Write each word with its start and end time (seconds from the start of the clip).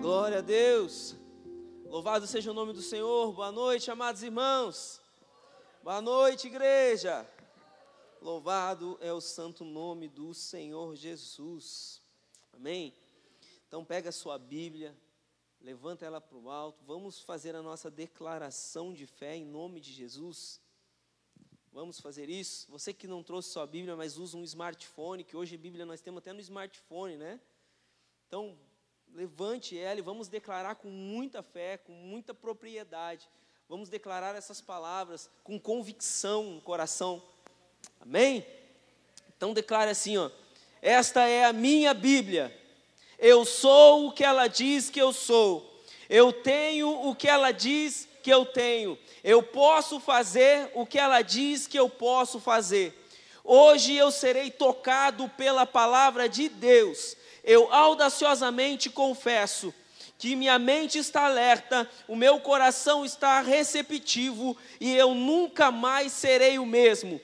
Glória 0.00 0.38
a 0.38 0.40
Deus. 0.40 1.16
Louvado 1.84 2.24
seja 2.24 2.52
o 2.52 2.54
nome 2.54 2.72
do 2.72 2.80
Senhor. 2.80 3.32
Boa 3.32 3.50
noite, 3.50 3.90
amados 3.90 4.22
irmãos. 4.22 5.02
Boa 5.82 6.00
noite, 6.00 6.46
igreja. 6.46 7.28
Louvado 8.22 8.96
é 9.00 9.12
o 9.12 9.20
santo 9.20 9.64
nome 9.64 10.06
do 10.06 10.32
Senhor 10.32 10.94
Jesus. 10.94 12.00
Amém. 12.52 12.94
Então 13.66 13.84
pega 13.84 14.10
a 14.10 14.12
sua 14.12 14.38
Bíblia, 14.38 14.96
levanta 15.60 16.06
ela 16.06 16.20
para 16.20 16.38
o 16.38 16.48
alto. 16.48 16.84
Vamos 16.84 17.20
fazer 17.20 17.56
a 17.56 17.62
nossa 17.62 17.90
declaração 17.90 18.94
de 18.94 19.04
fé 19.04 19.34
em 19.34 19.44
nome 19.44 19.80
de 19.80 19.92
Jesus. 19.92 20.60
Vamos 21.72 21.98
fazer 21.98 22.30
isso. 22.30 22.70
Você 22.70 22.94
que 22.94 23.08
não 23.08 23.24
trouxe 23.24 23.50
sua 23.50 23.66
Bíblia, 23.66 23.96
mas 23.96 24.16
usa 24.16 24.36
um 24.36 24.44
smartphone, 24.44 25.24
que 25.24 25.36
hoje 25.36 25.56
a 25.56 25.58
Bíblia 25.58 25.84
nós 25.84 26.00
temos 26.00 26.18
até 26.18 26.32
no 26.32 26.40
smartphone, 26.40 27.16
né? 27.16 27.40
Então, 28.28 28.56
levante 29.14 29.78
ela 29.78 29.98
e 29.98 30.02
vamos 30.02 30.28
declarar 30.28 30.76
com 30.76 30.88
muita 30.88 31.42
fé, 31.42 31.76
com 31.78 31.92
muita 31.92 32.32
propriedade. 32.32 33.28
Vamos 33.68 33.88
declarar 33.88 34.34
essas 34.34 34.60
palavras 34.60 35.28
com 35.44 35.58
convicção 35.58 36.44
no 36.44 36.60
coração. 36.60 37.22
Amém? 38.00 38.46
Então 39.36 39.52
declare 39.52 39.90
assim, 39.90 40.16
ó: 40.16 40.30
Esta 40.80 41.26
é 41.26 41.44
a 41.44 41.52
minha 41.52 41.92
Bíblia. 41.92 42.56
Eu 43.18 43.44
sou 43.44 44.06
o 44.06 44.12
que 44.12 44.24
ela 44.24 44.46
diz 44.46 44.88
que 44.88 45.00
eu 45.00 45.12
sou. 45.12 45.82
Eu 46.08 46.32
tenho 46.32 46.88
o 47.08 47.14
que 47.14 47.28
ela 47.28 47.50
diz 47.50 48.08
que 48.22 48.32
eu 48.32 48.46
tenho. 48.46 48.98
Eu 49.22 49.42
posso 49.42 50.00
fazer 50.00 50.70
o 50.74 50.86
que 50.86 50.98
ela 50.98 51.20
diz 51.20 51.66
que 51.66 51.78
eu 51.78 51.88
posso 51.90 52.40
fazer. 52.40 52.94
Hoje 53.44 53.94
eu 53.94 54.10
serei 54.10 54.50
tocado 54.50 55.28
pela 55.30 55.66
palavra 55.66 56.28
de 56.28 56.48
Deus. 56.48 57.16
Eu 57.48 57.72
audaciosamente 57.72 58.90
confesso 58.90 59.72
que 60.18 60.36
minha 60.36 60.58
mente 60.58 60.98
está 60.98 61.24
alerta, 61.24 61.88
o 62.06 62.14
meu 62.14 62.38
coração 62.40 63.06
está 63.06 63.40
receptivo 63.40 64.54
e 64.78 64.94
eu 64.94 65.14
nunca 65.14 65.70
mais 65.70 66.12
serei 66.12 66.58
o 66.58 66.66
mesmo. 66.66 67.18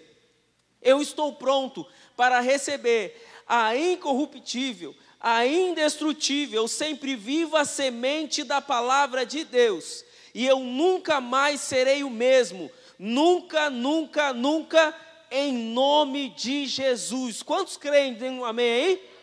Eu 0.81 1.03
estou 1.03 1.35
pronto 1.35 1.87
para 2.17 2.41
receber 2.41 3.23
a 3.47 3.77
incorruptível, 3.77 4.97
a 5.21 5.47
indestrutível, 5.47 6.67
sempre 6.69 7.15
viva 7.15 7.63
semente 7.67 8.43
da 8.43 8.63
palavra 8.63 9.27
de 9.27 9.45
Deus 9.45 10.07
e 10.35 10.47
eu 10.47 10.61
nunca 10.61 11.21
mais 11.21 11.61
serei 11.61 12.03
o 12.03 12.09
mesmo. 12.09 12.71
Nunca, 12.99 13.69
nunca, 13.69 14.33
nunca, 14.33 14.97
em 15.31 15.53
nome 15.53 16.31
de 16.31 16.65
Jesus. 16.65 17.43
Quantos 17.43 17.77
creem? 17.77 18.17
amém 18.43 18.73
aí? 18.73 19.14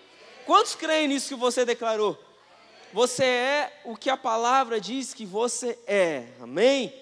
Quantos 0.51 0.75
creem 0.75 1.07
nisso 1.07 1.29
que 1.29 1.35
você 1.35 1.63
declarou? 1.63 2.21
Você 2.91 3.23
é 3.23 3.81
o 3.85 3.95
que 3.95 4.09
a 4.09 4.17
palavra 4.17 4.81
diz 4.81 5.13
que 5.13 5.25
você 5.25 5.79
é. 5.87 6.27
Amém? 6.41 6.93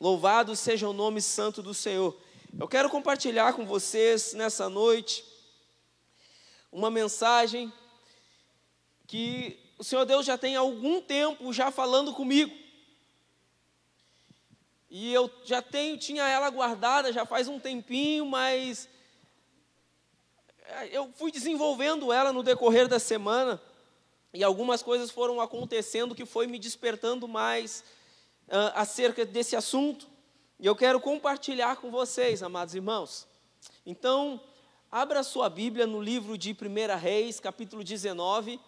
Louvado 0.00 0.56
seja 0.56 0.88
o 0.88 0.92
nome 0.92 1.22
santo 1.22 1.62
do 1.62 1.72
Senhor. 1.72 2.20
Eu 2.58 2.66
quero 2.66 2.90
compartilhar 2.90 3.52
com 3.52 3.64
vocês 3.64 4.32
nessa 4.32 4.68
noite 4.68 5.24
uma 6.72 6.90
mensagem 6.90 7.72
que 9.06 9.56
o 9.78 9.84
Senhor 9.84 10.04
Deus 10.04 10.26
já 10.26 10.36
tem 10.36 10.56
algum 10.56 11.00
tempo 11.00 11.52
já 11.52 11.70
falando 11.70 12.12
comigo. 12.12 12.52
E 14.90 15.14
eu 15.14 15.30
já 15.44 15.62
tenho, 15.62 15.96
tinha 15.98 16.26
ela 16.26 16.50
guardada 16.50 17.12
já 17.12 17.24
faz 17.24 17.46
um 17.46 17.60
tempinho, 17.60 18.26
mas 18.26 18.88
eu 20.90 21.10
fui 21.14 21.30
desenvolvendo 21.30 22.12
ela 22.12 22.32
no 22.32 22.42
decorrer 22.42 22.88
da 22.88 22.98
semana 22.98 23.60
e 24.32 24.44
algumas 24.44 24.82
coisas 24.82 25.10
foram 25.10 25.40
acontecendo 25.40 26.14
que 26.14 26.26
foi 26.26 26.46
me 26.46 26.58
despertando 26.58 27.26
mais 27.26 27.82
uh, 28.48 28.72
acerca 28.74 29.24
desse 29.24 29.56
assunto. 29.56 30.06
E 30.60 30.66
eu 30.66 30.76
quero 30.76 31.00
compartilhar 31.00 31.76
com 31.76 31.90
vocês, 31.90 32.42
amados 32.42 32.74
irmãos. 32.74 33.26
Então, 33.86 34.40
abra 34.90 35.22
sua 35.22 35.48
Bíblia 35.48 35.86
no 35.86 36.00
livro 36.00 36.36
de 36.36 36.50
1 36.50 36.98
Reis, 36.98 37.40
capítulo 37.40 37.82
19. 37.82 38.60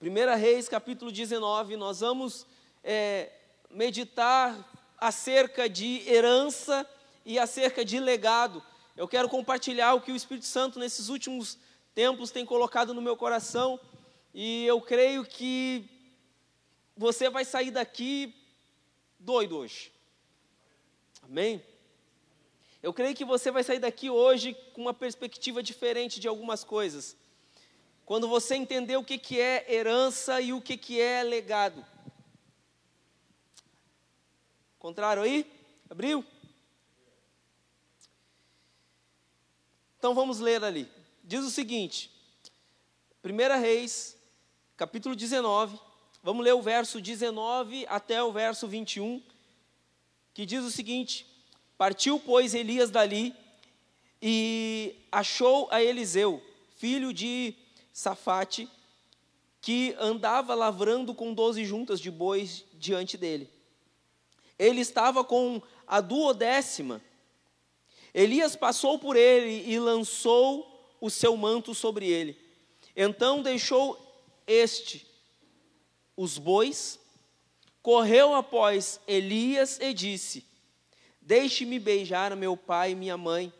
1 0.00 0.38
Reis, 0.38 0.68
capítulo 0.68 1.10
19, 1.10 1.76
nós 1.76 2.00
vamos 2.00 2.46
é, 2.84 3.32
meditar 3.68 4.56
acerca 4.96 5.68
de 5.68 6.08
herança 6.08 6.88
e 7.24 7.38
acerca 7.38 7.84
de 7.84 7.98
legado. 7.98 8.62
Eu 8.98 9.06
quero 9.06 9.28
compartilhar 9.28 9.94
o 9.94 10.00
que 10.00 10.10
o 10.10 10.16
Espírito 10.16 10.44
Santo 10.44 10.80
nesses 10.80 11.08
últimos 11.08 11.56
tempos 11.94 12.32
tem 12.32 12.44
colocado 12.44 12.92
no 12.92 13.00
meu 13.00 13.16
coração 13.16 13.78
e 14.34 14.66
eu 14.66 14.80
creio 14.80 15.24
que 15.24 15.88
você 16.96 17.30
vai 17.30 17.44
sair 17.44 17.70
daqui 17.70 18.34
doido 19.16 19.56
hoje. 19.56 19.92
Amém? 21.22 21.62
Eu 22.82 22.92
creio 22.92 23.14
que 23.14 23.24
você 23.24 23.52
vai 23.52 23.62
sair 23.62 23.78
daqui 23.78 24.10
hoje 24.10 24.52
com 24.72 24.80
uma 24.80 24.94
perspectiva 24.94 25.62
diferente 25.62 26.18
de 26.18 26.26
algumas 26.26 26.64
coisas. 26.64 27.16
Quando 28.04 28.26
você 28.26 28.56
entender 28.56 28.96
o 28.96 29.04
que, 29.04 29.16
que 29.16 29.40
é 29.40 29.64
herança 29.72 30.40
e 30.40 30.52
o 30.52 30.60
que, 30.60 30.76
que 30.76 31.00
é 31.00 31.22
legado. 31.22 31.86
Contrário 34.76 35.22
aí? 35.22 35.48
Abriu? 35.88 36.26
Então 39.98 40.14
vamos 40.14 40.38
ler 40.38 40.62
ali. 40.62 40.88
Diz 41.24 41.44
o 41.44 41.50
seguinte: 41.50 42.10
1 43.24 43.60
Reis, 43.60 44.16
capítulo 44.76 45.14
19, 45.14 45.78
vamos 46.22 46.44
ler 46.44 46.54
o 46.54 46.62
verso 46.62 47.00
19 47.00 47.86
até 47.88 48.22
o 48.22 48.32
verso 48.32 48.66
21, 48.66 49.22
que 50.32 50.46
diz 50.46 50.64
o 50.64 50.70
seguinte: 50.70 51.26
Partiu, 51.76 52.18
pois, 52.18 52.54
Elias 52.54 52.90
dali 52.90 53.34
e 54.22 54.96
achou 55.12 55.68
a 55.70 55.82
Eliseu, 55.82 56.42
filho 56.76 57.12
de 57.12 57.54
Safate, 57.92 58.68
que 59.60 59.94
andava 59.98 60.54
lavrando 60.54 61.14
com 61.14 61.34
doze 61.34 61.64
juntas 61.64 62.00
de 62.00 62.10
bois 62.10 62.64
diante 62.74 63.16
dele 63.16 63.50
ele 64.58 64.80
estava 64.80 65.22
com 65.22 65.62
a 65.86 66.00
duodécima. 66.00 67.00
Elias 68.14 68.56
passou 68.56 68.98
por 68.98 69.16
ele 69.16 69.70
e 69.70 69.78
lançou 69.78 70.96
o 71.00 71.10
seu 71.10 71.36
manto 71.36 71.74
sobre 71.74 72.08
ele. 72.08 72.36
Então 72.96 73.42
deixou 73.42 73.98
este 74.46 75.06
os 76.16 76.36
bois, 76.36 76.98
correu 77.80 78.34
após 78.34 79.00
Elias 79.06 79.78
e 79.80 79.94
disse: 79.94 80.44
Deixe-me 81.20 81.78
beijar 81.78 82.34
meu 82.34 82.56
pai 82.56 82.92
e 82.92 82.96
minha 82.96 83.16
mãe, 83.16 83.52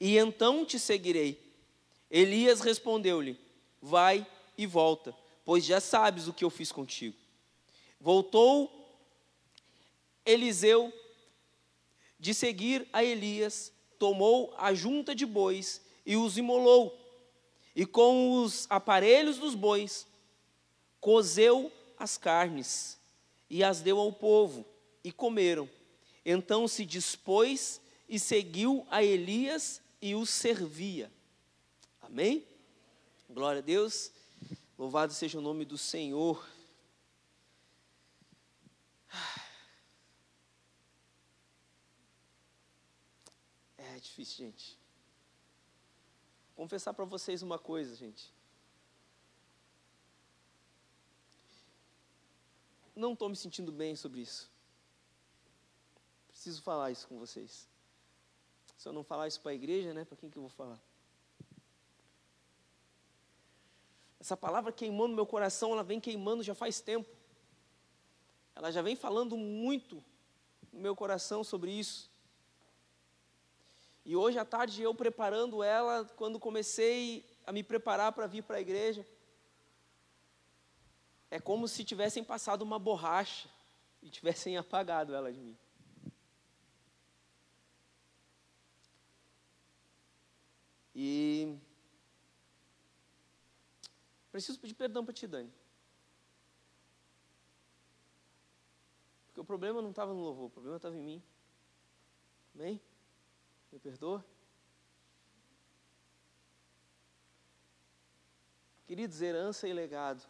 e 0.00 0.16
então 0.16 0.64
te 0.64 0.78
seguirei. 0.78 1.40
Elias 2.10 2.60
respondeu-lhe: 2.60 3.38
Vai 3.80 4.26
e 4.56 4.66
volta, 4.66 5.14
pois 5.44 5.64
já 5.64 5.80
sabes 5.80 6.26
o 6.26 6.32
que 6.32 6.44
eu 6.44 6.50
fiz 6.50 6.72
contigo. 6.72 7.16
Voltou 8.00 8.84
Eliseu, 10.24 10.92
de 12.18 12.32
seguir 12.32 12.88
a 12.92 13.04
Elias, 13.04 13.72
tomou 14.04 14.52
a 14.58 14.74
junta 14.74 15.14
de 15.14 15.24
bois 15.24 15.80
e 16.04 16.14
os 16.14 16.36
imolou, 16.36 16.94
e 17.74 17.86
com 17.86 18.42
os 18.42 18.66
aparelhos 18.68 19.38
dos 19.38 19.54
bois, 19.54 20.06
cozeu 21.00 21.72
as 21.98 22.18
carnes 22.18 22.98
e 23.48 23.64
as 23.64 23.80
deu 23.80 23.98
ao 23.98 24.12
povo, 24.12 24.62
e 25.02 25.10
comeram. 25.10 25.66
Então 26.22 26.68
se 26.68 26.84
dispôs 26.84 27.80
e 28.06 28.18
seguiu 28.18 28.86
a 28.90 29.02
Elias 29.02 29.80
e 30.02 30.14
o 30.14 30.26
servia. 30.26 31.10
Amém? 32.02 32.44
Glória 33.30 33.60
a 33.60 33.64
Deus. 33.64 34.10
Louvado 34.78 35.14
seja 35.14 35.38
o 35.38 35.42
nome 35.42 35.64
do 35.64 35.78
Senhor. 35.78 36.46
Difícil, 44.04 44.36
gente. 44.46 44.78
Confessar 46.54 46.94
para 46.94 47.04
vocês 47.04 47.42
uma 47.42 47.58
coisa, 47.58 47.94
gente. 47.96 48.32
Não 52.94 53.12
estou 53.12 53.28
me 53.28 53.34
sentindo 53.34 53.72
bem 53.72 53.96
sobre 53.96 54.20
isso. 54.20 54.48
Preciso 56.28 56.62
falar 56.62 56.92
isso 56.92 57.08
com 57.08 57.18
vocês. 57.18 57.68
Se 58.76 58.88
eu 58.88 58.92
não 58.92 59.02
falar 59.02 59.26
isso 59.26 59.40
para 59.40 59.50
a 59.50 59.54
igreja, 59.54 59.92
né? 59.92 60.04
Para 60.04 60.16
quem 60.16 60.30
que 60.30 60.36
eu 60.36 60.42
vou 60.42 60.50
falar? 60.50 60.80
Essa 64.20 64.36
palavra 64.36 64.72
queimou 64.72 65.08
no 65.08 65.14
meu 65.14 65.26
coração, 65.26 65.72
ela 65.72 65.82
vem 65.82 66.00
queimando 66.00 66.42
já 66.42 66.54
faz 66.54 66.80
tempo. 66.80 67.08
Ela 68.54 68.70
já 68.70 68.80
vem 68.80 68.94
falando 68.94 69.36
muito 69.36 70.02
no 70.72 70.80
meu 70.80 70.94
coração 70.94 71.42
sobre 71.42 71.72
isso. 71.72 72.13
E 74.04 74.14
hoje 74.14 74.38
à 74.38 74.44
tarde 74.44 74.82
eu 74.82 74.94
preparando 74.94 75.62
ela, 75.62 76.04
quando 76.16 76.38
comecei 76.38 77.24
a 77.46 77.52
me 77.52 77.62
preparar 77.62 78.12
para 78.12 78.26
vir 78.26 78.42
para 78.42 78.58
a 78.58 78.60
igreja, 78.60 79.06
é 81.30 81.40
como 81.40 81.66
se 81.66 81.84
tivessem 81.84 82.22
passado 82.22 82.62
uma 82.62 82.78
borracha 82.78 83.48
e 84.02 84.10
tivessem 84.10 84.56
apagado 84.58 85.14
ela 85.14 85.32
de 85.32 85.40
mim. 85.40 85.56
E 90.94 91.58
preciso 94.30 94.60
pedir 94.60 94.74
perdão 94.74 95.04
para 95.04 95.14
ti, 95.14 95.26
Dani. 95.26 95.52
Porque 99.26 99.40
o 99.40 99.44
problema 99.44 99.82
não 99.82 99.90
estava 99.90 100.12
no 100.12 100.20
louvor, 100.20 100.46
o 100.46 100.50
problema 100.50 100.76
estava 100.76 100.96
em 100.96 101.02
mim. 101.02 101.22
Amém? 102.54 102.80
Me 103.74 103.80
perdoa? 103.80 104.24
Queridos, 108.86 109.20
herança 109.20 109.66
e 109.66 109.72
legado. 109.72 110.24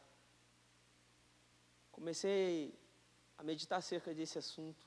Comecei 1.92 2.74
a 3.36 3.42
meditar 3.42 3.80
acerca 3.80 4.14
desse 4.14 4.38
assunto. 4.38 4.82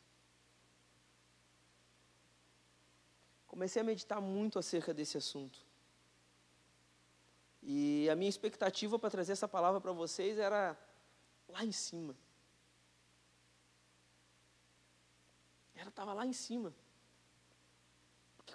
Comecei 3.45 3.79
a 3.79 3.85
meditar 3.85 4.19
muito 4.19 4.57
acerca 4.57 4.91
desse 4.91 5.19
assunto. 5.19 5.59
E 7.61 8.09
a 8.09 8.15
minha 8.15 8.29
expectativa 8.29 8.97
para 8.97 9.11
trazer 9.11 9.33
essa 9.33 9.47
palavra 9.47 9.79
para 9.79 9.91
vocês 9.91 10.39
era 10.39 10.75
lá 11.47 11.63
em 11.63 11.71
cima. 11.71 12.17
Ela 15.75 15.89
estava 15.89 16.11
lá 16.11 16.25
em 16.25 16.33
cima. 16.33 16.73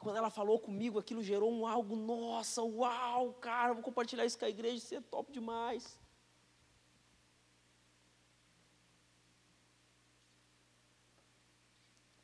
Quando 0.03 0.17
ela 0.17 0.31
falou 0.31 0.59
comigo, 0.59 0.99
aquilo 0.99 1.23
gerou 1.23 1.49
um 1.57 1.65
algo, 1.65 1.95
nossa, 1.95 2.61
uau, 2.61 3.35
cara, 3.35 3.73
vou 3.73 3.85
compartilhar 3.85 4.25
isso 4.27 4.37
com 4.37 4.45
a 4.45 4.49
igreja, 4.49 4.77
isso 4.79 4.95
é 4.97 5.01
top 5.01 5.31
demais. 5.31 5.97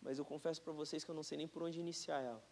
Mas 0.02 0.19
eu 0.19 0.25
confesso 0.25 0.60
para 0.60 0.72
vocês 0.72 1.04
que 1.04 1.10
eu 1.12 1.14
não 1.14 1.22
sei 1.22 1.38
nem 1.38 1.46
por 1.46 1.62
onde 1.62 1.78
iniciar 1.78 2.20
ela. 2.20 2.42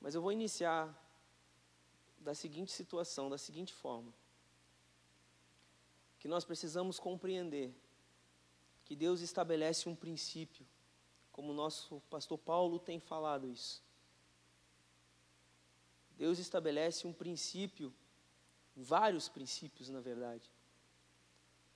Mas 0.00 0.16
eu 0.16 0.20
vou 0.20 0.32
iniciar 0.32 0.82
da 2.18 2.34
seguinte 2.34 2.72
situação, 2.72 3.30
da 3.30 3.38
seguinte 3.38 3.72
forma: 3.72 4.12
que 6.18 6.26
nós 6.26 6.44
precisamos 6.44 6.98
compreender 6.98 7.72
que 8.88 8.96
Deus 8.96 9.20
estabelece 9.20 9.86
um 9.86 9.94
princípio, 9.94 10.66
como 11.30 11.52
o 11.52 11.54
nosso 11.54 12.00
pastor 12.08 12.38
Paulo 12.38 12.78
tem 12.78 12.98
falado 12.98 13.46
isso. 13.46 13.82
Deus 16.16 16.38
estabelece 16.38 17.06
um 17.06 17.12
princípio, 17.12 17.92
vários 18.74 19.28
princípios, 19.28 19.90
na 19.90 20.00
verdade, 20.00 20.50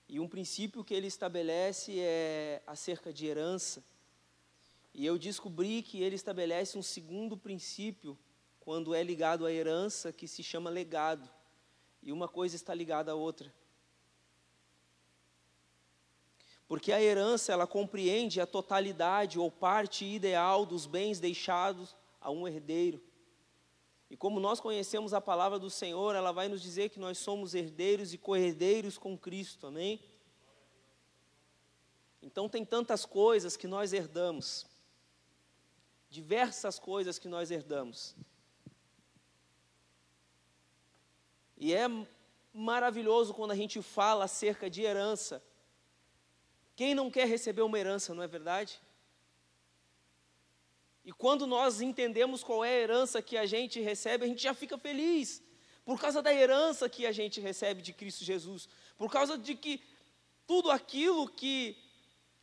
e 0.08 0.18
um 0.18 0.26
princípio 0.26 0.82
que 0.82 0.94
ele 0.94 1.06
estabelece 1.06 2.00
é 2.00 2.62
acerca 2.66 3.12
de 3.12 3.26
herança. 3.26 3.84
E 4.94 5.06
eu 5.06 5.18
descobri 5.18 5.82
que 5.82 6.02
ele 6.02 6.16
estabelece 6.16 6.76
um 6.76 6.82
segundo 6.82 7.36
princípio 7.36 8.18
quando 8.60 8.94
é 8.94 9.02
ligado 9.02 9.46
à 9.46 9.52
herança, 9.52 10.12
que 10.12 10.26
se 10.26 10.42
chama 10.42 10.70
legado. 10.70 11.30
E 12.02 12.10
uma 12.10 12.28
coisa 12.28 12.56
está 12.56 12.74
ligada 12.74 13.12
à 13.12 13.14
outra. 13.14 13.52
Porque 16.72 16.90
a 16.90 17.02
herança, 17.02 17.52
ela 17.52 17.66
compreende 17.66 18.40
a 18.40 18.46
totalidade 18.46 19.38
ou 19.38 19.50
parte 19.50 20.06
ideal 20.06 20.64
dos 20.64 20.86
bens 20.86 21.20
deixados 21.20 21.94
a 22.18 22.30
um 22.30 22.48
herdeiro. 22.48 22.98
E 24.08 24.16
como 24.16 24.40
nós 24.40 24.58
conhecemos 24.58 25.12
a 25.12 25.20
palavra 25.20 25.58
do 25.58 25.68
Senhor, 25.68 26.14
ela 26.14 26.32
vai 26.32 26.48
nos 26.48 26.62
dizer 26.62 26.88
que 26.88 26.98
nós 26.98 27.18
somos 27.18 27.54
herdeiros 27.54 28.14
e 28.14 28.16
co-herdeiros 28.16 28.96
com 28.96 29.18
Cristo, 29.18 29.66
amém? 29.66 30.02
Então 32.22 32.48
tem 32.48 32.64
tantas 32.64 33.04
coisas 33.04 33.54
que 33.54 33.66
nós 33.66 33.92
herdamos, 33.92 34.64
diversas 36.08 36.78
coisas 36.78 37.18
que 37.18 37.28
nós 37.28 37.50
herdamos. 37.50 38.16
E 41.58 41.74
é 41.74 41.86
maravilhoso 42.50 43.34
quando 43.34 43.50
a 43.50 43.56
gente 43.56 43.82
fala 43.82 44.24
acerca 44.24 44.70
de 44.70 44.80
herança. 44.80 45.42
Quem 46.82 46.96
não 46.96 47.08
quer 47.08 47.28
receber 47.28 47.62
uma 47.62 47.78
herança, 47.78 48.12
não 48.12 48.24
é 48.24 48.26
verdade? 48.26 48.80
E 51.04 51.12
quando 51.12 51.46
nós 51.46 51.80
entendemos 51.80 52.42
qual 52.42 52.64
é 52.64 52.70
a 52.70 52.80
herança 52.80 53.22
que 53.22 53.36
a 53.36 53.46
gente 53.46 53.80
recebe, 53.80 54.24
a 54.24 54.26
gente 54.26 54.42
já 54.42 54.52
fica 54.52 54.76
feliz, 54.76 55.40
por 55.84 56.00
causa 56.00 56.20
da 56.20 56.34
herança 56.34 56.88
que 56.88 57.06
a 57.06 57.12
gente 57.12 57.40
recebe 57.40 57.82
de 57.82 57.92
Cristo 57.92 58.24
Jesus, 58.24 58.68
por 58.98 59.08
causa 59.12 59.38
de 59.38 59.54
que 59.54 59.80
tudo 60.44 60.72
aquilo 60.72 61.28
que 61.28 61.76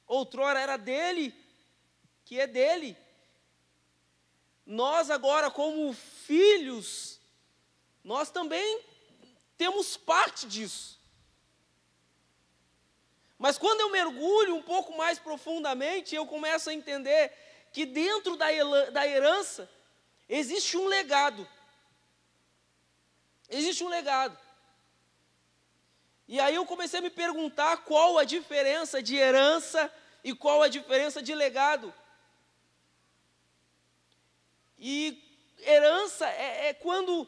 outrora 0.08 0.62
era 0.62 0.78
dele, 0.78 1.36
que 2.24 2.40
é 2.40 2.48
dele. 2.48 2.96
Nós 4.66 5.10
agora, 5.10 5.52
como 5.52 5.92
filhos, 5.92 7.20
nós 8.02 8.32
também 8.32 8.84
temos 9.58 9.98
parte 9.98 10.48
disso. 10.48 10.99
Mas 13.40 13.58
quando 13.58 13.80
eu 13.80 13.90
mergulho 13.90 14.58
um 14.58 14.62
pouco 14.62 14.96
mais 14.98 15.18
profundamente, 15.18 16.14
eu 16.14 16.26
começo 16.28 16.70
a 16.70 16.74
entender 16.74 17.32
que 17.72 17.86
dentro 17.86 18.36
da, 18.36 18.48
da 18.92 19.08
herança 19.08 19.70
existe 20.28 20.76
um 20.76 20.86
legado. 20.88 21.48
Existe 23.50 23.82
um 23.82 23.88
legado. 23.88 24.38
E 26.28 26.38
aí 26.38 26.54
eu 26.54 26.66
comecei 26.66 27.00
a 27.00 27.02
me 27.02 27.10
perguntar 27.10 27.78
qual 27.78 28.18
a 28.18 28.26
diferença 28.26 29.02
de 29.02 29.16
herança 29.16 29.92
e 30.22 30.36
qual 30.36 30.62
a 30.62 30.68
diferença 30.68 31.22
de 31.22 31.34
legado. 31.34 31.94
E 34.78 35.24
herança 35.60 36.28
é, 36.28 36.68
é 36.68 36.74
quando 36.74 37.26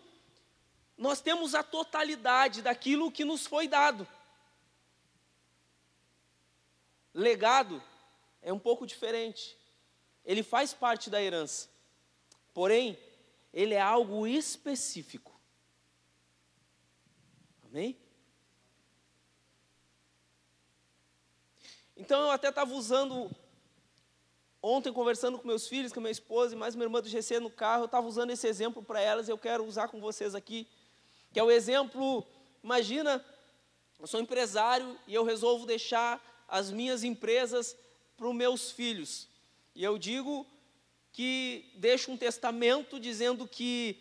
nós 0.98 1.22
temos 1.22 1.56
a 1.56 1.64
totalidade 1.64 2.62
daquilo 2.62 3.12
que 3.12 3.24
nos 3.24 3.48
foi 3.48 3.66
dado. 3.66 4.06
Legado 7.14 7.82
é 8.42 8.52
um 8.52 8.60
pouco 8.60 8.86
diferente. 8.86 9.58
Ele 10.26 10.44
faz 10.44 10.74
parte 10.74 11.10
da 11.10 11.22
herança. 11.22 11.70
Porém, 12.54 12.98
ele 13.54 13.74
é 13.74 13.82
algo 13.82 14.26
específico. 14.26 15.40
Amém? 17.64 17.98
Então 21.96 22.22
eu 22.22 22.32
até 22.32 22.50
estava 22.50 22.74
usando, 22.74 23.30
ontem 24.62 24.92
conversando 24.92 25.38
com 25.38 25.48
meus 25.48 25.68
filhos, 25.68 25.94
com 25.94 26.00
minha 26.00 26.12
esposa 26.12 26.56
e 26.56 26.58
mais 26.58 26.76
minha 26.76 26.86
irmã 26.86 27.02
do 27.02 27.08
GC 27.08 27.40
no 27.40 27.50
carro, 27.50 27.84
eu 27.84 27.86
estava 27.86 28.08
usando 28.08 28.32
esse 28.32 28.48
exemplo 28.48 28.82
para 28.82 29.00
elas 29.00 29.30
eu 29.30 29.38
quero 29.38 29.64
usar 29.64 29.88
com 29.88 30.02
vocês 30.02 30.34
aqui, 30.34 30.68
que 31.32 31.40
é 31.40 31.44
o 31.44 31.52
exemplo, 31.52 32.26
imagina, 32.64 33.24
eu 34.00 34.08
sou 34.08 34.20
empresário 34.20 34.98
e 35.06 35.14
eu 35.14 35.24
resolvo 35.24 35.66
deixar 35.66 36.20
as 36.52 36.70
minhas 36.70 37.04
empresas 37.06 37.78
para 38.18 38.28
os 38.28 38.36
meus 38.36 38.70
filhos. 38.70 39.28
E 39.74 39.84
eu 39.84 39.98
digo 39.98 40.46
que 41.14 41.72
deixo 41.76 42.12
um 42.12 42.18
testamento 42.18 43.00
dizendo 43.00 43.48
que 43.48 43.98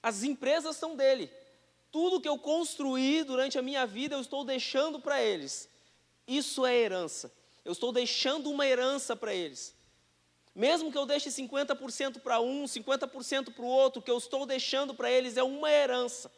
as 0.00 0.22
empresas 0.22 0.76
são 0.76 0.94
dele. 0.94 1.28
Tudo 1.90 2.20
que 2.20 2.28
eu 2.28 2.38
construí 2.38 3.24
durante 3.24 3.58
a 3.58 3.62
minha 3.62 3.84
vida 3.84 4.14
eu 4.14 4.20
estou 4.20 4.44
deixando 4.44 5.00
para 5.00 5.20
eles. 5.20 5.68
Isso 6.26 6.64
é 6.64 6.74
herança. 6.74 7.32
Eu 7.64 7.72
estou 7.72 7.92
deixando 7.92 8.48
uma 8.48 8.66
herança 8.66 9.16
para 9.16 9.34
eles. 9.34 9.74
Mesmo 10.54 10.92
que 10.92 10.98
eu 10.98 11.06
deixe 11.06 11.30
50% 11.30 12.20
para 12.20 12.40
um, 12.40 12.64
50% 12.64 13.52
para 13.52 13.64
o 13.64 13.68
outro, 13.68 14.00
o 14.00 14.02
que 14.02 14.10
eu 14.10 14.18
estou 14.18 14.46
deixando 14.46 14.94
para 14.94 15.10
eles 15.10 15.36
é 15.36 15.42
uma 15.42 15.70
herança. 15.70 16.30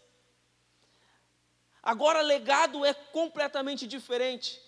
Agora, 1.82 2.22
legado 2.22 2.82
é 2.84 2.94
completamente 2.94 3.86
diferente. 3.86 4.63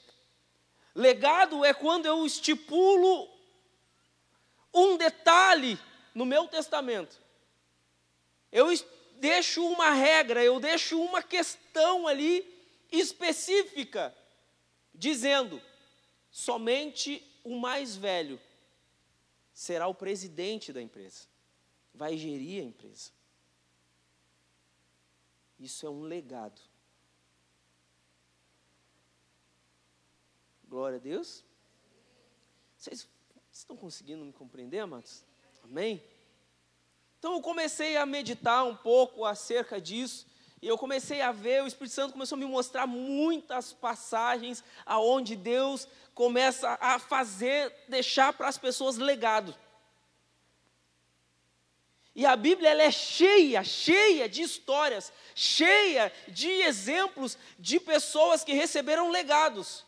Legado 0.97 1.63
é 1.63 1.75
quando 1.75 2.07
eu 2.07 2.25
estipulo 2.25 3.31
um 4.73 4.97
detalhe 4.97 5.79
no 6.15 6.25
meu 6.25 6.49
testamento. 6.49 7.21
Eu 8.51 8.69
deixo 9.17 9.63
uma 9.63 9.91
regra, 9.91 10.43
eu 10.43 10.59
deixo 10.59 10.99
uma 10.99 11.23
questão 11.23 12.09
ali 12.09 12.43
específica, 12.91 14.17
dizendo: 14.95 15.61
somente 16.31 17.23
o 17.45 17.59
mais 17.59 17.95
velho 17.95 18.41
será 19.53 19.87
o 19.89 19.95
presidente 19.95 20.73
da 20.73 20.81
empresa, 20.81 21.27
vai 21.93 22.17
gerir 22.17 22.63
a 22.63 22.67
empresa. 22.67 23.11
Isso 25.61 25.85
é 25.85 25.91
um 25.91 26.05
legado. 26.05 26.59
Glória 30.77 30.99
a 30.99 31.01
Deus. 31.01 31.43
Vocês 32.77 33.09
estão 33.51 33.75
conseguindo 33.75 34.23
me 34.27 34.31
compreender, 34.31 34.81
amados? 34.81 35.25
Amém? 35.65 36.05
Então 37.19 37.33
eu 37.33 37.41
comecei 37.41 37.97
a 37.97 38.05
meditar 38.05 38.63
um 38.63 38.77
pouco 38.77 39.25
acerca 39.25 39.81
disso, 39.81 40.27
e 40.61 40.69
eu 40.69 40.77
comecei 40.77 41.23
a 41.23 41.33
ver, 41.33 41.63
o 41.63 41.67
Espírito 41.67 41.95
Santo 41.95 42.13
começou 42.13 42.37
a 42.37 42.39
me 42.39 42.45
mostrar 42.45 42.87
muitas 42.87 43.73
passagens 43.73 44.63
aonde 44.85 45.35
Deus 45.35 45.89
começa 46.15 46.77
a 46.79 46.99
fazer, 46.99 47.75
deixar 47.89 48.35
para 48.35 48.47
as 48.47 48.59
pessoas 48.59 48.99
legado. 48.99 49.57
E 52.15 52.27
a 52.27 52.37
Bíblia 52.37 52.69
ela 52.69 52.83
é 52.83 52.91
cheia, 52.91 53.65
cheia 53.65 54.29
de 54.29 54.43
histórias, 54.43 55.11
cheia 55.35 56.13
de 56.29 56.51
exemplos 56.51 57.39
de 57.59 57.81
pessoas 57.81 58.45
que 58.45 58.53
receberam 58.53 59.09
legados. 59.09 59.86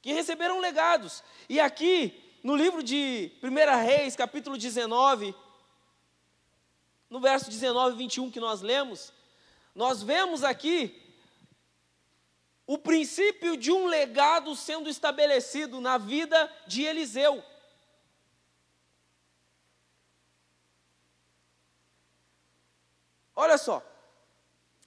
Que 0.00 0.12
receberam 0.12 0.60
legados. 0.60 1.22
E 1.48 1.58
aqui, 1.58 2.38
no 2.42 2.54
livro 2.54 2.82
de 2.82 3.32
1 3.42 3.84
Reis, 3.84 4.14
capítulo 4.14 4.56
19, 4.56 5.34
no 7.10 7.20
verso 7.20 7.50
19 7.50 7.94
e 7.94 7.98
21 7.98 8.30
que 8.30 8.40
nós 8.40 8.60
lemos, 8.60 9.12
nós 9.74 10.02
vemos 10.02 10.44
aqui 10.44 11.08
o 12.66 12.76
princípio 12.76 13.56
de 13.56 13.72
um 13.72 13.86
legado 13.86 14.54
sendo 14.54 14.90
estabelecido 14.90 15.80
na 15.80 15.96
vida 15.96 16.52
de 16.66 16.82
Eliseu. 16.82 17.42
Olha 23.34 23.56
só, 23.56 23.82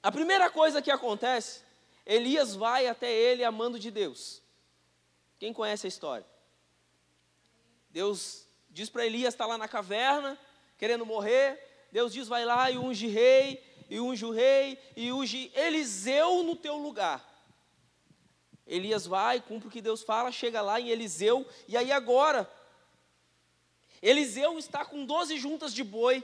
a 0.04 0.12
primeira 0.12 0.50
coisa 0.50 0.82
que 0.82 0.92
acontece, 0.92 1.64
Elias 2.06 2.54
vai 2.54 2.86
até 2.86 3.12
ele 3.12 3.44
amando 3.44 3.80
de 3.80 3.90
Deus. 3.90 4.41
Quem 5.42 5.52
conhece 5.52 5.88
a 5.88 5.90
história? 5.90 6.24
Deus 7.90 8.46
diz 8.70 8.92
para 8.92 9.08
Elias, 9.08 9.34
está 9.34 9.48
lá 9.48 9.58
na 9.58 9.68
caverna, 9.68 10.40
querendo 10.78 11.04
morrer. 11.04 11.60
Deus 11.92 12.14
diz, 12.14 12.28
vai 12.28 12.46
lá 12.46 12.70
e 12.70 12.78
unge 12.78 13.08
rei, 13.08 13.60
e 13.90 14.00
unge 14.00 14.24
o 14.24 14.30
rei, 14.30 14.78
e 14.96 15.12
unge 15.12 15.52
Eliseu 15.56 16.44
no 16.44 16.56
teu 16.56 16.78
lugar. 16.78 17.28
Elias 18.68 19.08
vai, 19.08 19.42
cumpre 19.42 19.68
o 19.68 19.72
que 19.72 19.82
Deus 19.82 20.04
fala, 20.04 20.32
chega 20.32 20.62
lá 20.62 20.80
em 20.80 20.90
Eliseu, 20.90 21.44
e 21.68 21.76
aí 21.76 21.92
agora, 21.92 22.48
Eliseu 24.00 24.60
está 24.60 24.86
com 24.86 25.04
12 25.04 25.40
juntas 25.40 25.74
de 25.74 25.84
boi, 25.84 26.24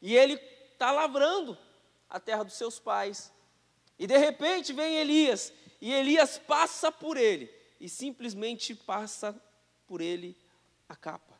e 0.00 0.16
ele 0.16 0.34
está 0.72 0.90
lavrando 0.90 1.56
a 2.10 2.18
terra 2.18 2.42
dos 2.42 2.54
seus 2.54 2.80
pais. 2.80 3.32
E 3.96 4.04
de 4.04 4.18
repente 4.18 4.72
vem 4.72 4.96
Elias, 4.96 5.52
e 5.80 5.92
Elias 5.92 6.38
passa 6.38 6.90
por 6.90 7.16
ele, 7.16 7.61
e 7.82 7.88
simplesmente 7.88 8.76
passa 8.76 9.34
por 9.88 10.00
ele 10.00 10.36
a 10.88 10.94
capa. 10.94 11.34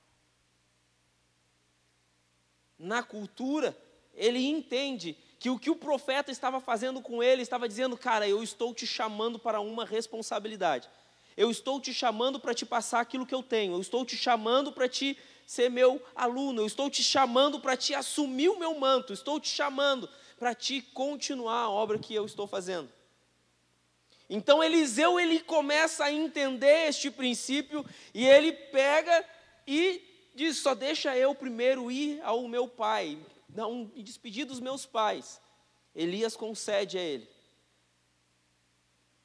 Na 2.76 3.00
cultura, 3.00 3.78
ele 4.12 4.44
entende 4.44 5.16
que 5.38 5.48
o 5.48 5.56
que 5.56 5.70
o 5.70 5.76
profeta 5.76 6.32
estava 6.32 6.60
fazendo 6.60 7.00
com 7.00 7.22
ele, 7.22 7.42
estava 7.42 7.68
dizendo, 7.68 7.96
cara, 7.96 8.28
eu 8.28 8.42
estou 8.42 8.74
te 8.74 8.88
chamando 8.88 9.38
para 9.38 9.60
uma 9.60 9.84
responsabilidade. 9.84 10.90
Eu 11.36 11.48
estou 11.48 11.80
te 11.80 11.94
chamando 11.94 12.40
para 12.40 12.52
te 12.52 12.66
passar 12.66 13.00
aquilo 13.00 13.24
que 13.24 13.34
eu 13.34 13.42
tenho. 13.42 13.74
Eu 13.74 13.80
estou 13.80 14.04
te 14.04 14.16
chamando 14.16 14.72
para 14.72 14.88
te 14.88 15.16
ser 15.46 15.70
meu 15.70 16.04
aluno, 16.12 16.62
eu 16.62 16.66
estou 16.66 16.90
te 16.90 17.04
chamando 17.04 17.60
para 17.60 17.76
te 17.76 17.94
assumir 17.94 18.48
o 18.48 18.58
meu 18.58 18.78
manto, 18.80 19.12
estou 19.12 19.38
te 19.38 19.48
chamando 19.48 20.08
para 20.38 20.56
te 20.56 20.82
continuar 20.82 21.60
a 21.60 21.70
obra 21.70 22.00
que 22.00 22.12
eu 22.12 22.26
estou 22.26 22.48
fazendo. 22.48 22.90
Então 24.28 24.62
Eliseu 24.62 25.20
ele 25.20 25.40
começa 25.40 26.04
a 26.04 26.12
entender 26.12 26.88
este 26.88 27.10
princípio 27.10 27.84
e 28.14 28.26
ele 28.26 28.52
pega 28.52 29.24
e 29.66 30.02
diz: 30.34 30.58
só 30.58 30.74
deixa 30.74 31.16
eu 31.16 31.34
primeiro 31.34 31.90
ir 31.90 32.20
ao 32.22 32.46
meu 32.48 32.66
pai, 32.66 33.18
não 33.48 33.90
me 33.94 34.02
despedir 34.02 34.44
dos 34.46 34.60
meus 34.60 34.86
pais. 34.86 35.40
Elias 35.94 36.36
concede 36.36 36.98
a 36.98 37.02
ele. 37.02 37.28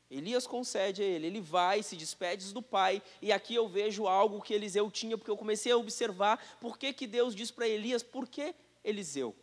Elias 0.10 0.48
concede 0.48 1.02
a 1.02 1.06
ele, 1.06 1.28
ele 1.28 1.42
vai, 1.42 1.84
se 1.84 1.96
despede 1.98 2.54
do 2.54 2.62
pai, 2.62 3.02
e 3.22 3.32
aqui 3.32 3.54
eu 3.54 3.68
vejo 3.68 4.08
algo 4.08 4.42
que 4.42 4.54
Eliseu 4.54 4.90
tinha, 4.90 5.18
porque 5.18 5.30
eu 5.30 5.36
comecei 5.36 5.72
a 5.72 5.78
observar 5.78 6.58
por 6.62 6.78
que, 6.78 6.94
que 6.94 7.06
Deus 7.06 7.36
diz 7.36 7.52
para 7.52 7.68
Elias, 7.68 8.04
por 8.04 8.26
que 8.26 8.56
Eliseu? 8.86 9.36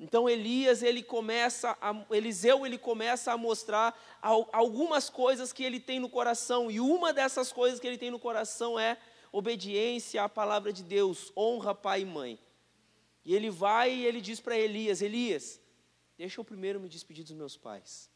Então 0.00 0.26
Elias, 0.26 0.82
ele 0.82 1.02
começa, 1.02 1.76
a, 1.78 1.94
Eliseu, 2.10 2.64
ele 2.64 2.78
começa 2.78 3.32
a 3.32 3.36
mostrar 3.36 3.94
algumas 4.50 5.10
coisas 5.10 5.52
que 5.52 5.62
ele 5.62 5.78
tem 5.78 6.00
no 6.00 6.08
coração, 6.08 6.70
e 6.70 6.80
uma 6.80 7.12
dessas 7.12 7.52
coisas 7.52 7.78
que 7.78 7.86
ele 7.86 7.98
tem 7.98 8.10
no 8.10 8.18
coração 8.18 8.78
é 8.78 8.96
obediência 9.30 10.24
à 10.24 10.28
palavra 10.28 10.72
de 10.72 10.82
Deus, 10.82 11.30
honra 11.36 11.74
pai 11.74 12.00
e 12.00 12.06
mãe. 12.06 12.38
E 13.26 13.34
ele 13.34 13.50
vai 13.50 13.92
e 13.92 14.06
ele 14.06 14.22
diz 14.22 14.40
para 14.40 14.58
Elias, 14.58 15.02
Elias, 15.02 15.60
deixa 16.16 16.40
eu 16.40 16.44
primeiro 16.46 16.80
me 16.80 16.88
despedir 16.88 17.22
dos 17.22 17.34
meus 17.34 17.58
pais. 17.58 18.08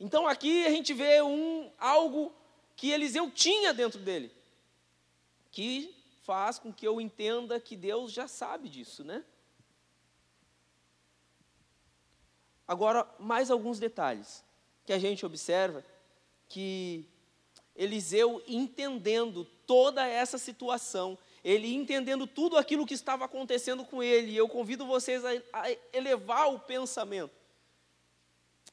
Então 0.00 0.26
aqui 0.26 0.66
a 0.66 0.70
gente 0.70 0.92
vê 0.92 1.22
um 1.22 1.70
algo 1.78 2.34
que 2.74 2.90
Eliseu 2.90 3.30
tinha 3.30 3.72
dentro 3.72 4.00
dele, 4.00 4.32
que 5.52 5.94
faz 6.22 6.58
com 6.58 6.72
que 6.72 6.84
eu 6.84 7.00
entenda 7.00 7.60
que 7.60 7.76
Deus 7.76 8.10
já 8.10 8.26
sabe 8.26 8.68
disso, 8.68 9.04
né? 9.04 9.24
Agora, 12.66 13.06
mais 13.18 13.50
alguns 13.50 13.78
detalhes 13.78 14.44
que 14.84 14.92
a 14.92 14.98
gente 14.98 15.24
observa 15.26 15.84
que 16.48 17.06
Eliseu 17.74 18.42
entendendo 18.46 19.44
toda 19.66 20.06
essa 20.06 20.38
situação, 20.38 21.18
ele 21.44 21.74
entendendo 21.74 22.26
tudo 22.26 22.56
aquilo 22.56 22.86
que 22.86 22.94
estava 22.94 23.24
acontecendo 23.24 23.84
com 23.84 24.02
ele, 24.02 24.36
eu 24.36 24.48
convido 24.48 24.86
vocês 24.86 25.24
a, 25.24 25.30
a 25.52 25.76
elevar 25.92 26.52
o 26.52 26.58
pensamento 26.58 27.42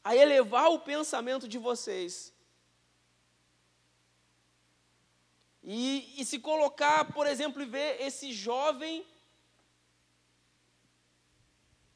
a 0.04 0.16
elevar 0.16 0.72
o 0.72 0.80
pensamento 0.80 1.48
de 1.48 1.58
vocês. 1.58 2.34
E, 5.64 6.16
e 6.18 6.26
se 6.26 6.40
colocar, 6.40 7.12
por 7.14 7.28
exemplo, 7.28 7.62
e 7.62 7.66
ver 7.66 8.02
esse 8.02 8.32
jovem 8.32 9.06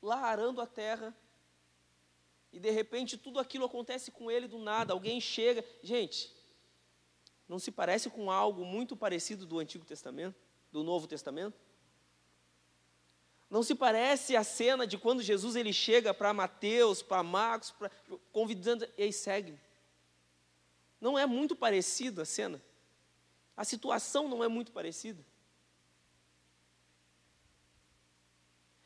lá 0.01 0.17
arando 0.17 0.61
a 0.61 0.67
terra, 0.67 1.15
e 2.53 2.59
de 2.59 2.69
repente 2.69 3.17
tudo 3.17 3.39
aquilo 3.39 3.65
acontece 3.65 4.11
com 4.11 4.29
ele 4.29 4.47
do 4.47 4.59
nada, 4.59 4.93
alguém 4.93 5.19
chega. 5.19 5.65
Gente, 5.81 6.31
não 7.49 7.57
se 7.57 7.71
parece 7.71 8.09
com 8.11 8.29
algo 8.29 8.63
muito 8.63 8.95
parecido 8.95 9.45
do 9.45 9.57
Antigo 9.57 9.83
Testamento, 9.83 10.39
do 10.71 10.83
Novo 10.83 11.07
Testamento? 11.07 11.59
Não 13.49 13.63
se 13.63 13.75
parece 13.75 14.35
a 14.35 14.43
cena 14.43 14.85
de 14.85 14.97
quando 14.97 15.21
Jesus 15.21 15.55
ele 15.55 15.73
chega 15.73 16.13
para 16.13 16.33
Mateus, 16.33 17.01
para 17.01 17.21
Marcos, 17.21 17.71
pra, 17.71 17.89
convidando, 18.31 18.87
ei, 18.97 19.11
segue. 19.11 19.59
Não 21.01 21.17
é 21.17 21.25
muito 21.25 21.55
parecida 21.55 22.21
a 22.21 22.25
cena. 22.25 22.61
A 23.57 23.63
situação 23.63 24.27
não 24.27 24.43
é 24.43 24.47
muito 24.47 24.71
parecida. 24.71 25.23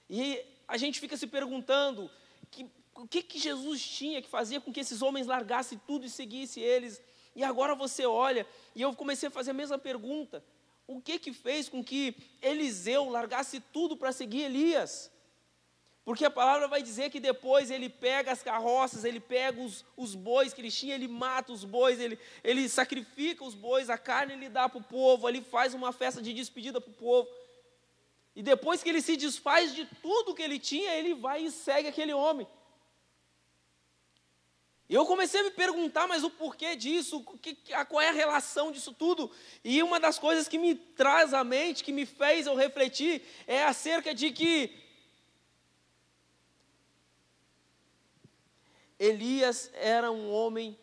E 0.10 0.44
a 0.68 0.78
gente 0.78 1.00
fica 1.00 1.16
se 1.16 1.28
perguntando 1.28 2.10
que, 2.52 2.70
o 2.98 3.08
que, 3.08 3.22
que 3.22 3.40
Jesus 3.40 3.82
tinha 3.82 4.22
que 4.22 4.28
fazia 4.28 4.60
com 4.60 4.74
que 4.74 4.80
esses 4.80 5.02
homens 5.02 5.28
largassem 5.28 5.80
tudo 5.88 6.06
e 6.06 6.10
seguissem 6.10 6.62
eles. 6.64 7.02
E 7.36 7.44
agora 7.44 7.76
você 7.76 8.06
olha, 8.06 8.46
e 8.76 8.82
eu 8.82 8.94
comecei 8.94 9.28
a 9.30 9.32
fazer 9.32 9.52
a 9.52 9.54
mesma 9.54 9.78
pergunta 9.78 10.44
o 10.88 11.02
que 11.02 11.20
que 11.20 11.34
fez 11.34 11.68
com 11.68 11.84
que 11.84 12.16
Eliseu 12.42 13.10
largasse 13.10 13.60
tudo 13.60 13.98
para 13.98 14.14
seguir 14.14 14.44
Elias? 14.44 15.12
Porque 16.06 16.24
a 16.24 16.32
palavra 16.32 16.70
vai 16.70 16.82
dizer 16.82 17.10
que 17.10 17.20
depois 17.20 17.70
ele 17.70 17.90
pega 17.90 18.32
as 18.32 18.42
carroças, 18.42 19.04
ele 19.04 19.20
pega 19.20 19.62
os, 19.62 19.84
os 19.98 20.16
bois 20.16 20.54
que 20.54 20.62
ele 20.62 20.72
tinha, 20.72 20.96
ele 20.96 21.10
mata 21.10 21.52
os 21.52 21.66
bois, 21.66 22.00
ele, 22.00 22.18
ele 22.42 22.70
sacrifica 22.70 23.44
os 23.44 23.54
bois, 23.54 23.90
a 23.90 23.98
carne 23.98 24.32
ele 24.32 24.48
dá 24.48 24.70
para 24.70 24.80
o 24.80 24.84
povo, 24.84 25.28
ele 25.28 25.42
faz 25.42 25.74
uma 25.74 25.92
festa 25.92 26.22
de 26.22 26.34
despedida 26.34 26.80
para 26.80 26.92
o 26.92 26.94
povo. 26.94 27.30
E 28.34 28.42
depois 28.42 28.82
que 28.82 28.88
ele 28.88 29.02
se 29.02 29.18
desfaz 29.18 29.76
de 29.76 29.86
tudo 30.02 30.34
que 30.34 30.42
ele 30.42 30.60
tinha, 30.60 30.94
ele 30.94 31.14
vai 31.14 31.44
e 31.44 31.52
segue 31.52 31.90
aquele 31.90 32.14
homem. 32.14 32.48
E 34.90 34.94
eu 34.94 35.06
comecei 35.06 35.42
a 35.42 35.44
me 35.44 35.52
perguntar, 35.52 36.08
mas 36.08 36.24
o 36.24 36.30
porquê 36.30 36.76
disso, 36.76 37.22
que, 37.42 37.56
qual 37.90 38.02
é 38.02 38.10
a 38.10 38.14
relação 38.14 38.72
disso 38.72 38.94
tudo? 38.94 39.30
E 39.62 39.84
uma 39.84 40.00
das 40.00 40.18
coisas 40.18 40.48
que 40.48 40.58
me 40.58 40.76
traz 40.76 41.34
à 41.34 41.44
mente, 41.44 41.84
que 41.84 41.92
me 41.92 42.06
fez 42.06 42.48
eu 42.48 42.56
refletir, 42.56 43.22
é 43.46 43.64
acerca 43.64 44.14
de 44.14 44.32
que 44.32 44.74
Elias 48.98 49.70
era 49.74 50.10
um 50.10 50.32
homem 50.32 50.78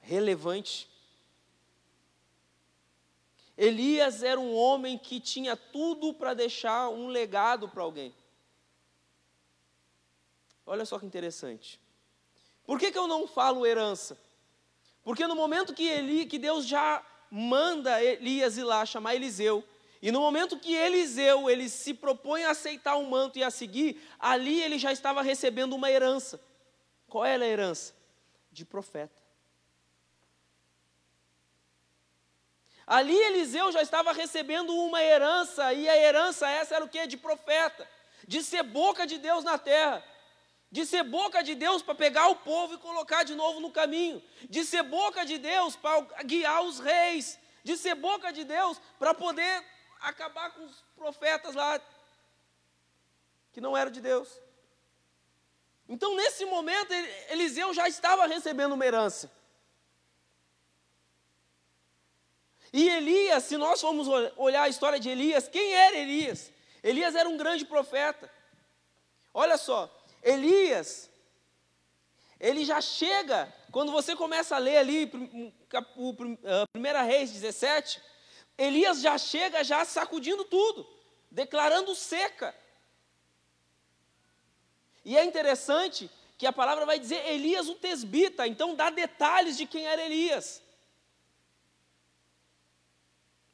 relevante. 0.00 0.88
Elias 3.56 4.22
era 4.22 4.38
um 4.38 4.54
homem 4.54 4.96
que 4.96 5.18
tinha 5.18 5.56
tudo 5.56 6.14
para 6.14 6.34
deixar 6.34 6.88
um 6.88 7.08
legado 7.08 7.68
para 7.68 7.82
alguém. 7.82 8.14
Olha 10.64 10.84
só 10.84 10.98
que 10.98 11.06
interessante. 11.06 11.83
Por 12.66 12.78
que, 12.78 12.90
que 12.90 12.98
eu 12.98 13.06
não 13.06 13.26
falo 13.26 13.66
herança? 13.66 14.18
Porque 15.02 15.26
no 15.26 15.34
momento 15.34 15.74
que 15.74 15.86
Eli, 15.86 16.26
que 16.26 16.38
Deus 16.38 16.66
já 16.66 17.04
manda 17.30 18.02
Elias 18.02 18.56
ir 18.56 18.64
lá 18.64 18.86
chamar 18.86 19.14
Eliseu. 19.14 19.62
E 20.00 20.10
no 20.12 20.20
momento 20.20 20.58
que 20.58 20.74
Eliseu 20.74 21.48
ele 21.48 21.68
se 21.68 21.94
propõe 21.94 22.44
a 22.44 22.50
aceitar 22.50 22.96
o 22.96 23.06
manto 23.06 23.38
e 23.38 23.42
a 23.42 23.50
seguir, 23.50 24.00
ali 24.18 24.62
ele 24.62 24.78
já 24.78 24.92
estava 24.92 25.22
recebendo 25.22 25.74
uma 25.74 25.90
herança. 25.90 26.40
Qual 27.08 27.24
era 27.24 27.44
a 27.44 27.48
herança? 27.48 27.94
De 28.52 28.64
profeta. 28.64 29.24
Ali 32.86 33.16
Eliseu 33.16 33.72
já 33.72 33.80
estava 33.80 34.12
recebendo 34.12 34.74
uma 34.74 35.02
herança, 35.02 35.72
e 35.72 35.88
a 35.88 35.96
herança 35.96 36.48
essa 36.48 36.76
era 36.76 36.84
o 36.84 36.88
que? 36.88 37.06
De 37.06 37.16
profeta, 37.16 37.88
de 38.28 38.42
ser 38.42 38.62
boca 38.62 39.06
de 39.06 39.16
Deus 39.16 39.42
na 39.42 39.56
terra, 39.56 40.04
de 40.74 40.84
ser 40.84 41.04
boca 41.04 41.40
de 41.40 41.54
Deus 41.54 41.82
para 41.82 41.94
pegar 41.94 42.26
o 42.30 42.34
povo 42.34 42.74
e 42.74 42.78
colocar 42.78 43.22
de 43.22 43.36
novo 43.36 43.60
no 43.60 43.70
caminho, 43.70 44.20
de 44.50 44.64
ser 44.64 44.82
boca 44.82 45.24
de 45.24 45.38
Deus 45.38 45.76
para 45.76 46.00
guiar 46.24 46.64
os 46.64 46.80
reis, 46.80 47.38
de 47.62 47.76
ser 47.76 47.94
boca 47.94 48.32
de 48.32 48.42
Deus 48.42 48.80
para 48.98 49.14
poder 49.14 49.64
acabar 50.00 50.50
com 50.50 50.64
os 50.64 50.84
profetas 50.96 51.54
lá 51.54 51.80
que 53.52 53.60
não 53.60 53.76
eram 53.76 53.92
de 53.92 54.00
Deus. 54.00 54.28
Então, 55.88 56.16
nesse 56.16 56.44
momento, 56.44 56.92
Eliseu 57.28 57.72
já 57.72 57.86
estava 57.86 58.26
recebendo 58.26 58.72
uma 58.72 58.84
herança. 58.84 59.30
E 62.72 62.88
Elias, 62.88 63.44
se 63.44 63.56
nós 63.56 63.80
formos 63.80 64.08
olhar 64.36 64.64
a 64.64 64.68
história 64.68 64.98
de 64.98 65.08
Elias, 65.08 65.46
quem 65.46 65.72
era 65.72 65.96
Elias? 65.96 66.50
Elias 66.82 67.14
era 67.14 67.28
um 67.28 67.36
grande 67.36 67.64
profeta. 67.64 68.28
Olha 69.32 69.56
só, 69.56 69.88
Elias, 70.24 71.10
ele 72.40 72.64
já 72.64 72.80
chega, 72.80 73.52
quando 73.70 73.92
você 73.92 74.16
começa 74.16 74.56
a 74.56 74.58
ler 74.58 74.78
ali, 74.78 75.04
o 75.96 76.10
1 76.10 76.38
ah, 76.96 77.02
Reis 77.02 77.30
17, 77.30 78.02
Elias 78.56 79.02
já 79.02 79.18
chega 79.18 79.62
já 79.62 79.84
sacudindo 79.84 80.44
tudo, 80.44 80.88
declarando 81.30 81.94
seca. 81.94 82.54
E 85.04 85.16
é 85.18 85.24
interessante 85.24 86.10
que 86.38 86.46
a 86.46 86.52
palavra 86.52 86.86
vai 86.86 86.98
dizer 86.98 87.26
Elias 87.28 87.68
o 87.68 87.74
tesbita, 87.74 88.46
então 88.48 88.74
dá 88.74 88.88
detalhes 88.88 89.58
de 89.58 89.66
quem 89.66 89.86
era 89.86 90.02
Elias 90.02 90.64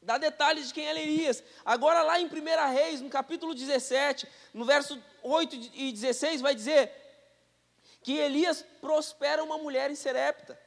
dá 0.03 0.19
detalhes 0.19 0.69
de 0.69 0.75
quem 0.75 0.87
era 0.87 0.99
Elias. 0.99 1.43
Agora, 1.65 2.03
lá 2.03 2.21
em 2.21 2.27
1 2.27 2.73
Reis, 2.73 3.00
no 3.00 3.11
capítulo 3.11 3.55
17, 3.55 4.27
no 4.53 4.65
verso 4.65 5.00
8 5.23 5.57
e 5.75 5.93
16, 5.93 6.41
vai 6.41 6.55
dizer 6.55 6.93
que 8.03 8.17
Elias 8.17 8.65
prospera 8.81 9.43
uma 9.43 9.59
mulher 9.59 9.91
em 9.91 9.95
Serepta. 9.95 10.59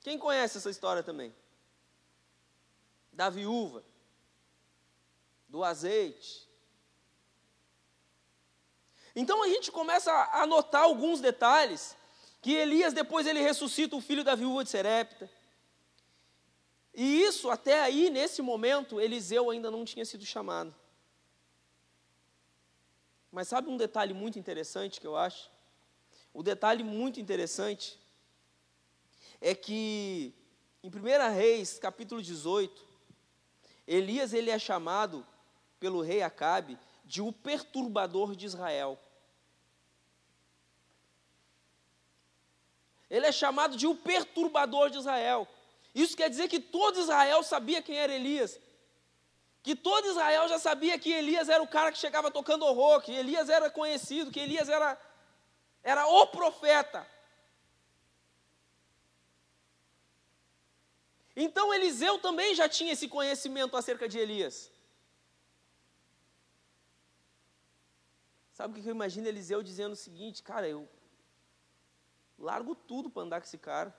Quem 0.00 0.18
conhece 0.18 0.58
essa 0.58 0.70
história 0.70 1.02
também? 1.02 1.34
Da 3.12 3.28
viúva, 3.28 3.82
do 5.48 5.64
azeite. 5.64 6.48
Então 9.14 9.42
a 9.42 9.48
gente 9.48 9.72
começa 9.72 10.12
a 10.32 10.46
notar 10.46 10.82
alguns 10.82 11.20
detalhes 11.20 11.96
que 12.42 12.52
Elias 12.52 12.92
depois 12.92 13.26
ele 13.26 13.40
ressuscita 13.40 13.96
o 13.96 14.00
filho 14.00 14.22
da 14.22 14.34
viúva 14.34 14.62
de 14.62 14.70
Serepta. 14.70 15.28
E 16.98 17.22
isso, 17.24 17.50
até 17.50 17.82
aí, 17.82 18.08
nesse 18.08 18.40
momento, 18.40 18.98
Eliseu 18.98 19.50
ainda 19.50 19.70
não 19.70 19.84
tinha 19.84 20.02
sido 20.06 20.24
chamado. 20.24 20.74
Mas 23.30 23.48
sabe 23.48 23.68
um 23.68 23.76
detalhe 23.76 24.14
muito 24.14 24.38
interessante 24.38 24.98
que 24.98 25.06
eu 25.06 25.14
acho? 25.14 25.50
O 26.32 26.42
detalhe 26.42 26.82
muito 26.82 27.20
interessante 27.20 28.00
é 29.42 29.54
que 29.54 30.34
em 30.82 30.88
1 30.88 31.34
Reis, 31.34 31.78
capítulo 31.78 32.22
18, 32.22 32.82
Elias 33.86 34.32
ele 34.32 34.50
é 34.50 34.58
chamado 34.58 35.26
pelo 35.78 36.00
rei 36.00 36.22
Acabe 36.22 36.78
de 37.04 37.20
o 37.20 37.30
perturbador 37.30 38.34
de 38.34 38.46
Israel. 38.46 38.98
Ele 43.10 43.26
é 43.26 43.32
chamado 43.32 43.76
de 43.76 43.86
o 43.86 43.94
perturbador 43.94 44.88
de 44.88 44.96
Israel. 44.96 45.46
Isso 46.02 46.14
quer 46.20 46.28
dizer 46.28 46.46
que 46.52 46.60
todo 46.60 47.00
Israel 47.00 47.42
sabia 47.42 47.80
quem 47.80 47.96
era 48.04 48.12
Elias. 48.12 48.60
Que 49.62 49.74
todo 49.74 50.08
Israel 50.12 50.46
já 50.46 50.58
sabia 50.58 50.98
que 50.98 51.10
Elias 51.10 51.48
era 51.48 51.62
o 51.62 51.72
cara 51.76 51.90
que 51.90 52.04
chegava 52.04 52.30
tocando 52.30 52.66
horror, 52.66 53.00
que 53.00 53.12
Elias 53.12 53.48
era 53.48 53.70
conhecido, 53.70 54.30
que 54.30 54.38
Elias 54.38 54.68
era, 54.68 54.90
era 55.82 56.06
o 56.06 56.26
profeta. 56.26 57.00
Então 61.34 61.72
Eliseu 61.72 62.18
também 62.18 62.54
já 62.54 62.68
tinha 62.68 62.92
esse 62.92 63.08
conhecimento 63.08 63.74
acerca 63.74 64.06
de 64.06 64.18
Elias. 64.18 64.70
Sabe 68.52 68.78
o 68.78 68.82
que 68.82 68.88
eu 68.88 68.98
imagino 68.98 69.26
Eliseu 69.26 69.62
dizendo 69.62 69.94
o 69.94 70.02
seguinte, 70.06 70.42
cara, 70.42 70.68
eu 70.68 70.86
largo 72.38 72.74
tudo 72.74 73.08
para 73.08 73.22
andar 73.22 73.40
com 73.40 73.46
esse 73.46 73.58
cara. 73.58 73.94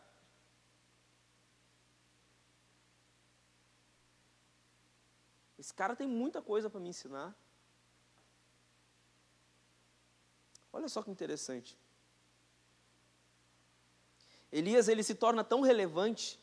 Esse 5.67 5.73
cara 5.73 5.97
tem 5.97 6.08
muita 6.08 6.41
coisa 6.41 6.69
para 6.69 6.80
me 6.80 6.88
ensinar. 6.88 7.36
Olha 10.71 10.88
só 10.88 11.03
que 11.03 11.12
interessante. 11.12 11.77
Elias 14.49 14.88
ele 14.88 15.03
se 15.03 15.13
torna 15.13 15.43
tão 15.43 15.60
relevante 15.60 16.39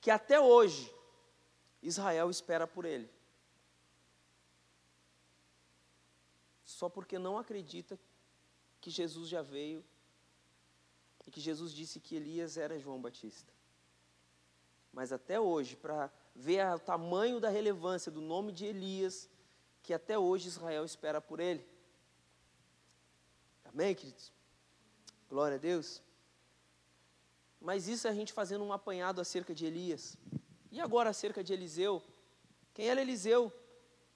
que 0.00 0.12
até 0.12 0.38
hoje 0.38 0.94
Israel 1.82 2.30
espera 2.30 2.68
por 2.68 2.84
ele. 2.84 3.10
Só 6.64 6.88
porque 6.88 7.18
não 7.18 7.36
acredita 7.36 7.98
que 8.80 8.90
Jesus 8.90 9.28
já 9.28 9.42
veio 9.42 9.84
e 11.26 11.32
que 11.32 11.40
Jesus 11.40 11.72
disse 11.74 11.98
que 11.98 12.14
Elias 12.14 12.56
era 12.56 12.78
João 12.78 13.02
Batista. 13.02 13.52
Mas 14.92 15.10
até 15.10 15.40
hoje, 15.40 15.74
para 15.74 16.08
ver 16.38 16.64
o 16.72 16.78
tamanho 16.78 17.40
da 17.40 17.48
relevância 17.48 18.12
do 18.12 18.20
nome 18.20 18.52
de 18.52 18.64
Elias, 18.64 19.28
que 19.82 19.92
até 19.92 20.16
hoje 20.16 20.46
Israel 20.46 20.84
espera 20.84 21.20
por 21.20 21.40
ele. 21.40 21.66
Amém, 23.64 23.92
queridos? 23.94 24.32
Glória 25.28 25.56
a 25.56 25.58
Deus. 25.60 26.00
Mas 27.60 27.88
isso 27.88 28.06
é 28.06 28.10
a 28.10 28.14
gente 28.14 28.32
fazendo 28.32 28.62
um 28.64 28.72
apanhado 28.72 29.20
acerca 29.20 29.52
de 29.52 29.66
Elias. 29.66 30.16
E 30.70 30.80
agora 30.80 31.10
acerca 31.10 31.42
de 31.42 31.52
Eliseu? 31.52 32.00
Quem 32.72 32.88
era 32.88 33.00
Eliseu? 33.00 33.52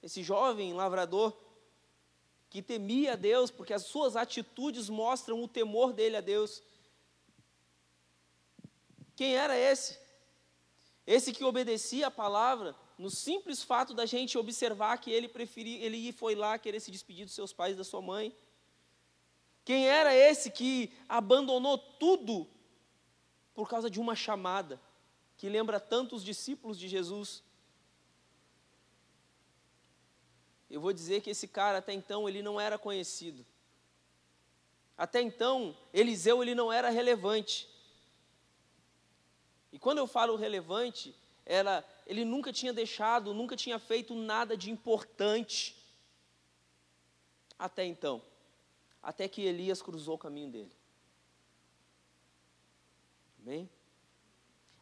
Esse 0.01 0.23
jovem 0.23 0.73
lavrador 0.73 1.37
que 2.49 2.63
temia 2.63 3.15
a 3.15 3.17
Deus, 3.17 3.51
porque 3.51 3.73
as 3.73 3.83
suas 3.87 4.15
atitudes 4.15 4.89
mostram 4.89 5.43
o 5.43 5.49
temor 5.49 5.93
dele 5.93 6.17
a 6.17 6.21
Deus. 6.21 6.63
Quem 9.17 9.37
era 9.37 9.59
esse? 9.59 10.02
Esse 11.07 11.33
que 11.33 11.45
obedecia 11.45 12.07
a 12.07 12.11
palavra, 12.11 12.77
no 12.97 13.11
simples 13.11 13.63
fato 13.63 13.93
da 13.93 14.07
gente 14.07 14.39
observar 14.39 14.99
que 14.99 15.11
ele 15.11 15.29
preferia, 15.29 15.85
ele 15.85 16.13
foi 16.13 16.35
lá 16.35 16.59
querer 16.59 16.81
se 16.81 16.91
despedir 16.91 17.25
dos 17.25 17.35
seus 17.35 17.53
pais 17.53 17.75
e 17.75 17.79
da 17.79 17.85
sua 17.85 18.01
mãe. 18.01 18.35
Quem 19.65 19.89
era 19.89 20.15
esse 20.15 20.51
que 20.51 20.93
abandonou 21.09 21.77
tudo 21.77 22.49
por 23.55 23.69
causa 23.69 23.91
de 23.91 24.01
uma 24.01 24.15
chamada, 24.15 24.81
que 25.37 25.49
lembra 25.49 25.81
tanto 25.81 26.15
os 26.15 26.25
discípulos 26.25 26.79
de 26.79 26.89
Jesus? 26.89 27.43
Eu 30.71 30.81
vou 30.81 30.93
dizer 30.93 31.21
que 31.21 31.31
esse 31.31 31.47
cara 31.47 31.79
até 31.79 31.93
então 31.93 32.29
ele 32.29 32.43
não 32.43 32.61
era 32.61 32.79
conhecido. 32.79 33.45
Até 34.97 35.21
então, 35.21 35.77
Eliseu 35.93 36.43
ele 36.43 36.55
não 36.55 36.73
era 36.73 36.89
relevante. 36.89 37.69
E 39.73 39.79
quando 39.79 39.99
eu 39.99 40.07
falo 40.07 40.37
relevante, 40.37 41.15
era, 41.47 41.85
ele 42.07 42.25
nunca 42.25 42.53
tinha 42.53 42.73
deixado, 42.73 43.35
nunca 43.35 43.57
tinha 43.57 43.79
feito 43.79 44.15
nada 44.15 44.57
de 44.57 44.71
importante 44.71 45.77
até 47.59 47.85
então. 47.85 48.23
Até 49.03 49.27
que 49.29 49.43
Elias 49.43 49.81
cruzou 49.81 50.17
o 50.17 50.19
caminho 50.19 50.51
dele. 50.51 50.73
Amém? 53.41 53.69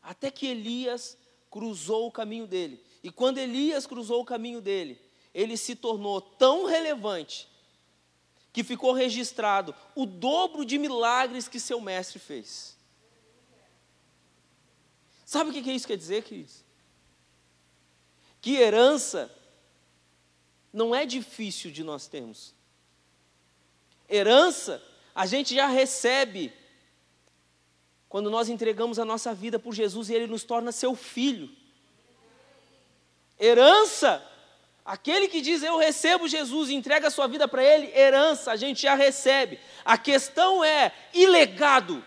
Até 0.03 0.31
que 0.31 0.47
Elias 0.47 1.17
cruzou 1.51 2.07
o 2.07 2.13
caminho 2.13 2.47
dele. 2.47 2.85
E 3.03 3.11
quando 3.11 3.39
Elias 3.39 3.87
cruzou 3.87 4.21
o 4.21 4.25
caminho 4.25 4.61
dele, 4.61 5.01
ele 5.33 5.57
se 5.57 5.75
tornou 5.75 6.21
tão 6.21 6.67
relevante 6.67 7.49
que 8.53 8.65
ficou 8.65 8.93
registrado 8.93 9.75
o 9.95 10.05
dobro 10.05 10.65
de 10.65 10.77
milagres 10.77 11.49
que 11.49 11.61
seu 11.61 11.81
mestre 11.81 12.19
fez. 12.19 12.77
Sabe 15.31 15.51
o 15.51 15.53
que 15.53 15.71
isso 15.71 15.87
quer 15.87 15.97
dizer, 15.97 16.25
queridos? 16.25 16.65
Que 18.41 18.57
herança 18.57 19.31
não 20.73 20.93
é 20.93 21.07
difícil 21.07 21.71
de 21.71 21.85
nós 21.85 22.09
termos. 22.09 22.53
Herança 24.09 24.83
a 25.15 25.27
gente 25.27 25.55
já 25.55 25.69
recebe 25.69 26.53
quando 28.09 28.29
nós 28.29 28.49
entregamos 28.49 28.99
a 28.99 29.05
nossa 29.05 29.33
vida 29.33 29.57
por 29.57 29.73
Jesus 29.73 30.11
e 30.11 30.15
Ele 30.15 30.27
nos 30.27 30.43
torna 30.43 30.73
seu 30.73 30.97
filho. 30.97 31.49
Herança, 33.39 34.21
aquele 34.85 35.29
que 35.29 35.41
diz 35.41 35.63
eu 35.63 35.79
recebo 35.79 36.27
Jesus 36.27 36.71
e 36.71 36.75
entrega 36.75 37.07
a 37.07 37.11
sua 37.11 37.29
vida 37.29 37.47
para 37.47 37.63
Ele, 37.63 37.97
herança, 37.97 38.51
a 38.51 38.57
gente 38.57 38.83
já 38.83 38.97
recebe. 38.97 39.61
A 39.85 39.97
questão 39.97 40.65
é, 40.65 40.93
e 41.15 41.25
legado? 41.25 42.05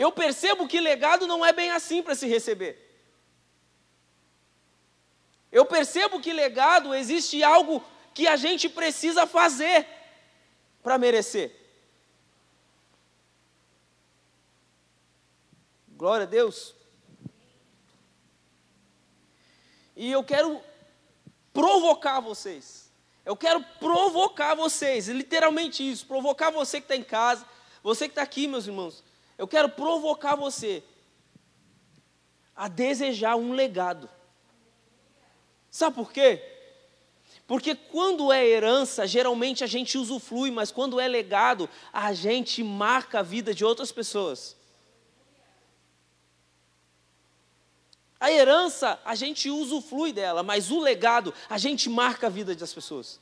Eu 0.00 0.10
percebo 0.10 0.66
que 0.66 0.80
legado 0.80 1.26
não 1.26 1.44
é 1.44 1.52
bem 1.52 1.72
assim 1.72 2.02
para 2.02 2.14
se 2.14 2.26
receber. 2.26 2.74
Eu 5.52 5.66
percebo 5.66 6.18
que 6.18 6.32
legado 6.32 6.94
existe 6.94 7.42
algo 7.42 7.84
que 8.14 8.26
a 8.26 8.34
gente 8.34 8.66
precisa 8.66 9.26
fazer 9.26 9.86
para 10.82 10.96
merecer. 10.96 11.54
Glória 15.88 16.24
a 16.24 16.30
Deus. 16.30 16.74
E 19.94 20.10
eu 20.10 20.24
quero 20.24 20.62
provocar 21.52 22.20
vocês. 22.20 22.90
Eu 23.22 23.36
quero 23.36 23.62
provocar 23.78 24.54
vocês, 24.54 25.08
literalmente 25.08 25.86
isso, 25.86 26.06
provocar 26.06 26.48
você 26.48 26.80
que 26.80 26.86
está 26.86 26.96
em 26.96 27.04
casa, 27.04 27.44
você 27.82 28.08
que 28.08 28.12
está 28.12 28.22
aqui, 28.22 28.46
meus 28.46 28.66
irmãos. 28.66 29.09
Eu 29.40 29.48
quero 29.48 29.70
provocar 29.70 30.36
você 30.36 30.84
a 32.54 32.68
desejar 32.68 33.36
um 33.36 33.54
legado. 33.54 34.06
Sabe 35.70 35.96
por 35.96 36.12
quê? 36.12 36.44
Porque 37.46 37.74
quando 37.74 38.30
é 38.30 38.46
herança, 38.46 39.06
geralmente 39.06 39.64
a 39.64 39.66
gente 39.66 39.96
usufrui, 39.96 40.50
mas 40.50 40.70
quando 40.70 41.00
é 41.00 41.08
legado, 41.08 41.70
a 41.90 42.12
gente 42.12 42.62
marca 42.62 43.20
a 43.20 43.22
vida 43.22 43.54
de 43.54 43.64
outras 43.64 43.90
pessoas. 43.90 44.58
A 48.20 48.30
herança, 48.30 49.00
a 49.06 49.14
gente 49.14 49.48
usufrui 49.48 50.12
dela, 50.12 50.42
mas 50.42 50.70
o 50.70 50.80
legado, 50.80 51.32
a 51.48 51.56
gente 51.56 51.88
marca 51.88 52.26
a 52.26 52.30
vida 52.30 52.54
das 52.54 52.74
pessoas. 52.74 53.18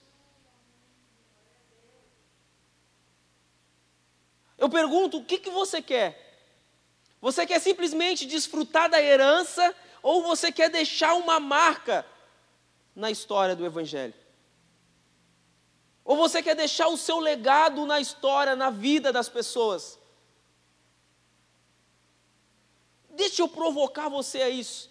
Eu 4.59 4.69
pergunto, 4.69 5.19
o 5.19 5.25
que, 5.25 5.39
que 5.39 5.51
você 5.51 5.81
quer? 5.81 6.29
Você 7.21 7.47
quer 7.47 7.61
simplesmente 7.61 8.27
desfrutar 8.27 8.91
da 8.91 9.01
herança 9.01 9.75
ou 10.03 10.23
você 10.23 10.51
quer 10.51 10.69
deixar 10.69 11.15
uma 11.15 11.39
marca 11.39 12.05
na 12.95 13.11
história 13.11 13.55
do 13.55 13.65
Evangelho? 13.65 14.15
Ou 16.05 16.17
você 16.17 16.43
quer 16.43 16.57
deixar 16.57 16.89
o 16.89 16.97
seu 16.97 17.21
legado 17.21 17.87
na 17.87 18.01
história, 18.01 18.57
na 18.57 18.71
vida 18.71 19.13
das 19.13 19.29
pessoas? 19.29 19.99
Deixa 23.11 23.43
eu 23.43 23.49
provocar 23.49 24.09
você 24.09 24.43
a 24.43 24.49
isso. 24.49 24.91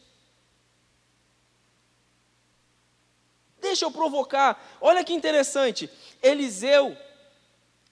Deixa 3.60 3.86
eu 3.86 3.92
provocar. 3.92 4.78
Olha 4.80 5.04
que 5.04 5.14
interessante. 5.14 5.90
Eliseu, 6.22 6.96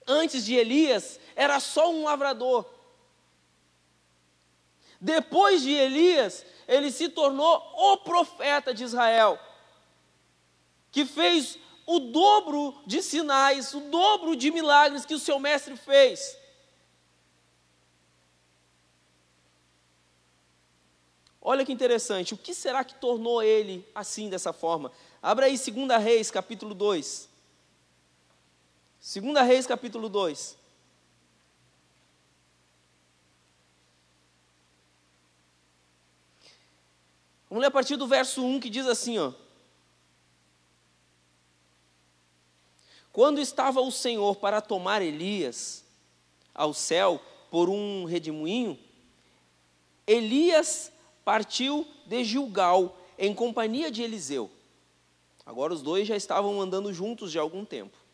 antes 0.06 0.44
de 0.44 0.54
Elias, 0.54 1.18
era 1.34 1.58
só 1.60 1.90
um 1.90 2.04
lavrador. 2.04 2.64
Depois 5.00 5.62
de 5.62 5.72
Elias, 5.72 6.44
ele 6.66 6.90
se 6.90 7.08
tornou 7.08 7.56
o 7.76 7.98
profeta 7.98 8.72
de 8.72 8.84
Israel 8.84 9.38
que 10.90 11.04
fez 11.04 11.58
o 11.86 12.00
dobro 12.00 12.74
de 12.86 13.02
sinais, 13.02 13.74
o 13.74 13.80
dobro 13.80 14.34
de 14.34 14.50
milagres 14.50 15.04
que 15.04 15.14
o 15.14 15.18
seu 15.18 15.38
mestre 15.38 15.76
fez. 15.76 16.38
Olha 21.40 21.64
que 21.64 21.72
interessante, 21.72 22.34
o 22.34 22.36
que 22.38 22.54
será 22.54 22.82
que 22.82 22.94
tornou 22.94 23.42
ele 23.42 23.86
assim, 23.94 24.28
dessa 24.28 24.52
forma? 24.52 24.90
Abra 25.22 25.46
aí 25.46 25.56
2 25.56 26.02
Reis, 26.02 26.30
capítulo 26.30 26.74
2. 26.74 27.28
2 29.08 29.46
Reis, 29.46 29.68
capítulo 29.68 30.08
2. 30.08 30.56
Vamos 37.48 37.60
ler 37.60 37.68
a 37.68 37.70
partir 37.70 37.94
do 37.94 38.08
verso 38.08 38.44
1 38.44 38.58
que 38.58 38.68
diz 38.68 38.84
assim, 38.84 39.16
ó. 39.16 39.32
Quando 43.12 43.40
estava 43.40 43.80
o 43.80 43.92
Senhor 43.92 44.34
para 44.36 44.60
tomar 44.60 45.00
Elias 45.00 45.84
ao 46.52 46.74
céu 46.74 47.22
por 47.48 47.68
um 47.68 48.06
redemoinho, 48.06 48.76
Elias 50.04 50.90
partiu 51.24 51.86
de 52.06 52.24
Gilgal 52.24 52.98
em 53.16 53.32
companhia 53.32 53.88
de 53.88 54.02
Eliseu. 54.02 54.50
Agora 55.46 55.72
os 55.72 55.80
dois 55.80 56.08
já 56.08 56.16
estavam 56.16 56.60
andando 56.60 56.92
juntos 56.92 57.30
de 57.30 57.38
algum 57.38 57.64
tempo. 57.64 58.05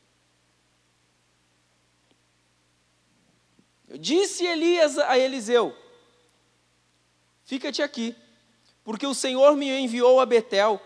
Disse 3.88 4.44
Elias 4.44 4.98
a 4.98 5.18
Eliseu: 5.18 5.74
Fica-te 7.44 7.82
aqui, 7.82 8.14
porque 8.84 9.06
o 9.06 9.14
Senhor 9.14 9.56
me 9.56 9.68
enviou 9.70 10.20
a 10.20 10.26
Betel. 10.26 10.80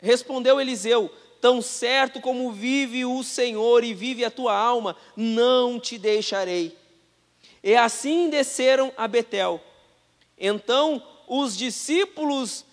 Respondeu 0.00 0.60
Eliseu: 0.60 1.10
Tão 1.40 1.62
certo 1.62 2.20
como 2.20 2.50
vive 2.52 3.04
o 3.04 3.22
Senhor 3.22 3.84
e 3.84 3.94
vive 3.94 4.24
a 4.24 4.30
tua 4.30 4.56
alma, 4.56 4.96
não 5.16 5.78
te 5.78 5.96
deixarei. 5.98 6.76
E 7.62 7.76
assim 7.76 8.28
desceram 8.28 8.92
a 8.96 9.06
Betel. 9.06 9.60
Então 10.36 11.02
os 11.26 11.56
discípulos 11.56 12.64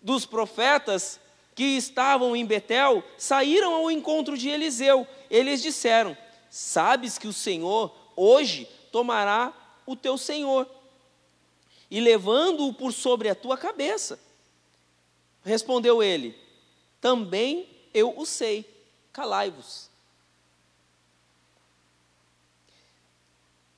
dos 0.00 0.26
profetas 0.26 1.20
que 1.54 1.76
estavam 1.76 2.34
em 2.34 2.44
Betel 2.44 3.02
saíram 3.16 3.74
ao 3.74 3.90
encontro 3.90 4.36
de 4.36 4.48
Eliseu. 4.48 5.06
Eles 5.30 5.62
disseram: 5.62 6.16
Sabes 6.50 7.18
que 7.18 7.28
o 7.28 7.32
Senhor 7.32 7.94
hoje 8.16 8.66
tomará 8.90 9.52
o 9.86 9.94
teu 9.96 10.16
senhor 10.16 10.68
e 11.90 12.00
levando-o 12.00 12.72
por 12.72 12.92
sobre 12.92 13.28
a 13.28 13.34
tua 13.34 13.56
cabeça. 13.56 14.18
Respondeu 15.44 16.02
ele: 16.02 16.36
Também 17.00 17.68
eu 17.92 18.18
o 18.18 18.26
sei, 18.26 18.68
calai-vos. 19.12 19.88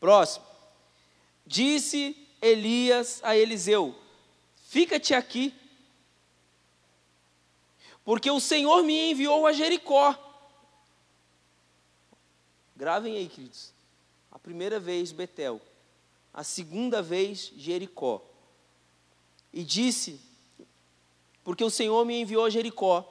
Próximo. 0.00 0.46
Disse 1.44 2.16
Elias 2.40 3.20
a 3.22 3.36
Eliseu: 3.36 3.94
Fica-te 4.68 5.14
aqui, 5.14 5.54
porque 8.04 8.30
o 8.30 8.40
Senhor 8.40 8.82
me 8.82 9.10
enviou 9.10 9.46
a 9.46 9.52
Jericó. 9.52 10.14
Gravem 12.74 13.16
aí, 13.16 13.28
queridos. 13.28 13.75
Primeira 14.46 14.78
vez 14.78 15.10
Betel, 15.10 15.60
a 16.32 16.44
segunda 16.44 17.02
vez 17.02 17.52
Jericó. 17.56 18.22
E 19.52 19.64
disse: 19.64 20.20
Porque 21.42 21.64
o 21.64 21.68
Senhor 21.68 22.04
me 22.04 22.20
enviou 22.20 22.44
a 22.44 22.48
Jericó. 22.48 23.04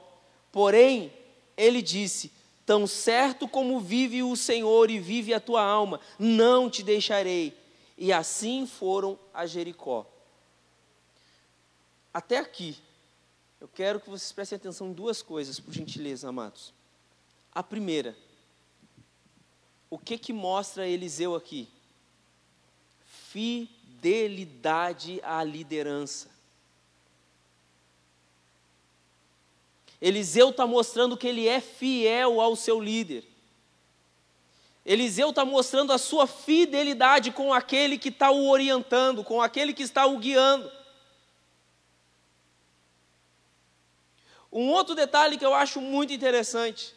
Porém, 0.50 1.12
ele 1.54 1.82
disse: 1.82 2.32
Tão 2.64 2.86
certo 2.86 3.46
como 3.46 3.78
vive 3.78 4.22
o 4.22 4.34
Senhor 4.34 4.90
e 4.90 4.98
vive 4.98 5.34
a 5.34 5.38
tua 5.38 5.62
alma, 5.62 6.00
não 6.18 6.70
te 6.70 6.82
deixarei. 6.82 7.54
E 7.98 8.14
assim 8.14 8.66
foram 8.66 9.18
a 9.34 9.44
Jericó. 9.44 10.06
Até 12.14 12.38
aqui, 12.38 12.78
eu 13.60 13.68
quero 13.68 14.00
que 14.00 14.08
vocês 14.08 14.32
prestem 14.32 14.56
atenção 14.56 14.86
em 14.86 14.94
duas 14.94 15.20
coisas, 15.20 15.60
por 15.60 15.74
gentileza, 15.74 16.30
amados. 16.30 16.72
A 17.52 17.62
primeira, 17.62 18.16
o 19.88 19.98
que 19.98 20.18
que 20.18 20.32
mostra 20.32 20.86
Eliseu 20.86 21.34
aqui? 21.34 21.68
Fidelidade 23.30 25.20
à 25.22 25.44
liderança. 25.44 26.34
Eliseu 30.00 30.50
está 30.50 30.66
mostrando 30.66 31.16
que 31.16 31.26
ele 31.26 31.48
é 31.48 31.60
fiel 31.60 32.40
ao 32.40 32.54
seu 32.54 32.80
líder. 32.80 33.24
Eliseu 34.84 35.30
está 35.30 35.44
mostrando 35.44 35.92
a 35.92 35.98
sua 35.98 36.26
fidelidade 36.26 37.32
com 37.32 37.52
aquele 37.52 37.98
que 37.98 38.08
está 38.08 38.30
o 38.30 38.48
orientando, 38.48 39.24
com 39.24 39.42
aquele 39.42 39.72
que 39.72 39.82
está 39.82 40.06
o 40.06 40.18
guiando. 40.18 40.70
Um 44.52 44.68
outro 44.68 44.94
detalhe 44.94 45.36
que 45.36 45.44
eu 45.44 45.52
acho 45.54 45.80
muito 45.80 46.12
interessante, 46.12 46.94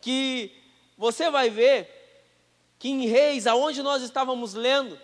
que 0.00 0.61
você 1.02 1.28
vai 1.32 1.50
ver 1.50 1.88
que 2.78 2.88
em 2.88 3.08
Reis, 3.08 3.48
aonde 3.48 3.82
nós 3.82 4.04
estávamos 4.04 4.54
lendo, 4.54 4.96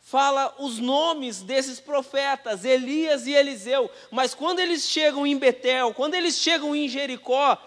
fala 0.00 0.54
os 0.60 0.78
nomes 0.78 1.42
desses 1.42 1.80
profetas, 1.80 2.64
Elias 2.64 3.26
e 3.26 3.32
Eliseu, 3.32 3.90
mas 4.12 4.32
quando 4.32 4.60
eles 4.60 4.88
chegam 4.88 5.26
em 5.26 5.36
Betel, 5.36 5.92
quando 5.92 6.14
eles 6.14 6.38
chegam 6.38 6.72
em 6.72 6.88
Jericó, 6.88 7.58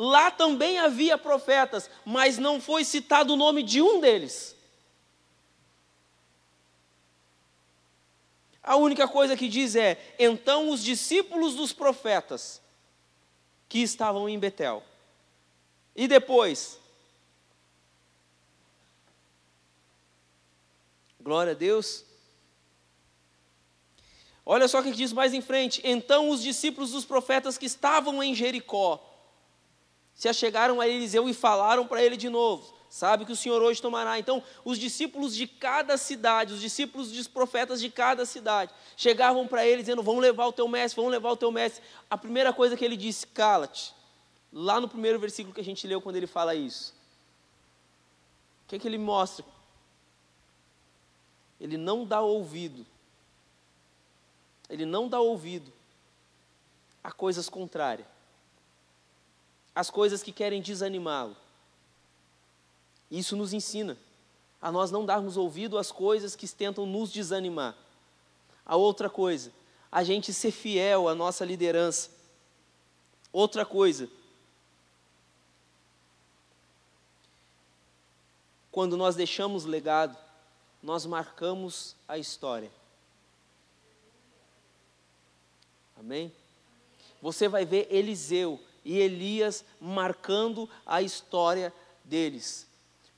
Lá 0.00 0.30
também 0.30 0.78
havia 0.78 1.18
profetas, 1.18 1.90
mas 2.04 2.38
não 2.38 2.60
foi 2.60 2.84
citado 2.84 3.32
o 3.32 3.36
nome 3.36 3.64
de 3.64 3.82
um 3.82 3.98
deles. 3.98 4.54
A 8.62 8.76
única 8.76 9.08
coisa 9.08 9.36
que 9.36 9.48
diz 9.48 9.74
é: 9.74 9.98
então 10.16 10.70
os 10.70 10.84
discípulos 10.84 11.56
dos 11.56 11.72
profetas 11.72 12.62
que 13.68 13.80
estavam 13.80 14.28
em 14.28 14.38
Betel. 14.38 14.84
E 15.96 16.06
depois, 16.06 16.78
glória 21.28 21.52
a 21.52 21.54
Deus. 21.54 22.06
Olha 24.46 24.66
só 24.66 24.80
o 24.80 24.82
que 24.82 24.92
diz 24.92 25.12
mais 25.12 25.34
em 25.34 25.42
frente. 25.42 25.78
Então 25.84 26.30
os 26.30 26.42
discípulos 26.42 26.92
dos 26.92 27.04
profetas 27.04 27.58
que 27.58 27.66
estavam 27.66 28.22
em 28.22 28.34
Jericó 28.34 28.98
se 30.14 30.26
achegaram 30.26 30.80
a 30.80 30.88
Eliseu 30.88 31.28
e 31.28 31.34
falaram 31.34 31.86
para 31.86 32.02
ele 32.02 32.16
de 32.16 32.30
novo: 32.30 32.74
Sabe 32.88 33.26
que 33.26 33.32
o 33.32 33.36
Senhor 33.36 33.60
hoje 33.60 33.82
tomará. 33.82 34.18
Então, 34.18 34.42
os 34.64 34.78
discípulos 34.78 35.36
de 35.36 35.46
cada 35.46 35.98
cidade, 35.98 36.54
os 36.54 36.62
discípulos 36.62 37.12
dos 37.12 37.28
profetas 37.28 37.78
de 37.78 37.90
cada 37.90 38.24
cidade, 38.24 38.72
chegavam 38.96 39.46
para 39.46 39.66
ele 39.66 39.82
dizendo: 39.82 40.02
Vamos 40.02 40.22
levar 40.22 40.46
o 40.46 40.52
teu 40.52 40.66
mestre, 40.66 40.96
vamos 40.96 41.12
levar 41.12 41.30
o 41.30 41.36
teu 41.36 41.52
mestre. 41.52 41.84
A 42.08 42.16
primeira 42.16 42.54
coisa 42.54 42.74
que 42.74 42.84
ele 42.84 42.96
disse: 42.96 43.26
Cala-te. 43.26 43.94
Lá 44.50 44.80
no 44.80 44.88
primeiro 44.88 45.18
versículo 45.18 45.54
que 45.54 45.60
a 45.60 45.64
gente 45.64 45.86
leu, 45.86 46.00
quando 46.00 46.16
ele 46.16 46.26
fala 46.26 46.54
isso. 46.54 46.94
O 48.64 48.68
que, 48.68 48.76
é 48.76 48.78
que 48.78 48.88
ele 48.88 48.96
mostra? 48.96 49.44
Ele 51.60 51.76
não 51.76 52.04
dá 52.04 52.20
ouvido. 52.20 52.86
Ele 54.68 54.84
não 54.84 55.08
dá 55.08 55.20
ouvido 55.20 55.72
a 57.02 57.10
coisas 57.10 57.48
contrárias 57.48 58.06
as 59.78 59.90
coisas 59.90 60.24
que 60.24 60.32
querem 60.32 60.60
desanimá-lo. 60.60 61.36
Isso 63.08 63.36
nos 63.36 63.52
ensina 63.52 63.96
a 64.60 64.72
nós 64.72 64.90
não 64.90 65.06
darmos 65.06 65.36
ouvido 65.36 65.78
às 65.78 65.92
coisas 65.92 66.34
que 66.34 66.48
tentam 66.48 66.84
nos 66.84 67.12
desanimar. 67.12 67.76
A 68.66 68.74
outra 68.74 69.08
coisa, 69.08 69.52
a 69.90 70.02
gente 70.02 70.32
ser 70.32 70.50
fiel 70.50 71.06
à 71.06 71.14
nossa 71.14 71.44
liderança. 71.44 72.10
Outra 73.32 73.64
coisa, 73.64 74.08
quando 78.72 78.96
nós 78.96 79.14
deixamos 79.14 79.64
legado, 79.64 80.18
nós 80.82 81.04
marcamos 81.06 81.96
a 82.06 82.18
história. 82.18 82.70
Amém? 85.96 86.32
Você 87.20 87.48
vai 87.48 87.64
ver 87.64 87.88
Eliseu 87.90 88.60
e 88.84 88.98
Elias 88.98 89.64
marcando 89.80 90.68
a 90.86 91.02
história 91.02 91.74
deles. 92.04 92.66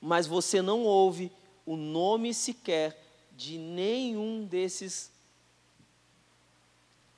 Mas 0.01 0.27
você 0.27 0.63
não 0.63 0.83
ouve 0.83 1.31
o 1.67 1.77
nome 1.77 2.33
sequer 2.33 2.99
de 3.37 3.59
nenhum 3.59 4.45
desses 4.47 5.11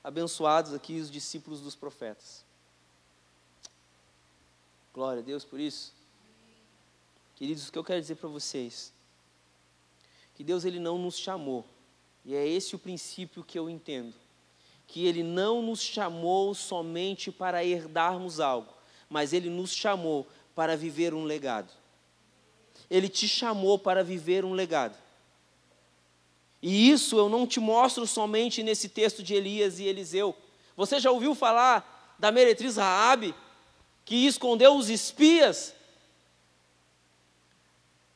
abençoados 0.03 0.73
aqui, 0.73 0.99
os 0.99 1.09
discípulos 1.09 1.61
dos 1.61 1.75
profetas. 1.75 2.43
Glória 4.93 5.21
a 5.21 5.25
Deus 5.25 5.45
por 5.45 5.59
isso. 5.59 5.93
Queridos, 7.35 7.67
o 7.67 7.71
que 7.71 7.77
eu 7.79 7.83
quero 7.83 8.01
dizer 8.01 8.15
para 8.15 8.29
vocês? 8.29 8.93
Que 10.35 10.43
Deus 10.43 10.65
ele 10.65 10.79
não 10.79 10.97
nos 10.97 11.17
chamou, 11.17 11.65
e 12.25 12.35
é 12.35 12.47
esse 12.47 12.75
o 12.75 12.79
princípio 12.79 13.43
que 13.43 13.57
eu 13.57 13.69
entendo 13.69 14.13
que 14.93 15.07
Ele 15.07 15.23
não 15.23 15.61
nos 15.61 15.81
chamou 15.81 16.53
somente 16.53 17.31
para 17.31 17.65
herdarmos 17.65 18.39
algo, 18.39 18.71
mas 19.09 19.33
Ele 19.33 19.49
nos 19.49 19.73
chamou 19.73 20.27
para 20.53 20.77
viver 20.77 21.15
um 21.15 21.23
legado. 21.23 21.71
Ele 22.91 23.09
te 23.09 23.27
chamou 23.27 23.79
para 23.79 24.03
viver 24.03 24.45
um 24.45 24.53
legado. 24.53 24.95
E 26.61 26.91
isso 26.91 27.17
eu 27.17 27.27
não 27.27 27.47
te 27.47 27.59
mostro 27.59 28.05
somente 28.05 28.61
nesse 28.61 28.87
texto 28.87 29.23
de 29.23 29.33
Elias 29.33 29.79
e 29.79 29.85
Eliseu. 29.85 30.35
Você 30.77 30.99
já 30.99 31.09
ouviu 31.09 31.33
falar 31.33 32.15
da 32.19 32.31
meretriz 32.31 32.77
Raabe, 32.77 33.33
que 34.05 34.27
escondeu 34.27 34.75
os 34.75 34.89
espias 34.89 35.73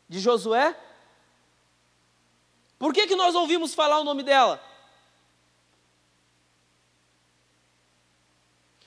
de 0.08 0.20
Josué? 0.20 0.78
Por 2.78 2.94
que, 2.94 3.08
que 3.08 3.16
nós 3.16 3.36
ouvimos 3.36 3.74
falar 3.74 4.00
o 4.00 4.04
nome 4.04 4.24
dela? 4.24 4.62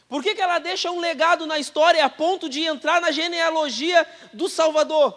Por 0.08 0.22
que, 0.22 0.34
que 0.34 0.42
ela 0.42 0.58
deixa 0.58 0.90
um 0.90 0.98
legado 0.98 1.46
na 1.46 1.58
história 1.58 2.04
a 2.04 2.10
ponto 2.10 2.48
de 2.48 2.64
entrar 2.64 3.00
na 3.00 3.12
genealogia 3.12 4.06
do 4.32 4.48
Salvador? 4.48 5.16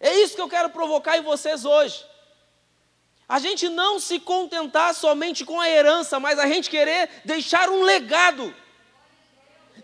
É 0.00 0.14
isso 0.20 0.34
que 0.34 0.40
eu 0.40 0.48
quero 0.48 0.70
provocar 0.70 1.16
em 1.18 1.22
vocês 1.22 1.64
hoje. 1.64 2.04
A 3.28 3.38
gente 3.38 3.68
não 3.68 4.00
se 4.00 4.18
contentar 4.18 4.94
somente 4.94 5.44
com 5.44 5.60
a 5.60 5.68
herança, 5.68 6.18
mas 6.18 6.38
a 6.38 6.46
gente 6.46 6.68
querer 6.68 7.08
deixar 7.24 7.70
um 7.70 7.82
legado. 7.82 8.54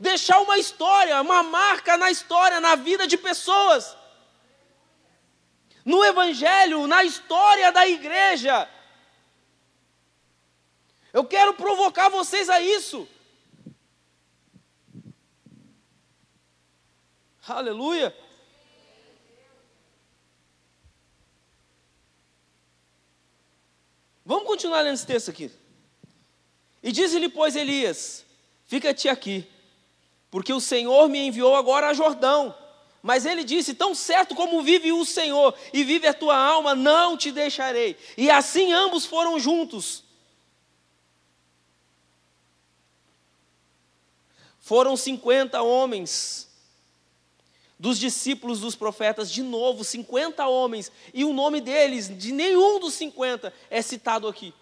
Deixar 0.00 0.40
uma 0.40 0.58
história, 0.58 1.20
uma 1.20 1.42
marca 1.42 1.96
na 1.96 2.10
história, 2.10 2.60
na 2.60 2.76
vida 2.76 3.06
de 3.06 3.16
pessoas. 3.16 3.96
No 5.84 6.04
Evangelho, 6.04 6.86
na 6.86 7.02
história 7.02 7.72
da 7.72 7.86
igreja. 7.86 8.68
Eu 11.12 11.24
quero 11.24 11.54
provocar 11.54 12.08
vocês 12.08 12.48
a 12.48 12.60
isso. 12.60 13.08
Aleluia. 17.48 18.14
Vamos 24.24 24.46
continuar 24.46 24.82
lendo 24.82 24.94
esse 24.94 25.06
texto 25.06 25.30
aqui. 25.30 25.50
E 26.82 26.92
diz-lhe, 26.92 27.30
pois, 27.30 27.56
Elias: 27.56 28.26
Fica-te 28.66 29.08
aqui, 29.08 29.50
porque 30.30 30.52
o 30.52 30.60
Senhor 30.60 31.08
me 31.08 31.26
enviou 31.26 31.56
agora 31.56 31.88
a 31.88 31.94
Jordão. 31.94 32.54
Mas 33.02 33.24
ele 33.24 33.44
disse: 33.44 33.74
Tão 33.74 33.94
certo 33.94 34.34
como 34.34 34.62
vive 34.62 34.92
o 34.92 35.04
Senhor 35.04 35.54
e 35.72 35.84
vive 35.84 36.06
a 36.06 36.14
tua 36.14 36.36
alma, 36.36 36.74
não 36.74 37.16
te 37.16 37.30
deixarei. 37.30 37.96
E 38.16 38.30
assim 38.30 38.72
ambos 38.72 39.06
foram 39.06 39.38
juntos. 39.38 40.04
Foram 44.60 44.96
50 44.96 45.62
homens 45.62 46.48
dos 47.78 47.98
discípulos 47.98 48.60
dos 48.60 48.74
profetas, 48.74 49.30
de 49.30 49.42
novo, 49.42 49.84
50 49.84 50.46
homens, 50.46 50.90
e 51.14 51.24
o 51.24 51.32
nome 51.32 51.60
deles, 51.60 52.08
de 52.18 52.32
nenhum 52.32 52.80
dos 52.80 52.94
50, 52.94 53.54
é 53.70 53.80
citado 53.80 54.26
aqui. 54.26 54.52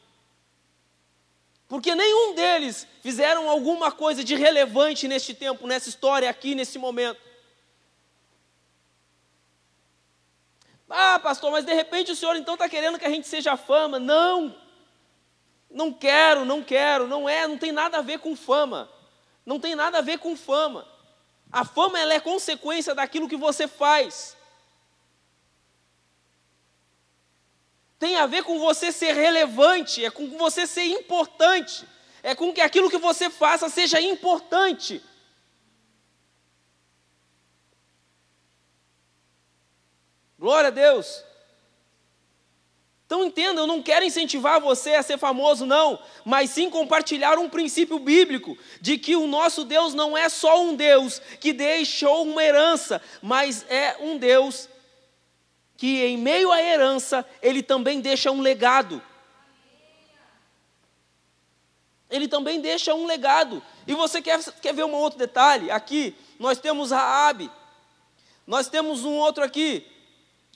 Porque 1.68 1.94
nenhum 1.94 2.34
deles 2.34 2.86
fizeram 3.02 3.50
alguma 3.50 3.90
coisa 3.90 4.22
de 4.22 4.34
relevante 4.34 5.08
neste 5.08 5.34
tempo, 5.34 5.66
nessa 5.66 5.88
história, 5.88 6.30
aqui, 6.30 6.54
nesse 6.54 6.78
momento. 6.78 7.20
Ah, 10.88 11.18
pastor, 11.18 11.50
mas 11.50 11.64
de 11.64 11.74
repente 11.74 12.12
o 12.12 12.16
senhor 12.16 12.36
então 12.36 12.54
está 12.54 12.68
querendo 12.68 12.98
que 12.98 13.04
a 13.04 13.10
gente 13.10 13.26
seja 13.26 13.56
fama. 13.56 13.98
Não, 13.98 14.54
não 15.68 15.92
quero, 15.92 16.44
não 16.44 16.62
quero, 16.62 17.08
não 17.08 17.28
é, 17.28 17.48
não 17.48 17.58
tem 17.58 17.72
nada 17.72 17.98
a 17.98 18.02
ver 18.02 18.20
com 18.20 18.36
fama 18.36 18.88
não 19.46 19.60
tem 19.60 19.76
nada 19.76 19.98
a 19.98 20.02
ver 20.02 20.18
com 20.18 20.36
fama. 20.36 20.84
A 21.52 21.64
fama 21.64 22.00
ela 22.00 22.12
é 22.12 22.18
consequência 22.18 22.92
daquilo 22.92 23.28
que 23.28 23.36
você 23.36 23.68
faz. 23.68 24.36
Tem 27.98 28.16
a 28.16 28.26
ver 28.26 28.44
com 28.44 28.58
você 28.58 28.92
ser 28.92 29.14
relevante, 29.14 30.04
é 30.04 30.10
com 30.10 30.36
você 30.36 30.66
ser 30.66 30.84
importante, 30.84 31.86
é 32.22 32.34
com 32.34 32.52
que 32.52 32.60
aquilo 32.60 32.90
que 32.90 32.98
você 32.98 33.30
faça 33.30 33.68
seja 33.68 34.00
importante. 34.00 35.02
Glória 40.38 40.68
a 40.68 40.70
Deus. 40.70 41.24
Então 43.06 43.24
entenda, 43.24 43.60
eu 43.60 43.68
não 43.68 43.80
quero 43.80 44.04
incentivar 44.04 44.60
você 44.60 44.94
a 44.94 45.02
ser 45.02 45.16
famoso, 45.16 45.64
não, 45.64 45.98
mas 46.24 46.50
sim 46.50 46.68
compartilhar 46.68 47.38
um 47.38 47.48
princípio 47.48 48.00
bíblico 48.00 48.58
de 48.80 48.98
que 48.98 49.14
o 49.14 49.28
nosso 49.28 49.64
Deus 49.64 49.94
não 49.94 50.18
é 50.18 50.28
só 50.28 50.60
um 50.60 50.74
Deus 50.74 51.20
que 51.40 51.52
deixou 51.52 52.24
uma 52.24 52.42
herança, 52.42 53.00
mas 53.22 53.64
é 53.70 53.96
um 54.00 54.18
Deus 54.18 54.68
que, 55.76 56.04
em 56.04 56.16
meio 56.16 56.50
à 56.50 56.62
herança, 56.62 57.24
ele 57.42 57.62
também 57.62 58.00
deixa 58.00 58.30
um 58.30 58.40
legado. 58.40 59.02
Ele 62.08 62.28
também 62.28 62.60
deixa 62.60 62.94
um 62.94 63.06
legado. 63.06 63.62
E 63.86 63.94
você 63.94 64.22
quer, 64.22 64.42
quer 64.62 64.72
ver 64.72 64.84
um 64.84 64.94
outro 64.94 65.18
detalhe? 65.18 65.70
Aqui, 65.70 66.14
nós 66.38 66.58
temos 66.58 66.90
Raabe, 66.90 67.50
nós 68.46 68.68
temos 68.68 69.04
um 69.04 69.14
outro 69.14 69.42
aqui, 69.42 69.86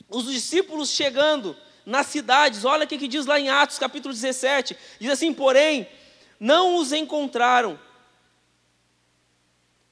os 0.08 0.30
discípulos 0.30 0.90
chegando 0.90 1.56
nas 1.84 2.06
cidades. 2.06 2.64
Olha 2.64 2.84
o 2.84 2.88
que, 2.88 3.08
diz 3.08 3.26
lá 3.26 3.38
em 3.38 3.48
Atos 3.48 3.78
capítulo 3.78 4.14
17. 4.14 4.76
Diz 4.98 5.10
assim: 5.10 5.32
porém, 5.32 5.88
não 6.38 6.76
os 6.76 6.92
encontraram. 6.92 7.78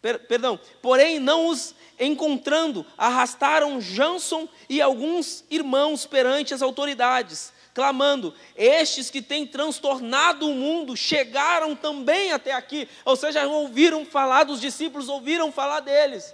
Per, 0.01 0.21
perdão, 0.27 0.59
porém, 0.81 1.19
não 1.19 1.49
os 1.49 1.75
encontrando, 1.99 2.87
arrastaram 2.97 3.81
Jansson 3.81 4.49
e 4.69 4.81
alguns 4.81 5.45
irmãos 5.51 6.07
perante 6.07 6.55
as 6.55 6.63
autoridades, 6.63 7.53
clamando: 7.75 8.33
Estes 8.57 9.11
que 9.11 9.21
têm 9.21 9.47
transtornado 9.47 10.49
o 10.49 10.55
mundo 10.55 10.97
chegaram 10.97 11.75
também 11.75 12.33
até 12.33 12.53
aqui. 12.53 12.89
Ou 13.05 13.17
seja, 13.17 13.47
ouviram 13.47 14.05
falar 14.05 14.45
dos 14.45 14.61
discípulos, 14.61 15.09
ouviram 15.09 15.51
falar 15.51 15.81
deles. 15.81 16.33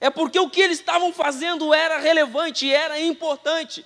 É 0.00 0.10
porque 0.10 0.38
o 0.38 0.50
que 0.50 0.60
eles 0.60 0.78
estavam 0.78 1.12
fazendo 1.12 1.72
era 1.72 1.98
relevante, 1.98 2.72
era 2.72 3.00
importante. 3.00 3.84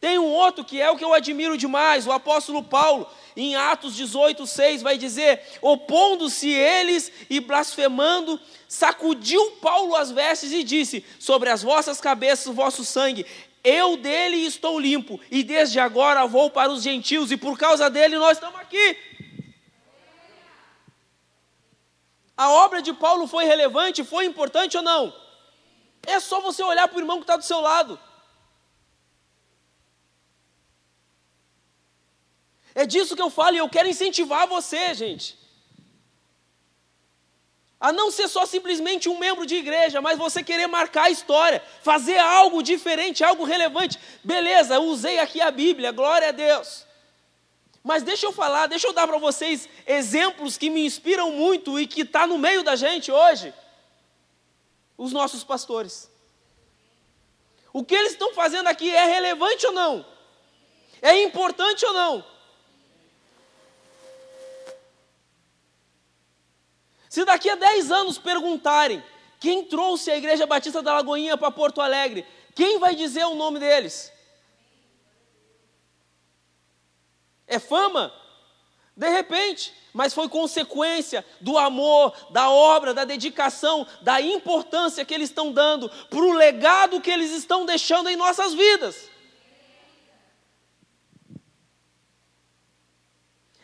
Tem 0.00 0.18
um 0.18 0.32
outro 0.32 0.64
que 0.64 0.80
é 0.80 0.88
o 0.90 0.96
que 0.96 1.04
eu 1.04 1.12
admiro 1.12 1.58
demais, 1.58 2.06
o 2.06 2.12
apóstolo 2.12 2.62
Paulo, 2.62 3.10
em 3.36 3.54
Atos 3.54 3.94
18, 3.94 4.46
6, 4.46 4.82
vai 4.82 4.96
dizer: 4.96 5.42
opondo-se 5.60 6.48
eles 6.48 7.12
e 7.28 7.38
blasfemando, 7.38 8.40
sacudiu 8.66 9.52
Paulo 9.60 9.94
as 9.94 10.10
vestes 10.10 10.52
e 10.52 10.64
disse: 10.64 11.04
Sobre 11.18 11.50
as 11.50 11.62
vossas 11.62 12.00
cabeças 12.00 12.46
o 12.46 12.52
vosso 12.54 12.84
sangue, 12.84 13.26
eu 13.62 13.96
dele 13.96 14.38
estou 14.38 14.80
limpo, 14.80 15.20
e 15.30 15.42
desde 15.42 15.78
agora 15.78 16.26
vou 16.26 16.50
para 16.50 16.70
os 16.70 16.82
gentios, 16.82 17.30
e 17.30 17.36
por 17.36 17.58
causa 17.58 17.90
dele 17.90 18.16
nós 18.16 18.38
estamos 18.38 18.58
aqui. 18.58 18.96
A 22.36 22.50
obra 22.50 22.80
de 22.80 22.92
Paulo 22.92 23.26
foi 23.26 23.44
relevante, 23.44 24.04
foi 24.04 24.24
importante 24.26 24.76
ou 24.76 24.82
não? 24.82 25.12
É 26.06 26.20
só 26.20 26.40
você 26.40 26.62
olhar 26.62 26.86
para 26.86 26.96
o 26.96 27.00
irmão 27.00 27.16
que 27.16 27.24
está 27.24 27.36
do 27.36 27.44
seu 27.44 27.60
lado. 27.60 27.98
É 32.76 32.84
disso 32.84 33.16
que 33.16 33.22
eu 33.22 33.30
falo 33.30 33.56
e 33.56 33.58
eu 33.58 33.70
quero 33.70 33.88
incentivar 33.88 34.46
você, 34.46 34.92
gente. 34.92 35.38
A 37.80 37.90
não 37.90 38.10
ser 38.10 38.28
só 38.28 38.44
simplesmente 38.44 39.08
um 39.08 39.18
membro 39.18 39.46
de 39.46 39.54
igreja, 39.54 40.02
mas 40.02 40.18
você 40.18 40.42
querer 40.42 40.66
marcar 40.66 41.04
a 41.04 41.10
história, 41.10 41.64
fazer 41.80 42.18
algo 42.18 42.62
diferente, 42.62 43.24
algo 43.24 43.44
relevante. 43.44 43.98
Beleza, 44.22 44.78
usei 44.78 45.18
aqui 45.18 45.40
a 45.40 45.50
Bíblia, 45.50 45.90
glória 45.90 46.28
a 46.28 46.32
Deus. 46.32 46.84
Mas 47.82 48.02
deixa 48.02 48.26
eu 48.26 48.32
falar, 48.32 48.66
deixa 48.66 48.86
eu 48.86 48.92
dar 48.92 49.08
para 49.08 49.16
vocês 49.16 49.66
exemplos 49.86 50.58
que 50.58 50.68
me 50.68 50.84
inspiram 50.84 51.32
muito 51.32 51.80
e 51.80 51.86
que 51.86 52.02
está 52.02 52.26
no 52.26 52.36
meio 52.36 52.62
da 52.62 52.76
gente 52.76 53.10
hoje. 53.10 53.54
Os 54.98 55.14
nossos 55.14 55.42
pastores. 55.42 56.10
O 57.72 57.82
que 57.82 57.94
eles 57.94 58.12
estão 58.12 58.34
fazendo 58.34 58.66
aqui 58.66 58.90
é 58.94 59.06
relevante 59.06 59.66
ou 59.66 59.72
não? 59.72 60.04
É 61.00 61.22
importante 61.22 61.86
ou 61.86 61.94
não? 61.94 62.35
Se 67.16 67.24
daqui 67.24 67.48
a 67.48 67.54
10 67.54 67.90
anos 67.90 68.18
perguntarem 68.18 69.02
quem 69.40 69.64
trouxe 69.64 70.10
a 70.10 70.18
Igreja 70.18 70.44
Batista 70.44 70.82
da 70.82 70.92
Lagoinha 70.92 71.34
para 71.38 71.50
Porto 71.50 71.80
Alegre, 71.80 72.26
quem 72.54 72.78
vai 72.78 72.94
dizer 72.94 73.24
o 73.24 73.34
nome 73.34 73.58
deles? 73.58 74.12
É 77.46 77.58
fama? 77.58 78.12
De 78.94 79.08
repente, 79.08 79.72
mas 79.94 80.12
foi 80.12 80.28
consequência 80.28 81.24
do 81.40 81.56
amor, 81.56 82.14
da 82.32 82.50
obra, 82.50 82.92
da 82.92 83.06
dedicação, 83.06 83.86
da 84.02 84.20
importância 84.20 85.02
que 85.02 85.14
eles 85.14 85.30
estão 85.30 85.50
dando 85.50 85.88
para 85.88 86.18
o 86.18 86.34
legado 86.34 87.00
que 87.00 87.10
eles 87.10 87.30
estão 87.30 87.64
deixando 87.64 88.10
em 88.10 88.16
nossas 88.16 88.52
vidas. 88.52 89.08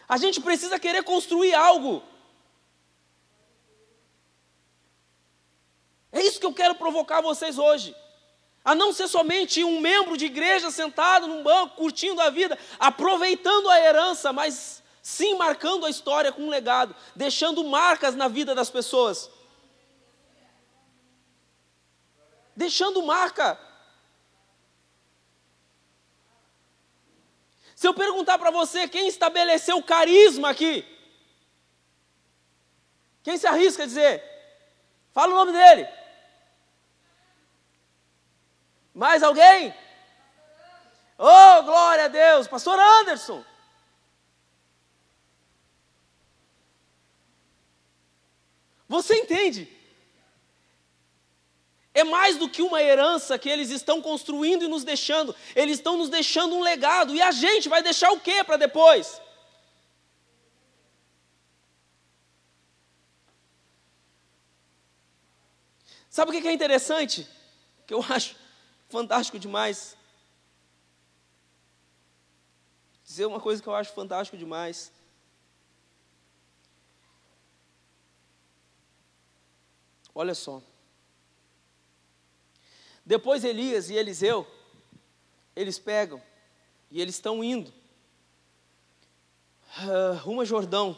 A 0.08 0.16
gente 0.16 0.40
precisa 0.40 0.80
querer 0.80 1.02
construir 1.04 1.52
algo. 1.52 2.02
É 6.12 6.20
isso 6.20 6.38
que 6.38 6.46
eu 6.46 6.52
quero 6.52 6.74
provocar 6.74 7.22
vocês 7.22 7.58
hoje. 7.58 7.96
A 8.64 8.74
não 8.74 8.92
ser 8.92 9.08
somente 9.08 9.64
um 9.64 9.80
membro 9.80 10.16
de 10.16 10.26
igreja 10.26 10.70
sentado 10.70 11.26
num 11.26 11.42
banco, 11.42 11.76
curtindo 11.76 12.20
a 12.20 12.30
vida, 12.30 12.56
aproveitando 12.78 13.68
a 13.68 13.80
herança, 13.80 14.32
mas 14.32 14.82
sim 15.02 15.34
marcando 15.34 15.84
a 15.86 15.90
história 15.90 16.30
com 16.30 16.42
um 16.42 16.50
legado, 16.50 16.94
deixando 17.16 17.64
marcas 17.64 18.14
na 18.14 18.28
vida 18.28 18.54
das 18.54 18.70
pessoas. 18.70 19.28
Deixando 22.54 23.02
marca. 23.02 23.58
Se 27.74 27.88
eu 27.88 27.94
perguntar 27.94 28.38
para 28.38 28.50
você 28.52 28.86
quem 28.86 29.08
estabeleceu 29.08 29.78
o 29.78 29.82
carisma 29.82 30.50
aqui, 30.50 30.84
quem 33.24 33.36
se 33.36 33.46
arrisca 33.46 33.82
a 33.82 33.86
dizer? 33.86 34.22
Fala 35.12 35.32
o 35.32 35.36
nome 35.36 35.52
dele. 35.52 36.01
Mais 38.94 39.22
alguém? 39.22 39.74
Oh, 41.18 41.62
glória 41.62 42.04
a 42.04 42.08
Deus! 42.08 42.46
Pastor 42.46 42.78
Anderson. 42.78 43.44
Você 48.88 49.14
entende? 49.16 49.66
É 51.94 52.04
mais 52.04 52.36
do 52.36 52.48
que 52.48 52.60
uma 52.60 52.82
herança 52.82 53.38
que 53.38 53.48
eles 53.48 53.70
estão 53.70 54.02
construindo 54.02 54.64
e 54.64 54.68
nos 54.68 54.84
deixando. 54.84 55.34
Eles 55.54 55.76
estão 55.76 55.96
nos 55.96 56.08
deixando 56.08 56.54
um 56.54 56.62
legado. 56.62 57.14
E 57.14 57.22
a 57.22 57.30
gente 57.30 57.68
vai 57.68 57.82
deixar 57.82 58.10
o 58.12 58.20
que 58.20 58.44
para 58.44 58.56
depois? 58.56 59.20
Sabe 66.10 66.30
o 66.30 66.42
que 66.42 66.46
é 66.46 66.52
interessante? 66.52 67.26
Que 67.86 67.94
eu 67.94 68.04
acho 68.10 68.41
fantástico 68.92 69.38
demais. 69.38 69.96
Dizer 73.02 73.24
uma 73.24 73.40
coisa 73.40 73.62
que 73.62 73.68
eu 73.68 73.74
acho 73.74 73.92
fantástico 73.92 74.36
demais. 74.36 74.92
Olha 80.14 80.34
só. 80.34 80.62
Depois 83.04 83.44
Elias 83.44 83.88
e 83.88 83.94
Eliseu, 83.94 84.46
eles 85.56 85.78
pegam 85.78 86.22
e 86.90 87.00
eles 87.00 87.14
estão 87.14 87.42
indo 87.42 87.72
uh, 89.78 90.16
rumo 90.18 90.42
a 90.42 90.44
Jordão. 90.44 90.96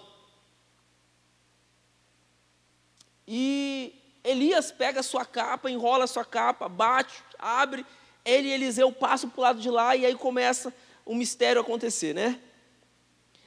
E 3.27 4.19
Elias 4.25 4.73
pega 4.73 5.01
a 5.01 5.03
sua 5.03 5.25
capa, 5.25 5.71
enrola 5.71 6.05
a 6.05 6.09
sua 6.09 6.25
capa, 6.25 6.69
bate, 6.69 7.23
abre, 7.45 7.85
ele 8.25 8.49
e 8.49 8.53
Eliseu 8.53 8.91
passam 8.91 9.29
para 9.29 9.39
o 9.39 9.43
lado 9.43 9.61
de 9.61 9.71
lá 9.71 9.95
e 9.95 10.07
aí 10.07 10.15
começa 10.15 10.73
o 11.05 11.15
mistério 11.15 11.61
acontecer, 11.61 12.15
né? 12.15 12.41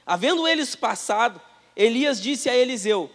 Havendo 0.06 0.46
eles 0.46 0.76
passado, 0.76 1.40
Elias 1.74 2.20
disse 2.20 2.48
a 2.48 2.56
Eliseu: 2.56 3.10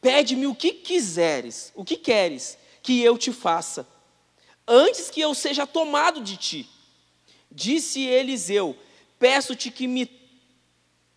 Pede-me 0.00 0.46
o 0.46 0.54
que 0.54 0.72
quiseres, 0.72 1.72
o 1.74 1.84
que 1.84 1.96
queres 1.96 2.56
que 2.82 3.02
eu 3.02 3.18
te 3.18 3.32
faça, 3.32 3.86
antes 4.66 5.10
que 5.10 5.20
eu 5.20 5.34
seja 5.34 5.66
tomado 5.66 6.20
de 6.20 6.36
ti. 6.36 6.70
Disse 7.50 8.06
Eliseu: 8.06 8.76
Peço-te 9.18 9.70
que 9.70 9.88
me 9.88 10.06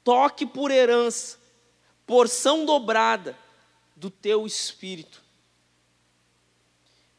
toque 0.03 0.47
por 0.47 0.71
herança, 0.71 1.37
porção 2.07 2.65
dobrada 2.65 3.37
do 3.95 4.09
teu 4.09 4.47
espírito. 4.47 5.20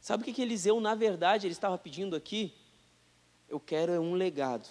Sabe 0.03 0.23
o 0.23 0.25
que, 0.25 0.33
que 0.33 0.43
Eliseu, 0.43 0.81
na 0.81 0.97
verdade, 0.97 1.47
ele 1.47 1.53
estava 1.53 1.79
pedindo 1.79 2.17
aqui? 2.17 2.53
Eu 3.49 3.61
quero 3.61 3.93
um 4.03 4.15
legado, 4.15 4.69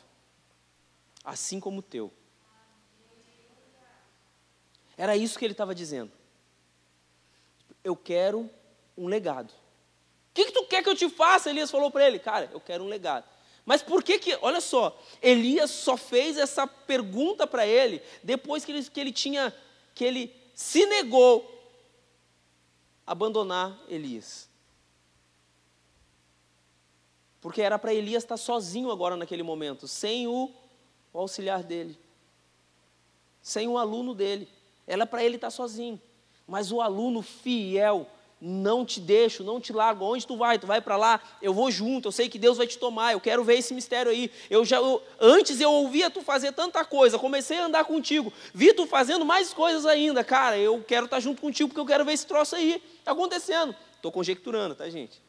assim 1.23 1.57
como 1.57 1.79
o 1.79 1.81
teu. 1.81 2.11
Era 4.97 5.15
isso 5.15 5.39
que 5.39 5.45
ele 5.45 5.53
estava 5.53 5.73
dizendo. 5.73 6.11
Eu 7.82 7.95
quero 7.95 8.49
um 8.97 9.07
legado. 9.07 9.51
O 9.51 10.34
que, 10.34 10.45
que 10.47 10.51
tu 10.51 10.65
quer 10.65 10.84
que 10.84 10.89
eu 10.89 10.97
te 10.97 11.09
faça? 11.09 11.49
Elias 11.49 11.71
falou 11.71 11.89
para 11.89 12.05
ele, 12.05 12.19
cara, 12.19 12.49
eu 12.51 12.59
quero 12.59 12.84
um 12.84 12.88
legado. 12.88 13.23
Mas 13.65 13.82
por 13.82 14.03
que 14.03 14.19
que, 14.19 14.38
olha 14.41 14.59
só, 14.59 15.01
Elias 15.21 15.71
só 15.71 15.95
fez 15.95 16.38
essa 16.38 16.67
pergunta 16.67 17.47
para 17.47 17.65
ele 17.65 18.01
depois 18.21 18.65
que 18.65 18.73
ele, 18.73 18.84
que 18.84 18.99
ele 18.99 19.13
tinha, 19.13 19.55
que 19.95 20.03
ele 20.03 20.36
se 20.53 20.86
negou 20.88 21.49
a 23.07 23.13
abandonar 23.13 23.79
Elias. 23.88 24.51
Porque 27.41 27.61
era 27.61 27.79
para 27.79 27.93
Elias 27.93 28.23
estar 28.23 28.37
sozinho 28.37 28.91
agora 28.91 29.17
naquele 29.17 29.41
momento, 29.41 29.87
sem 29.87 30.27
o, 30.27 30.51
o 31.11 31.19
auxiliar 31.19 31.63
dele, 31.63 31.97
sem 33.41 33.67
o 33.67 33.79
aluno 33.79 34.13
dele. 34.13 34.47
Era 34.85 35.05
para 35.07 35.23
ele 35.23 35.35
estar 35.35 35.49
sozinho. 35.49 35.99
Mas 36.47 36.71
o 36.71 36.81
aluno 36.81 37.21
fiel 37.21 38.07
não 38.39 38.85
te 38.85 38.99
deixo, 38.99 39.43
não 39.43 39.59
te 39.59 39.71
largo. 39.71 40.03
Onde 40.05 40.25
tu 40.27 40.35
vai? 40.35 40.59
Tu 40.59 40.67
vai 40.67 40.81
para 40.81 40.97
lá? 40.97 41.21
Eu 41.41 41.53
vou 41.53 41.71
junto. 41.71 42.07
Eu 42.07 42.11
sei 42.11 42.27
que 42.27 42.37
Deus 42.37 42.57
vai 42.57 42.67
te 42.67 42.77
tomar. 42.77 43.13
Eu 43.13 43.19
quero 43.21 43.43
ver 43.43 43.57
esse 43.57 43.73
mistério 43.73 44.11
aí. 44.11 44.29
Eu 44.49 44.65
já 44.65 44.77
eu, 44.77 45.01
antes 45.19 45.61
eu 45.61 45.71
ouvia 45.71 46.09
tu 46.09 46.21
fazer 46.21 46.51
tanta 46.51 46.83
coisa. 46.83 47.17
Comecei 47.17 47.57
a 47.57 47.65
andar 47.65 47.85
contigo. 47.85 48.33
Vi 48.53 48.73
tu 48.73 48.85
fazendo 48.85 49.23
mais 49.23 49.53
coisas 49.53 49.85
ainda, 49.85 50.23
cara. 50.23 50.57
Eu 50.57 50.83
quero 50.83 51.05
estar 51.05 51.17
tá 51.17 51.21
junto 51.21 51.41
contigo 51.41 51.69
porque 51.69 51.79
eu 51.79 51.85
quero 51.85 52.03
ver 52.03 52.13
esse 52.13 52.27
troço 52.27 52.55
aí 52.55 52.83
acontecendo. 53.05 53.75
Estou 53.95 54.11
conjecturando, 54.11 54.75
tá, 54.75 54.89
gente? 54.89 55.21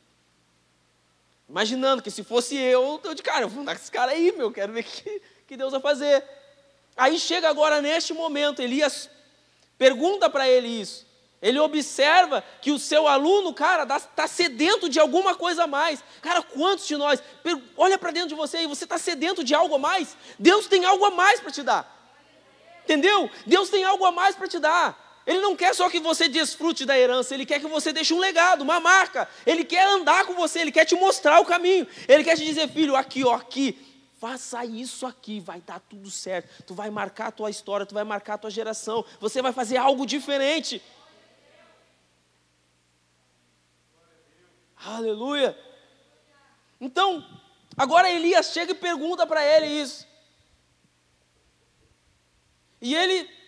Imaginando 1.52 2.00
que 2.02 2.10
se 2.10 2.24
fosse 2.24 2.56
eu, 2.56 2.98
eu 3.04 3.14
de 3.14 3.22
cara, 3.22 3.42
eu 3.42 3.48
vou 3.50 3.60
andar 3.60 3.74
com 3.74 3.82
esse 3.82 3.92
cara 3.92 4.12
aí, 4.12 4.32
meu. 4.32 4.50
Quero 4.50 4.72
ver 4.72 4.80
o 4.80 4.84
que, 4.88 5.22
que 5.46 5.54
Deus 5.54 5.70
vai 5.70 5.82
fazer. 5.82 6.24
Aí 6.96 7.18
chega 7.18 7.46
agora 7.46 7.82
neste 7.82 8.14
momento, 8.14 8.62
Elias 8.62 9.10
pergunta 9.76 10.30
para 10.30 10.48
ele 10.48 10.66
isso. 10.66 11.06
Ele 11.42 11.58
observa 11.58 12.42
que 12.62 12.70
o 12.70 12.78
seu 12.78 13.06
aluno, 13.06 13.52
cara, 13.52 13.82
está 13.94 14.26
sedento 14.26 14.88
de 14.88 14.98
alguma 14.98 15.34
coisa 15.34 15.64
a 15.64 15.66
mais. 15.66 16.02
Cara, 16.22 16.42
quantos 16.42 16.86
de 16.86 16.96
nós? 16.96 17.22
Olha 17.76 17.98
para 17.98 18.12
dentro 18.12 18.30
de 18.30 18.34
você 18.34 18.62
e 18.62 18.66
você 18.66 18.84
está 18.84 18.96
sedento 18.96 19.44
de 19.44 19.54
algo 19.54 19.74
a 19.74 19.78
mais? 19.78 20.16
Deus 20.38 20.66
tem 20.66 20.86
algo 20.86 21.04
a 21.04 21.10
mais 21.10 21.38
para 21.38 21.50
te 21.50 21.62
dar. 21.62 22.16
Entendeu? 22.84 23.30
Deus 23.44 23.68
tem 23.68 23.84
algo 23.84 24.06
a 24.06 24.10
mais 24.10 24.34
para 24.34 24.48
te 24.48 24.58
dar. 24.58 25.11
Ele 25.26 25.40
não 25.40 25.54
quer 25.54 25.74
só 25.74 25.88
que 25.88 26.00
você 26.00 26.28
desfrute 26.28 26.84
da 26.84 26.98
herança, 26.98 27.32
ele 27.34 27.46
quer 27.46 27.60
que 27.60 27.66
você 27.66 27.92
deixe 27.92 28.12
um 28.12 28.18
legado, 28.18 28.62
uma 28.62 28.80
marca. 28.80 29.28
Ele 29.46 29.64
quer 29.64 29.86
andar 29.86 30.26
com 30.26 30.34
você, 30.34 30.60
ele 30.60 30.72
quer 30.72 30.84
te 30.84 30.96
mostrar 30.96 31.40
o 31.40 31.44
caminho. 31.44 31.86
Ele 32.08 32.24
quer 32.24 32.36
te 32.36 32.44
dizer, 32.44 32.68
filho, 32.68 32.96
aqui, 32.96 33.24
ó, 33.24 33.34
aqui, 33.34 33.78
faça 34.18 34.64
isso 34.64 35.06
aqui, 35.06 35.38
vai 35.38 35.60
dar 35.60 35.80
tudo 35.80 36.10
certo. 36.10 36.64
Tu 36.64 36.74
vai 36.74 36.90
marcar 36.90 37.28
a 37.28 37.32
tua 37.32 37.50
história, 37.50 37.86
tu 37.86 37.94
vai 37.94 38.04
marcar 38.04 38.34
a 38.34 38.38
tua 38.38 38.50
geração. 38.50 39.04
Você 39.20 39.40
vai 39.40 39.52
fazer 39.52 39.76
algo 39.76 40.04
diferente. 40.04 40.82
Aleluia. 44.84 45.56
Então, 46.80 47.24
agora 47.76 48.10
Elias 48.10 48.52
chega 48.52 48.72
e 48.72 48.74
pergunta 48.74 49.24
para 49.24 49.44
ele 49.44 49.66
isso. 49.66 50.04
E 52.80 52.92
ele 52.92 53.41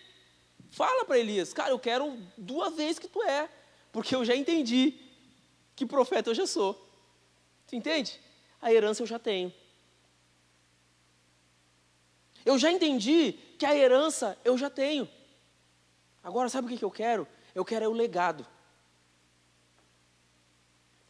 fala 0.75 1.05
para 1.05 1.17
Elias: 1.17 1.53
Cara, 1.53 1.69
eu 1.69 1.79
quero 1.79 2.17
duas 2.37 2.75
vezes 2.75 2.99
que 2.99 3.07
tu 3.07 3.23
é, 3.23 3.49
porque 3.91 4.13
eu 4.13 4.25
já 4.25 4.35
entendi 4.35 4.93
que 5.75 5.85
profeta 5.85 6.29
eu 6.29 6.35
já 6.35 6.45
sou. 6.45 6.73
Tu 7.67 7.75
entende? 7.75 8.19
A 8.61 8.71
herança 8.71 9.01
eu 9.01 9.07
já 9.07 9.17
tenho. 9.17 9.53
Eu 12.45 12.59
já 12.59 12.71
entendi 12.71 13.33
que 13.57 13.65
a 13.65 13.75
herança 13.75 14.37
eu 14.43 14.57
já 14.57 14.69
tenho. 14.69 15.09
Agora, 16.21 16.49
sabe 16.49 16.71
o 16.71 16.77
que 16.77 16.83
eu 16.83 16.91
quero? 16.91 17.27
Eu 17.55 17.63
quero 17.63 17.85
é 17.85 17.87
o 17.87 17.93
legado. 17.93 18.45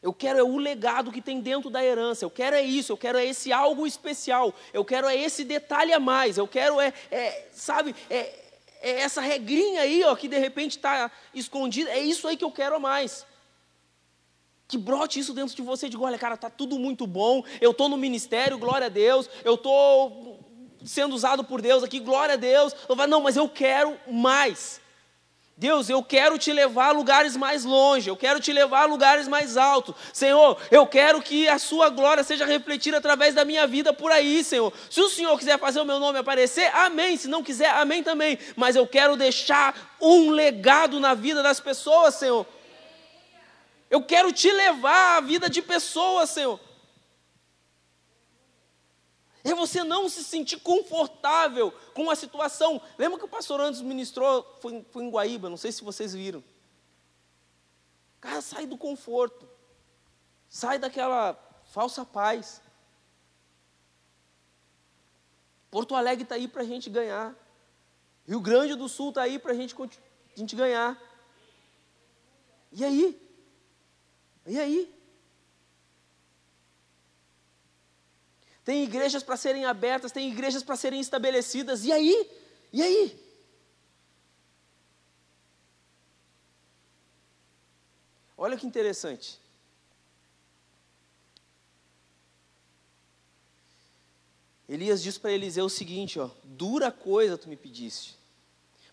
Eu 0.01 0.13
quero 0.13 0.37
é 0.37 0.43
o 0.43 0.57
legado 0.57 1.11
que 1.11 1.21
tem 1.21 1.41
dentro 1.41 1.71
da 1.71 1.83
herança. 1.83 2.23
Eu 2.23 2.29
quero 2.29 2.55
é 2.55 2.61
isso. 2.61 2.91
Eu 2.91 2.97
quero 2.97 3.17
é 3.17 3.25
esse 3.25 3.51
algo 3.51 3.87
especial. 3.87 4.53
Eu 4.71 4.85
quero 4.85 5.07
é 5.07 5.17
esse 5.17 5.43
detalhe 5.43 5.91
a 5.91 5.99
mais. 5.99 6.37
Eu 6.37 6.47
quero 6.47 6.79
é, 6.79 6.93
é 7.09 7.49
sabe, 7.51 7.95
é, 8.09 8.44
é, 8.85 9.01
essa 9.01 9.19
regrinha 9.19 9.81
aí, 9.81 10.03
ó, 10.03 10.15
que 10.15 10.27
de 10.27 10.37
repente 10.37 10.77
está 10.77 11.09
escondida. 11.33 11.89
É 11.89 11.99
isso 11.99 12.27
aí 12.27 12.37
que 12.37 12.43
eu 12.43 12.51
quero 12.51 12.75
a 12.75 12.79
mais. 12.79 13.25
Que 14.67 14.77
brote 14.77 15.19
isso 15.19 15.33
dentro 15.33 15.55
de 15.55 15.61
você. 15.63 15.89
Diga, 15.89 16.03
olha, 16.03 16.19
cara, 16.19 16.37
tá 16.37 16.51
tudo 16.51 16.77
muito 16.77 17.07
bom. 17.07 17.43
Eu 17.59 17.71
estou 17.71 17.89
no 17.89 17.97
ministério, 17.97 18.59
glória 18.59 18.85
a 18.85 18.89
Deus. 18.89 19.27
Eu 19.43 19.55
estou 19.55 20.39
sendo 20.85 21.15
usado 21.15 21.43
por 21.43 21.63
Deus 21.63 21.83
aqui, 21.83 21.99
glória 21.99 22.33
a 22.33 22.37
Deus. 22.37 22.75
Não, 23.09 23.21
mas 23.21 23.35
eu 23.35 23.49
quero 23.49 23.97
mais. 24.07 24.79
Deus, 25.57 25.89
eu 25.89 26.03
quero 26.03 26.37
te 26.37 26.51
levar 26.51 26.89
a 26.89 26.91
lugares 26.91 27.37
mais 27.37 27.63
longe, 27.63 28.09
eu 28.09 28.17
quero 28.17 28.41
te 28.41 28.51
levar 28.51 28.81
a 28.81 28.85
lugares 28.85 29.25
mais 29.25 29.55
altos. 29.55 29.95
Senhor, 30.11 30.59
eu 30.69 30.85
quero 30.85 31.21
que 31.21 31.47
a 31.47 31.57
sua 31.57 31.87
glória 31.89 32.25
seja 32.25 32.45
refletida 32.45 32.97
através 32.97 33.33
da 33.33 33.45
minha 33.45 33.65
vida 33.65 33.93
por 33.93 34.11
aí, 34.11 34.43
Senhor. 34.43 34.73
Se 34.89 34.99
o 34.99 35.07
Senhor 35.07 35.37
quiser 35.37 35.57
fazer 35.57 35.79
o 35.79 35.85
meu 35.85 35.97
nome 35.97 36.19
aparecer, 36.19 36.69
amém. 36.75 37.15
Se 37.15 37.29
não 37.29 37.41
quiser, 37.41 37.69
amém 37.69 38.03
também. 38.03 38.37
Mas 38.53 38.75
eu 38.75 38.85
quero 38.85 39.15
deixar 39.15 39.95
um 40.01 40.29
legado 40.29 40.99
na 40.99 41.13
vida 41.13 41.41
das 41.41 41.61
pessoas, 41.61 42.15
Senhor. 42.15 42.45
Eu 43.89 44.01
quero 44.01 44.33
te 44.33 44.51
levar 44.51 45.17
a 45.17 45.21
vida 45.21 45.49
de 45.49 45.61
pessoas, 45.61 46.31
Senhor 46.31 46.59
é 49.51 49.55
você 49.55 49.83
não 49.83 50.09
se 50.09 50.23
sentir 50.23 50.59
confortável 50.59 51.71
com 51.93 52.09
a 52.09 52.15
situação. 52.15 52.81
Lembra 52.97 53.19
que 53.19 53.25
o 53.25 53.29
pastor 53.29 53.61
antes 53.61 53.79
ministrou, 53.81 54.57
foi, 54.59 54.83
foi 54.91 55.03
em 55.03 55.09
Guaíba, 55.11 55.49
não 55.49 55.57
sei 55.57 55.71
se 55.71 55.83
vocês 55.83 56.13
viram. 56.13 56.43
Cara, 58.19 58.41
sai 58.41 58.65
do 58.65 58.75
conforto, 58.75 59.47
sai 60.49 60.79
daquela 60.79 61.37
falsa 61.65 62.03
paz. 62.03 62.59
Porto 65.69 65.93
Alegre 65.93 66.23
está 66.23 66.35
aí 66.35 66.47
para 66.47 66.63
a 66.63 66.65
gente 66.65 66.89
ganhar. 66.89 67.35
Rio 68.27 68.39
Grande 68.39 68.73
do 68.73 68.89
Sul 68.89 69.09
está 69.09 69.21
aí 69.21 69.37
para 69.37 69.53
gente, 69.53 69.75
a 69.79 70.39
gente 70.39 70.55
ganhar. 70.55 70.99
E 72.71 72.83
aí? 72.83 73.21
E 74.47 74.59
aí? 74.59 74.94
Tem 78.65 78.83
igrejas 78.83 79.21
para 79.21 79.37
serem 79.37 79.63
abertas, 79.63 80.11
tem 80.11 80.27
igrejas 80.27 80.63
para 80.63 80.75
serem 80.75 80.99
estabelecidas. 80.99 81.85
E 81.85 81.91
aí? 81.91 82.27
E 82.73 82.81
aí? 82.81 83.25
Olha 88.35 88.57
que 88.57 88.65
interessante. 88.65 89.39
Elias 94.67 95.01
diz 95.03 95.15
para 95.19 95.31
Eliseu 95.31 95.65
o 95.65 95.69
seguinte, 95.69 96.19
ó, 96.19 96.31
dura 96.43 96.91
coisa 96.91 97.37
tu 97.37 97.47
me 97.47 97.55
pediste. 97.55 98.17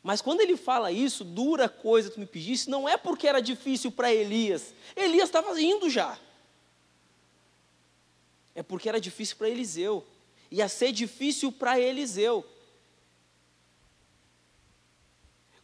Mas 0.03 0.21
quando 0.21 0.43
ele 0.43 0.57
fala 0.57 0.93
isso, 0.93 1.25
dura 1.25 1.67
coisa 1.67 2.11
tu 2.11 2.21
me 2.21 2.27
pediste, 2.27 2.69
não 2.69 2.87
é 2.87 2.99
porque 2.99 3.27
era 3.27 3.41
difícil 3.41 3.91
para 3.91 4.13
Elias. 4.13 4.75
Elias 4.95 5.31
estava 5.31 5.59
indo 5.59 5.89
já. 5.89 6.19
É 8.55 8.63
porque 8.63 8.89
era 8.89 9.01
difícil 9.01 9.37
para 9.37 9.49
Eliseu. 9.49 10.07
Ia 10.51 10.69
ser 10.69 10.93
difícil 10.93 11.51
para 11.51 11.81
Eliseu. 11.81 12.47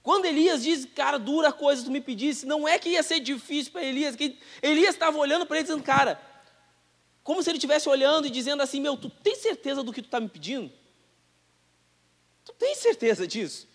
Quando 0.02 0.24
Elias 0.24 0.62
diz, 0.62 0.86
cara, 0.86 1.18
dura 1.18 1.52
coisa 1.52 1.84
tu 1.84 1.90
me 1.90 2.00
pedisse, 2.00 2.46
não 2.46 2.66
é 2.66 2.78
que 2.78 2.88
ia 2.88 3.02
ser 3.02 3.20
difícil 3.20 3.72
para 3.72 3.84
Elias, 3.84 4.16
que 4.16 4.38
Elias 4.62 4.94
estava 4.94 5.18
olhando 5.18 5.44
para 5.44 5.58
ele 5.58 5.64
dizendo, 5.64 5.82
cara, 5.82 6.18
como 7.22 7.42
se 7.42 7.50
ele 7.50 7.58
estivesse 7.58 7.90
olhando 7.90 8.26
e 8.26 8.30
dizendo 8.30 8.62
assim, 8.62 8.80
meu, 8.80 8.96
tu 8.96 9.10
tem 9.10 9.34
certeza 9.34 9.82
do 9.82 9.92
que 9.92 10.00
tu 10.00 10.06
está 10.06 10.18
me 10.18 10.30
pedindo? 10.30 10.72
Tu 12.42 12.52
tem 12.54 12.74
certeza 12.74 13.26
disso? 13.26 13.68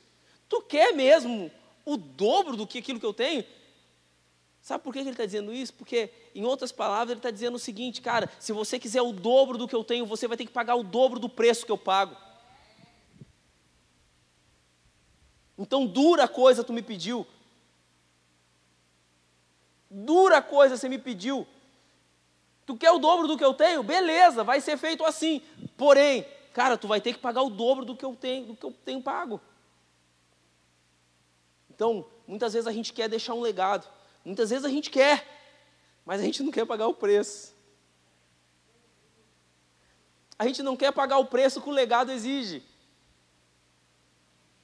Tu 0.49 0.59
quer 0.63 0.91
mesmo 0.91 1.51
o 1.85 1.95
dobro 1.95 2.57
do 2.57 2.65
que 2.65 2.79
aquilo 2.79 2.99
que 2.99 3.05
eu 3.05 3.13
tenho? 3.13 3.45
Sabe 4.63 4.81
por 4.81 4.93
que 4.93 4.99
ele 4.99 5.09
está 5.09 5.25
dizendo 5.25 5.53
isso? 5.53 5.73
Porque, 5.73 6.09
em 6.33 6.45
outras 6.45 6.71
palavras, 6.71 7.09
ele 7.09 7.19
está 7.19 7.29
dizendo 7.29 7.55
o 7.55 7.59
seguinte, 7.59 8.01
cara: 8.01 8.31
se 8.39 8.53
você 8.53 8.79
quiser 8.79 9.01
o 9.01 9.11
dobro 9.11 9.57
do 9.57 9.67
que 9.67 9.75
eu 9.75 9.83
tenho, 9.83 10.05
você 10.05 10.25
vai 10.25 10.37
ter 10.37 10.45
que 10.45 10.53
pagar 10.53 10.75
o 10.75 10.83
dobro 10.83 11.19
do 11.19 11.27
preço 11.27 11.65
que 11.65 11.71
eu 11.71 11.77
pago. 11.77 12.15
Então, 15.57 15.85
dura 15.85 16.29
coisa 16.29 16.63
tu 16.63 16.71
me 16.71 16.81
pediu. 16.81 17.27
Dura 19.91 20.41
coisa 20.41 20.77
você 20.77 20.87
me 20.87 20.97
pediu. 20.97 21.45
Tu 22.65 22.77
quer 22.77 22.91
o 22.91 22.99
dobro 22.99 23.27
do 23.27 23.37
que 23.37 23.43
eu 23.43 23.53
tenho? 23.53 23.83
Beleza, 23.83 24.45
vai 24.45 24.61
ser 24.61 24.77
feito 24.77 25.03
assim. 25.03 25.41
Porém, 25.75 26.25
cara, 26.53 26.77
tu 26.77 26.87
vai 26.87 27.01
ter 27.01 27.11
que 27.11 27.19
pagar 27.19 27.41
o 27.41 27.49
dobro 27.49 27.83
do 27.83 27.97
que 27.97 28.05
eu 28.05 28.15
tenho, 28.15 28.45
do 28.45 28.55
que 28.55 28.65
eu 28.65 28.71
tenho 28.85 29.01
pago. 29.01 29.41
Então, 31.69 32.05
muitas 32.25 32.53
vezes 32.53 32.65
a 32.65 32.71
gente 32.71 32.93
quer 32.93 33.09
deixar 33.09 33.33
um 33.33 33.41
legado. 33.41 33.85
Muitas 34.23 34.49
vezes 34.49 34.65
a 34.65 34.69
gente 34.69 34.89
quer, 34.89 35.27
mas 36.05 36.21
a 36.21 36.23
gente 36.23 36.41
não 36.43 36.51
quer 36.51 36.65
pagar 36.65 36.87
o 36.87 36.93
preço. 36.93 37.53
A 40.39 40.47
gente 40.47 40.63
não 40.63 40.75
quer 40.75 40.91
pagar 40.91 41.17
o 41.17 41.25
preço 41.25 41.61
que 41.61 41.69
o 41.69 41.73
legado 41.73 42.11
exige. 42.11 42.63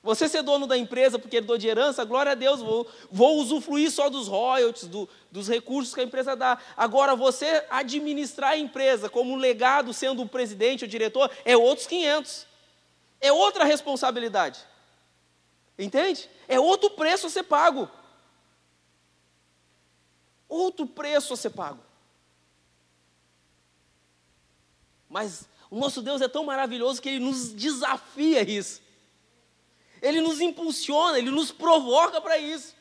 Você 0.01 0.29
ser 0.29 0.41
dono 0.43 0.65
da 0.65 0.77
empresa 0.77 1.19
porque 1.19 1.37
herdou 1.37 1.57
de 1.57 1.67
herança, 1.67 2.05
glória 2.05 2.31
a 2.31 2.35
Deus, 2.35 2.61
vou, 2.61 2.87
vou 3.11 3.37
usufruir 3.37 3.91
só 3.91 4.09
dos 4.09 4.29
royalties, 4.29 4.87
do, 4.87 5.09
dos 5.29 5.49
recursos 5.49 5.93
que 5.93 5.99
a 5.99 6.03
empresa 6.03 6.37
dá. 6.37 6.57
Agora, 6.77 7.17
você 7.17 7.65
administrar 7.69 8.51
a 8.51 8.57
empresa 8.57 9.09
como 9.09 9.33
um 9.33 9.35
legado, 9.35 9.93
sendo 9.93 10.21
o 10.21 10.29
presidente, 10.29 10.85
o 10.85 10.87
diretor, 10.87 11.29
é 11.43 11.57
outros 11.57 11.85
500. 11.85 12.47
É 13.19 13.31
outra 13.31 13.65
responsabilidade. 13.65 14.61
Entende? 15.77 16.29
É 16.47 16.57
outro 16.57 16.91
preço 16.91 17.27
a 17.27 17.29
ser 17.29 17.43
pago 17.43 17.89
outro 20.49 20.85
preço 20.85 21.33
a 21.33 21.37
ser 21.37 21.51
pago. 21.51 21.79
Mas 25.07 25.47
o 25.69 25.77
nosso 25.79 26.01
Deus 26.01 26.21
é 26.21 26.27
tão 26.27 26.43
maravilhoso 26.43 27.01
que 27.01 27.09
ele 27.09 27.19
nos 27.19 27.53
desafia 27.53 28.41
isso. 28.41 28.81
Ele 30.01 30.19
nos 30.19 30.41
impulsiona, 30.41 31.19
ele 31.19 31.29
nos 31.29 31.51
provoca 31.51 32.19
para 32.19 32.37
isso. 32.37 32.75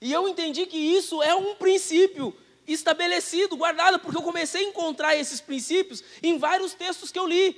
E 0.00 0.12
eu 0.12 0.28
entendi 0.28 0.66
que 0.66 0.76
isso 0.76 1.22
é 1.22 1.34
um 1.34 1.54
princípio 1.54 2.36
estabelecido, 2.66 3.56
guardado, 3.56 3.98
porque 3.98 4.16
eu 4.16 4.22
comecei 4.22 4.64
a 4.64 4.68
encontrar 4.68 5.16
esses 5.16 5.40
princípios 5.40 6.02
em 6.22 6.38
vários 6.38 6.74
textos 6.74 7.10
que 7.10 7.18
eu 7.18 7.26
li. 7.26 7.56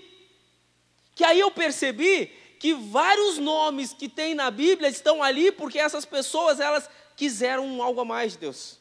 Que 1.15 1.25
aí 1.25 1.41
eu 1.41 1.51
percebi 1.51 2.27
que 2.59 2.75
vários 2.75 3.39
nomes 3.39 3.93
que 3.93 4.09
tem 4.09 4.35
na 4.35 4.51
Bíblia 4.51 4.89
estão 4.89 5.23
ali 5.23 5.53
porque 5.53 5.79
essas 5.79 6.05
pessoas 6.05 6.61
elas 6.61 6.89
quiseram 7.17 7.83
algo 7.83 8.01
a 8.01 8.05
mais 8.05 8.33
de 8.33 8.39
Deus. 8.39 8.79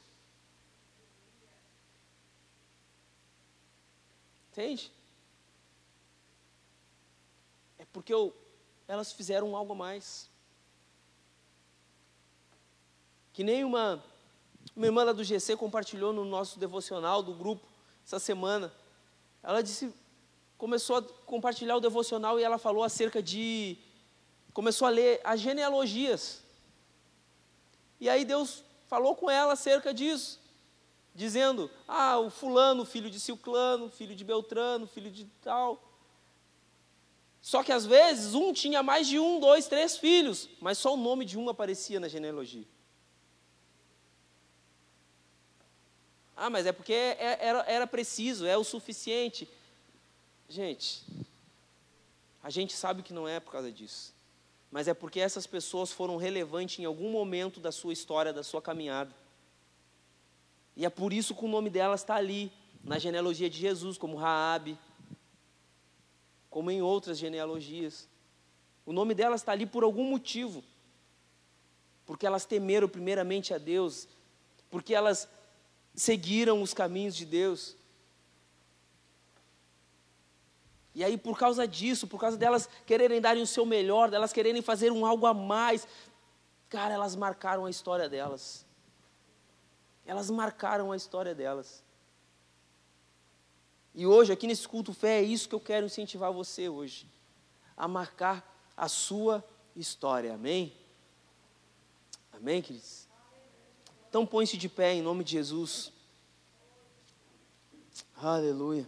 Entende? 4.52 4.92
É 7.80 7.86
porque 7.92 8.14
eu, 8.14 8.36
elas 8.88 9.12
fizeram 9.12 9.56
algo 9.56 9.74
a 9.74 9.76
mais. 9.76 10.30
Que 13.34 13.44
nem 13.44 13.64
uma, 13.64 14.04
uma 14.76 14.86
irmã 14.86 15.12
do 15.12 15.24
GC 15.24 15.58
compartilhou 15.58 16.14
no 16.14 16.24
nosso 16.24 16.60
devocional 16.60 17.24
do 17.24 17.34
grupo 17.34 17.66
essa 18.06 18.20
semana. 18.20 18.72
Ela 19.42 19.64
disse, 19.64 19.92
começou 20.56 20.98
a 20.98 21.02
compartilhar 21.02 21.76
o 21.76 21.82
devocional 21.82 22.40
e 22.40 22.44
ela 22.44 22.60
falou 22.60 22.84
acerca 22.84 23.24
de, 23.24 23.78
começou 24.54 24.88
a 24.88 24.92
ler 24.92 25.20
as 25.24 25.40
genealogias. 25.40 26.43
E 28.04 28.10
aí 28.10 28.26
Deus 28.26 28.66
falou 28.90 29.16
com 29.16 29.30
ela 29.30 29.54
acerca 29.54 29.94
disso 29.94 30.38
dizendo: 31.16 31.72
ah, 31.88 32.20
o 32.20 32.30
fulano, 32.30 32.84
filho 32.84 33.10
de 33.10 33.18
Silclano, 33.18 33.90
filho 33.90 34.14
de 34.14 34.26
Beltrano, 34.26 34.86
filho 34.86 35.10
de 35.10 35.24
tal. 35.42 35.82
Só 37.42 37.64
que 37.64 37.72
às 37.72 37.86
vezes 37.86 38.34
um 38.34 38.52
tinha 38.52 38.84
mais 38.84 39.08
de 39.08 39.18
um, 39.18 39.40
dois, 39.40 39.68
três 39.68 39.96
filhos, 39.96 40.50
mas 40.60 40.78
só 40.78 40.96
o 40.96 40.98
nome 40.98 41.24
de 41.24 41.40
um 41.40 41.48
aparecia 41.48 41.98
na 41.98 42.10
genealogia. 42.10 42.66
Ah, 46.36 46.50
mas 46.50 46.66
é 46.66 46.74
porque 46.74 46.92
é, 46.92 47.18
é, 47.18 47.38
era, 47.40 47.60
era 47.62 47.88
preciso, 47.88 48.46
é 48.46 48.58
o 48.58 48.66
suficiente. 48.66 49.48
Gente, 50.50 51.06
a 52.44 52.50
gente 52.50 52.74
sabe 52.74 53.02
que 53.02 53.14
não 53.14 53.26
é 53.26 53.40
por 53.40 53.54
causa 53.54 53.72
disso, 53.72 54.13
mas 54.74 54.88
é 54.88 54.94
porque 54.96 55.20
essas 55.20 55.46
pessoas 55.46 55.92
foram 55.92 56.18
relevantes 56.18 56.80
em 56.80 56.86
algum 56.86 57.12
momento 57.12 57.60
da 57.60 57.72
sua 57.72 57.94
história, 57.94 58.34
da 58.34 58.42
sua 58.42 58.60
caminhada. 58.60 59.16
E 60.76 60.84
é 60.84 60.90
por 60.90 61.14
isso 61.14 61.36
que 61.36 61.46
o 61.46 61.48
nome 61.48 61.70
delas 61.70 62.02
está 62.02 62.16
ali, 62.16 62.52
na 62.84 62.98
genealogia 62.98 63.48
de 63.52 63.60
Jesus, 63.60 64.00
como 64.00 64.18
Raabe, 64.18 64.76
como 66.50 66.72
em 66.72 66.82
outras 66.82 67.20
genealogias. 67.20 68.10
O 68.84 68.92
nome 68.92 69.14
delas 69.14 69.42
está 69.42 69.52
ali 69.52 69.68
por 69.68 69.84
algum 69.84 70.06
motivo. 70.06 70.64
Porque 72.04 72.26
elas 72.26 72.44
temeram 72.44 72.90
primeiramente 72.90 73.54
a 73.54 73.60
Deus, 73.60 74.08
porque 74.72 74.96
elas 74.96 75.30
seguiram 75.94 76.64
os 76.64 76.74
caminhos 76.74 77.16
de 77.16 77.28
Deus. 77.28 77.78
E 80.96 81.04
aí, 81.04 81.18
por 81.18 81.38
causa 81.38 81.68
disso, 81.68 82.08
por 82.08 82.20
causa 82.20 82.38
delas 82.38 82.70
quererem 82.86 83.20
darem 83.20 83.42
o 83.42 83.48
seu 83.48 83.66
melhor, 83.66 84.12
delas 84.12 84.32
quererem 84.32 84.62
fazer 84.62 84.92
um 84.92 85.06
algo 85.06 85.26
a 85.26 85.34
mais, 85.34 85.88
cara, 86.70 86.94
elas 86.94 87.16
marcaram 87.16 87.66
a 87.66 87.70
história 87.70 88.08
delas. 88.08 88.66
Elas 90.06 90.30
marcaram 90.30 90.92
a 90.92 90.96
história 90.96 91.34
delas. 91.34 91.84
E 93.96 94.06
hoje, 94.06 94.32
aqui 94.32 94.48
nesse 94.48 94.68
culto 94.68 94.94
fé, 94.94 95.20
é 95.20 95.24
isso 95.24 95.50
que 95.50 95.56
eu 95.56 95.60
quero 95.60 95.86
incentivar 95.86 96.32
você 96.32 96.70
hoje. 96.70 97.08
A 97.76 97.88
marcar 97.88 98.44
a 98.76 98.88
sua 98.88 99.44
história. 99.76 100.34
Amém? 100.34 100.74
Amém, 102.32 102.62
queridos? 102.62 103.08
Então 104.10 104.26
põe-se 104.26 104.58
de 104.58 104.70
pé 104.70 104.94
em 104.94 105.02
nome 105.02 105.24
de 105.24 105.32
Jesus. 105.32 105.92
Aleluia. 108.16 108.88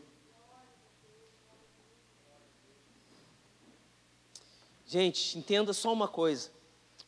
Gente, 4.86 5.38
entenda 5.38 5.74
só 5.74 5.92
uma 5.92 6.08
coisa. 6.08 6.52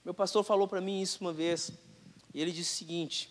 Meu 0.03 0.13
pastor 0.13 0.43
falou 0.43 0.67
para 0.67 0.81
mim 0.81 1.01
isso 1.01 1.19
uma 1.21 1.31
vez. 1.31 1.71
E 2.33 2.41
ele 2.41 2.51
disse 2.51 2.73
o 2.73 2.77
seguinte: 2.77 3.29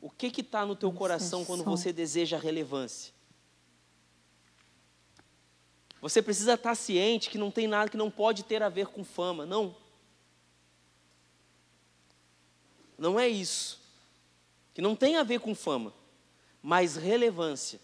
o 0.00 0.10
que 0.10 0.40
está 0.40 0.66
no 0.66 0.76
teu 0.76 0.92
coração 0.92 1.44
quando 1.44 1.64
você 1.64 1.92
deseja 1.92 2.38
relevância? 2.38 3.14
Você 6.00 6.22
precisa 6.22 6.54
estar 6.54 6.70
tá 6.70 6.74
ciente 6.74 7.30
que 7.30 7.38
não 7.38 7.50
tem 7.50 7.66
nada 7.66 7.90
que 7.90 7.96
não 7.96 8.10
pode 8.10 8.44
ter 8.44 8.62
a 8.62 8.68
ver 8.68 8.86
com 8.86 9.02
fama, 9.02 9.46
não. 9.46 9.74
Não 12.98 13.18
é 13.18 13.26
isso. 13.26 13.80
Que 14.74 14.80
não 14.80 14.94
tem 14.94 15.16
a 15.16 15.22
ver 15.22 15.40
com 15.40 15.54
fama, 15.54 15.92
mas 16.62 16.96
relevância. 16.96 17.80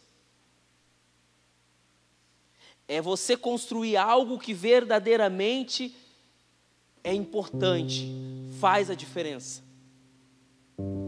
É 2.89 3.01
você 3.01 3.37
construir 3.37 3.97
algo 3.97 4.39
que 4.39 4.53
verdadeiramente 4.53 5.95
é 7.05 7.15
importante, 7.15 8.13
faz 8.61 8.91
a 8.91 8.95
diferença. 8.95 9.63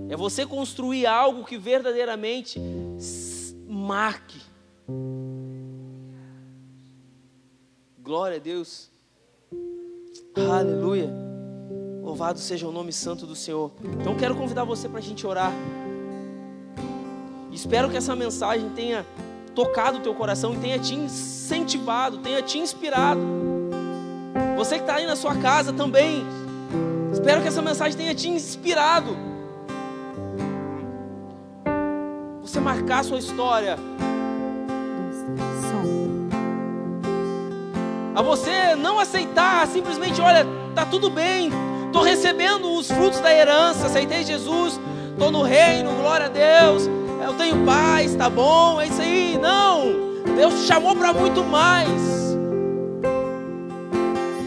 É 0.08 0.16
você 0.16 0.46
construir 0.46 1.06
algo 1.06 1.44
que 1.44 1.56
verdadeiramente 1.56 2.60
marque. 3.66 4.40
Glória 8.02 8.36
a 8.36 8.40
Deus. 8.40 8.90
Aleluia. 10.36 11.10
Louvado 12.02 12.38
seja 12.38 12.68
o 12.68 12.72
nome 12.72 12.92
santo 12.92 13.26
do 13.26 13.34
Senhor. 13.34 13.72
Então 14.00 14.16
quero 14.16 14.36
convidar 14.36 14.64
você 14.64 14.88
para 14.88 14.98
a 14.98 15.02
gente 15.02 15.26
orar. 15.26 15.52
Espero 17.50 17.88
que 17.88 17.96
essa 17.96 18.14
mensagem 18.14 18.68
tenha 18.70 19.06
tocado 19.54 19.98
o 19.98 20.00
teu 20.00 20.14
coração 20.14 20.54
e 20.54 20.56
tenha 20.58 20.78
te 20.78 20.94
incentivado, 20.94 22.18
tenha 22.18 22.42
te 22.42 22.58
inspirado. 22.58 23.20
Você 24.56 24.76
que 24.76 24.82
está 24.82 24.96
aí 24.96 25.06
na 25.06 25.16
sua 25.16 25.34
casa 25.36 25.72
também. 25.72 26.24
Espero 27.12 27.40
que 27.42 27.48
essa 27.48 27.62
mensagem 27.62 27.96
tenha 27.96 28.14
te 28.14 28.28
inspirado 28.28 29.16
você 32.54 32.60
marcar 32.60 33.00
a 33.00 33.02
sua 33.02 33.18
história. 33.18 33.76
A 38.14 38.22
você 38.22 38.76
não 38.76 39.00
aceitar 39.00 39.66
simplesmente, 39.66 40.20
olha, 40.20 40.46
tá 40.74 40.86
tudo 40.86 41.10
bem, 41.10 41.50
estou 41.94 42.02
recebendo 42.02 42.76
os 42.76 42.90
frutos 42.90 43.20
da 43.20 43.32
herança, 43.32 43.86
aceitei 43.86 44.24
Jesus, 44.24 44.80
estou 45.12 45.30
no 45.30 45.42
reino, 45.42 45.92
glória 45.92 46.26
a 46.26 46.28
Deus, 46.28 46.90
eu 47.24 47.34
tenho 47.34 47.64
paz, 47.64 48.16
tá 48.16 48.28
bom, 48.28 48.80
é 48.80 48.88
isso 48.88 49.00
aí. 49.00 49.38
Não, 49.40 50.24
Deus 50.34 50.54
te 50.54 50.66
chamou 50.66 50.96
para 50.96 51.12
muito 51.12 51.44
mais. 51.44 51.86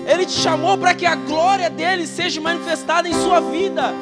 Ele 0.06 0.26
te 0.26 0.34
chamou 0.34 0.78
para 0.78 0.94
que 0.94 1.06
a 1.06 1.16
glória 1.16 1.70
dele 1.70 2.06
seja 2.06 2.42
manifestada 2.42 3.08
em 3.08 3.14
sua 3.14 3.40
vida. 3.40 3.94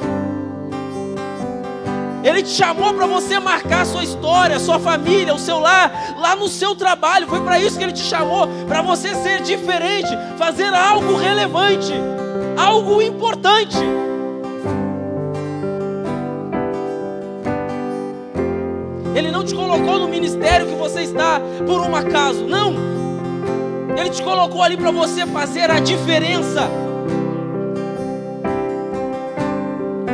Ele 2.24 2.42
te 2.42 2.50
chamou 2.50 2.96
para 2.96 3.06
você 3.06 3.38
marcar 3.40 3.86
sua 3.86 4.04
história, 4.04 4.58
sua 4.58 4.80
família, 4.80 5.36
o 5.36 5.40
seu 5.40 5.60
lar, 5.60 6.16
lá 6.18 6.36
no 6.36 6.48
seu 6.48 6.74
trabalho. 6.76 7.28
Foi 7.28 7.42
para 7.42 7.60
isso 7.60 7.78
que 7.78 7.84
ele 7.84 7.94
te 7.94 8.02
chamou, 8.02 8.48
para 8.68 8.82
você 8.82 9.14
ser 9.14 9.44
diferente, 9.44 10.10
fazer 10.36 10.74
algo 10.74 11.16
relevante, 11.16 11.94
algo 12.58 13.02
importante. 13.02 13.78
Ele 19.16 19.32
não 19.32 19.44
te 19.44 19.56
colocou 19.56 20.00
no 20.00 20.08
ministério 20.08 20.68
que 20.68 20.76
você 20.76 21.02
está 21.02 21.40
por 21.66 21.80
um 21.80 21.96
acaso, 21.96 22.46
não. 22.46 22.74
Ele 23.98 24.10
te 24.10 24.22
colocou 24.22 24.62
ali 24.62 24.76
para 24.76 24.92
você 24.92 25.26
fazer 25.26 25.72
a 25.72 25.80
diferença. 25.80 26.70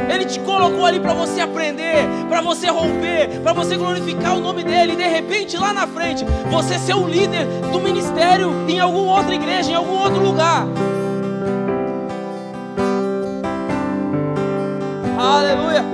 Ele 0.08 0.26
te 0.26 0.40
colocou 0.42 0.86
ali 0.86 1.00
para 1.00 1.14
você 1.14 1.42
aprender, 1.42 2.08
para 2.30 2.42
você 2.42 2.68
romper, 2.68 3.40
para 3.42 3.54
você 3.54 3.76
glorificar 3.76 4.38
o 4.38 4.40
nome 4.40 4.64
dele. 4.64 4.94
E 4.94 4.96
de 4.96 5.08
repente, 5.08 5.58
lá 5.58 5.74
na 5.74 5.88
frente, 5.88 6.24
você 6.52 6.78
ser 6.78 6.94
o 6.94 7.08
líder 7.08 7.46
do 7.72 7.80
ministério 7.80 8.52
em 8.68 8.80
alguma 8.80 9.18
outra 9.18 9.34
igreja, 9.34 9.72
em 9.72 9.76
algum 9.76 9.98
outro 9.98 10.22
lugar. 10.22 10.68
Aleluia. 15.22 15.86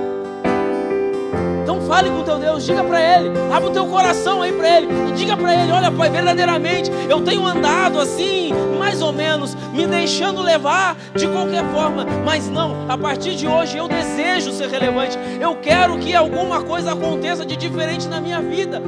Então 1.62 1.82
fale 1.82 2.08
com 2.08 2.22
teu 2.22 2.38
Deus, 2.38 2.64
diga 2.64 2.82
para 2.82 2.98
Ele, 2.98 3.30
abra 3.52 3.68
o 3.68 3.72
teu 3.72 3.86
coração 3.86 4.40
aí 4.40 4.50
para 4.50 4.78
Ele 4.78 4.88
e 5.10 5.12
diga 5.12 5.36
para 5.36 5.54
Ele: 5.54 5.70
Olha, 5.70 5.92
Pai, 5.92 6.08
verdadeiramente 6.08 6.90
eu 7.10 7.20
tenho 7.20 7.46
andado 7.46 8.00
assim, 8.00 8.54
mais 8.78 9.02
ou 9.02 9.12
menos, 9.12 9.54
me 9.74 9.86
deixando 9.86 10.40
levar 10.40 10.96
de 11.14 11.26
qualquer 11.26 11.62
forma, 11.74 12.06
mas 12.24 12.48
não, 12.48 12.90
a 12.90 12.96
partir 12.96 13.36
de 13.36 13.46
hoje 13.46 13.76
eu 13.76 13.86
desejo 13.86 14.50
ser 14.50 14.70
relevante, 14.70 15.18
eu 15.38 15.56
quero 15.56 15.98
que 15.98 16.14
alguma 16.14 16.62
coisa 16.62 16.92
aconteça 16.92 17.44
de 17.44 17.54
diferente 17.54 18.08
na 18.08 18.22
minha 18.22 18.40
vida. 18.40 18.82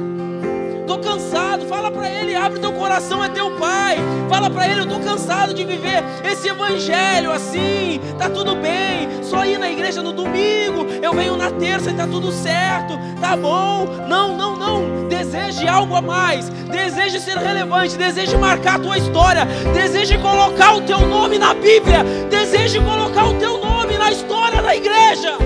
Tô 0.87 0.97
cansado. 0.99 1.65
Fala 1.65 1.91
para 1.91 2.09
ele, 2.09 2.35
abre 2.35 2.59
teu 2.59 2.71
coração, 2.73 3.23
é 3.23 3.29
teu 3.29 3.51
pai. 3.51 3.97
Fala 4.29 4.49
para 4.49 4.67
ele, 4.67 4.81
eu 4.81 4.87
tô 4.87 4.99
cansado 4.99 5.53
de 5.53 5.63
viver 5.63 6.03
esse 6.23 6.47
evangelho 6.47 7.31
assim. 7.31 7.99
Tá 8.17 8.29
tudo 8.29 8.55
bem. 8.55 9.23
Só 9.23 9.45
ir 9.45 9.57
na 9.57 9.69
igreja 9.69 10.01
no 10.01 10.11
domingo. 10.11 10.85
Eu 11.01 11.13
venho 11.13 11.37
na 11.37 11.51
terça 11.51 11.91
e 11.91 11.93
tá 11.93 12.07
tudo 12.07 12.31
certo. 12.31 12.97
Tá 13.19 13.35
bom? 13.35 13.85
Não, 14.07 14.35
não, 14.35 14.57
não. 14.57 15.07
Deseje 15.07 15.67
algo 15.67 15.95
a 15.95 16.01
mais. 16.01 16.49
Deseje 16.49 17.19
ser 17.19 17.37
relevante. 17.37 17.97
Deseje 17.97 18.35
marcar 18.37 18.75
a 18.75 18.79
tua 18.79 18.97
história. 18.97 19.45
Deseje 19.73 20.17
colocar 20.17 20.75
o 20.75 20.81
teu 20.81 21.01
nome 21.01 21.37
na 21.37 21.53
Bíblia. 21.53 22.03
Deseje 22.29 22.79
colocar 22.79 23.25
o 23.27 23.33
teu 23.35 23.57
nome 23.57 23.97
na 23.97 24.11
história 24.11 24.61
da 24.61 24.75
igreja. 24.75 25.37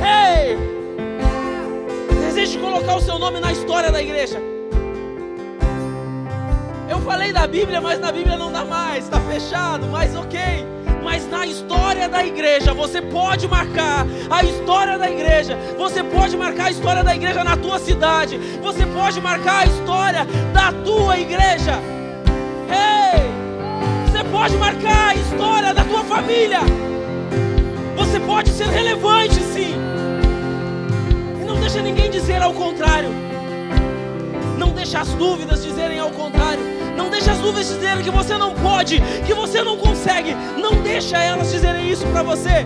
Ei! 0.00 0.67
Deseje 2.48 2.64
colocar 2.64 2.96
o 2.96 3.00
seu 3.02 3.18
nome 3.18 3.40
na 3.40 3.52
história 3.52 3.92
da 3.92 4.00
igreja. 4.00 4.40
Eu 6.88 6.98
falei 7.00 7.30
da 7.30 7.46
Bíblia, 7.46 7.78
mas 7.78 8.00
na 8.00 8.10
Bíblia 8.10 8.38
não 8.38 8.50
dá 8.50 8.64
mais, 8.64 9.04
está 9.04 9.20
fechado, 9.20 9.86
mas 9.88 10.16
ok. 10.16 10.40
Mas 11.04 11.28
na 11.28 11.44
história 11.44 12.08
da 12.08 12.24
igreja, 12.24 12.72
você 12.72 13.02
pode 13.02 13.46
marcar 13.46 14.06
a 14.30 14.42
história 14.42 14.96
da 14.96 15.10
igreja, 15.10 15.58
você 15.76 16.02
pode 16.02 16.38
marcar 16.38 16.68
a 16.68 16.70
história 16.70 17.04
da 17.04 17.14
igreja 17.14 17.44
na 17.44 17.54
tua 17.54 17.78
cidade, 17.78 18.38
você 18.62 18.86
pode 18.86 19.20
marcar 19.20 19.64
a 19.64 19.66
história 19.66 20.26
da 20.54 20.72
tua 20.72 21.18
igreja. 21.18 21.74
Ei! 22.70 24.10
Você 24.10 24.24
pode 24.24 24.56
marcar 24.56 25.08
a 25.08 25.14
história 25.14 25.74
da 25.74 25.84
tua 25.84 26.02
família. 26.02 26.60
Você 27.94 28.18
pode 28.20 28.48
ser 28.50 28.68
relevante, 28.68 29.34
sim. 29.34 29.97
Deixa 31.68 31.82
ninguém 31.82 32.10
dizer 32.10 32.40
ao 32.40 32.54
contrário. 32.54 33.10
Não 34.56 34.70
deixa 34.70 35.00
as 35.00 35.08
dúvidas 35.08 35.62
dizerem 35.62 35.98
ao 35.98 36.10
contrário. 36.10 36.62
Não 36.96 37.10
deixa 37.10 37.32
as 37.32 37.38
dúvidas 37.40 37.68
dizerem 37.68 38.02
que 38.02 38.10
você 38.10 38.38
não 38.38 38.54
pode, 38.54 39.02
que 39.26 39.34
você 39.34 39.62
não 39.62 39.76
consegue. 39.76 40.34
Não 40.58 40.80
deixa 40.82 41.18
elas 41.18 41.52
dizerem 41.52 41.90
isso 41.90 42.06
para 42.06 42.22
você. 42.22 42.64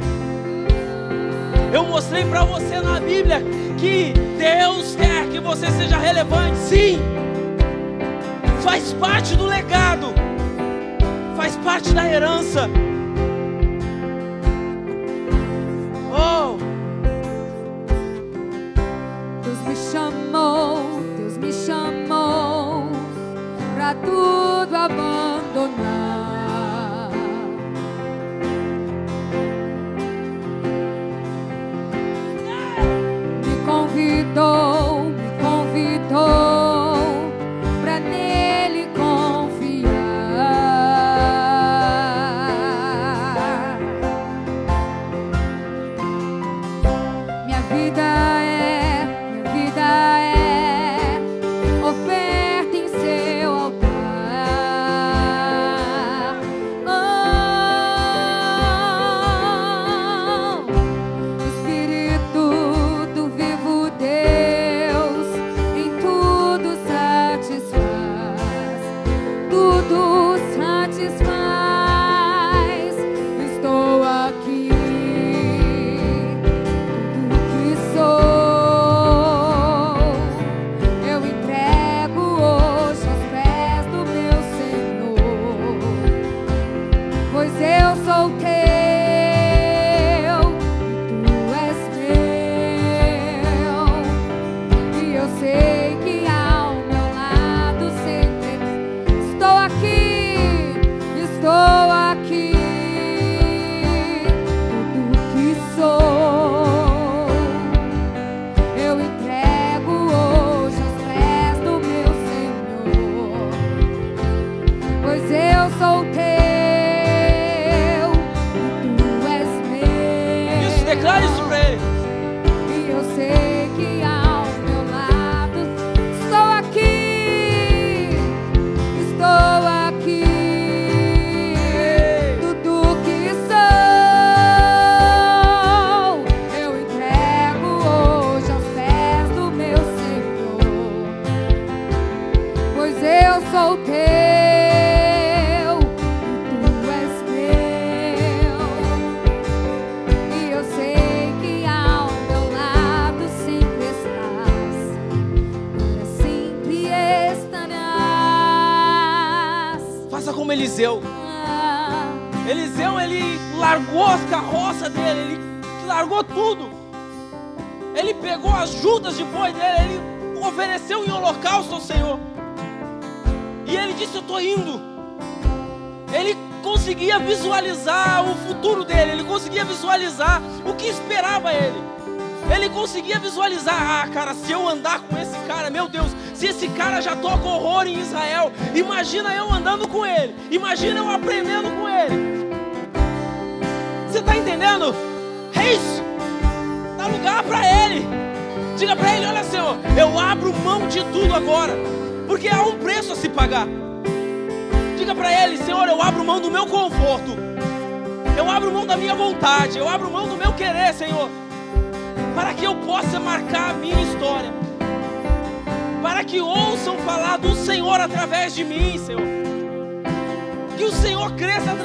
Eu 1.72 1.82
mostrei 1.82 2.24
para 2.24 2.44
você 2.44 2.78
na 2.78 3.00
Bíblia 3.00 3.42
que 3.76 4.14
Deus 4.38 4.94
quer 4.94 5.26
que 5.30 5.40
você 5.40 5.68
seja 5.72 5.98
relevante, 5.98 6.58
sim. 6.58 7.00
Faz 8.62 8.92
parte 8.92 9.34
do 9.34 9.46
legado. 9.46 10.14
Faz 11.36 11.56
parte 11.56 11.92
da 11.92 12.08
herança. 12.08 12.70
Tudo 24.88 25.11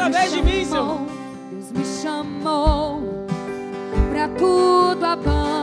através 0.07 0.31
de 0.31 0.41
mim, 0.41 0.65
Senhor. 0.65 0.99
Deus 1.51 1.71
me 1.71 1.85
chamou 2.01 3.01
pra 4.09 4.27
tudo 4.29 5.03
abandonar. 5.05 5.56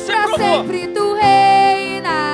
Você 0.00 0.12
Pra 0.12 0.22
provou. 0.24 0.56
sempre 0.64 0.86
tu. 0.88 1.10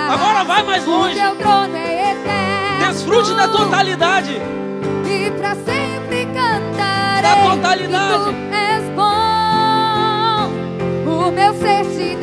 Agora 0.09 0.45
vai 0.45 0.63
mais 0.63 0.87
O 0.87 0.91
longe. 0.91 1.15
teu 1.19 1.35
trono 1.37 1.77
é 1.77 2.13
eterno. 2.13 2.93
Desfrute 2.93 3.35
da 3.35 3.49
totalidade. 3.49 4.41
E 5.05 5.31
pra 5.33 5.55
sempre 5.55 6.27
cantarei. 6.27 7.23
Da 7.23 7.51
totalidade. 7.51 8.25
Tu 8.25 8.31
és 8.55 8.83
bom. 8.95 10.49
O 11.27 11.31
meu 11.33 11.53
ser 11.55 11.85
te. 11.85 12.17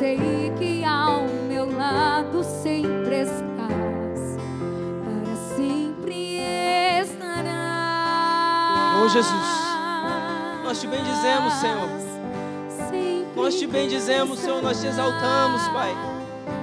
Sei 0.00 0.50
que 0.58 0.82
ao 0.82 1.24
meu 1.46 1.76
lado 1.76 2.42
sempre 2.42 3.20
estás, 3.20 4.38
para 5.04 5.36
sempre 5.54 6.38
estarás. 7.02 7.44
Oh, 9.04 9.08
Jesus. 9.10 9.60
Nós 10.64 10.80
te 10.80 10.86
bendizemos, 10.86 11.52
Senhor. 11.52 11.88
Nós 13.36 13.54
te 13.56 13.66
bendizemos, 13.66 14.38
Senhor. 14.38 14.62
Nós 14.62 14.80
te 14.80 14.86
exaltamos, 14.86 15.68
Pai. 15.68 15.94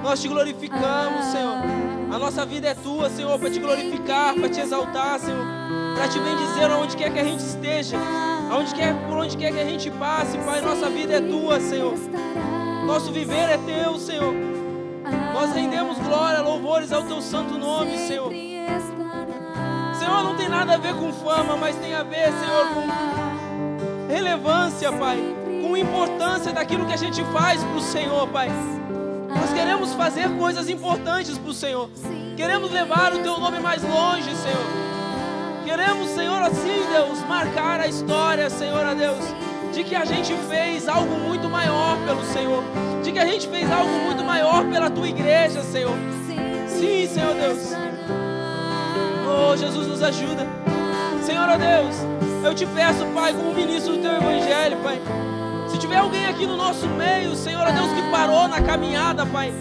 Nós 0.02 0.20
te 0.20 0.26
glorificamos, 0.26 1.26
Senhor. 1.26 1.58
A 2.10 2.18
nossa 2.18 2.44
vida 2.44 2.70
é 2.70 2.74
tua, 2.74 3.08
Senhor, 3.08 3.38
para 3.38 3.50
te 3.50 3.60
glorificar, 3.60 4.34
para 4.34 4.48
te 4.48 4.58
exaltar, 4.60 5.20
Senhor. 5.20 5.46
Para 5.94 6.08
te 6.08 6.18
bendizer 6.18 6.72
aonde 6.72 6.96
quer 6.96 7.12
que 7.12 7.20
a 7.20 7.24
gente 7.24 7.44
esteja. 7.44 7.98
Aonde 8.50 8.74
quer, 8.74 8.94
por 9.06 9.16
onde 9.16 9.36
quer 9.36 9.52
que 9.52 9.60
a 9.60 9.64
gente 9.64 9.88
passe, 9.92 10.36
Pai. 10.38 10.60
Nossa 10.60 10.90
vida 10.90 11.14
é 11.14 11.20
tua, 11.20 11.60
Senhor. 11.60 11.94
Nosso 12.88 13.12
viver 13.12 13.50
é 13.50 13.58
teu, 13.58 13.98
Senhor. 13.98 14.32
Nós 15.34 15.52
rendemos 15.52 15.98
glória, 15.98 16.40
louvores 16.40 16.90
ao 16.90 17.02
teu 17.02 17.20
santo 17.20 17.58
nome, 17.58 17.98
Senhor. 17.98 18.32
Senhor, 19.98 20.24
não 20.24 20.34
tem 20.34 20.48
nada 20.48 20.72
a 20.72 20.78
ver 20.78 20.94
com 20.94 21.12
fama, 21.12 21.54
mas 21.54 21.76
tem 21.76 21.94
a 21.94 22.02
ver, 22.02 22.32
Senhor, 22.32 22.66
com 22.72 24.10
relevância, 24.10 24.90
Pai. 24.90 25.18
Com 25.62 25.76
importância 25.76 26.50
daquilo 26.50 26.86
que 26.86 26.94
a 26.94 26.96
gente 26.96 27.22
faz 27.24 27.62
para 27.62 27.76
o 27.76 27.82
Senhor, 27.82 28.26
Pai. 28.28 28.48
Nós 29.28 29.52
queremos 29.52 29.92
fazer 29.92 30.26
coisas 30.38 30.70
importantes 30.70 31.36
para 31.36 31.50
o 31.50 31.54
Senhor. 31.54 31.90
Queremos 32.38 32.70
levar 32.70 33.12
o 33.12 33.18
Teu 33.18 33.38
nome 33.38 33.60
mais 33.60 33.82
longe, 33.82 34.34
Senhor. 34.34 34.66
Queremos, 35.62 36.08
Senhor, 36.12 36.40
assim, 36.40 36.86
Deus, 36.90 37.22
marcar 37.28 37.80
a 37.80 37.86
história, 37.86 38.48
Senhor, 38.48 38.82
a 38.86 38.94
Deus, 38.94 39.22
de 39.72 39.84
que 39.84 39.94
a 39.94 40.04
gente 40.04 40.34
fez 40.48 40.88
algo 40.88 41.14
muito 41.18 41.48
maior 41.48 41.96
pelo 42.06 42.24
Senhor. 42.24 42.62
De 43.02 43.12
que 43.12 43.18
a 43.18 43.26
gente 43.26 43.48
fez 43.48 43.70
algo 43.70 43.92
muito 44.04 44.24
maior 44.24 44.64
pela 44.66 44.90
Tua 44.90 45.08
igreja, 45.08 45.62
Senhor. 45.62 45.96
Sim, 46.68 47.06
Senhor 47.06 47.34
Deus. 47.34 47.72
Oh, 49.26 49.56
Jesus, 49.56 49.86
nos 49.86 50.02
ajuda. 50.02 50.46
Senhor, 51.22 51.48
ó 51.48 51.56
Deus, 51.56 51.96
eu 52.44 52.54
te 52.54 52.64
peço, 52.66 53.04
Pai, 53.14 53.32
como 53.34 53.52
ministro 53.52 53.94
do 53.94 54.02
Teu 54.02 54.12
Evangelho, 54.12 54.78
Pai. 54.78 55.00
Se 55.68 55.78
tiver 55.78 55.96
alguém 55.96 56.26
aqui 56.26 56.46
no 56.46 56.56
nosso 56.56 56.86
meio, 56.86 57.34
Senhor, 57.34 57.62
ó 57.66 57.70
Deus, 57.70 57.92
que 57.92 58.10
parou 58.10 58.48
na 58.48 58.62
caminhada, 58.62 59.26
Pai. 59.26 59.52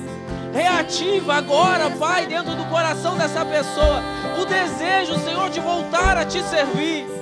Reativa 0.54 1.36
agora, 1.36 1.90
Pai, 1.92 2.26
dentro 2.26 2.56
do 2.56 2.64
coração 2.66 3.18
dessa 3.18 3.44
pessoa, 3.44 4.02
o 4.42 4.46
desejo, 4.46 5.20
Senhor, 5.20 5.50
de 5.50 5.60
voltar 5.60 6.18
a 6.18 6.26
te 6.26 6.42
servir. 6.44 7.17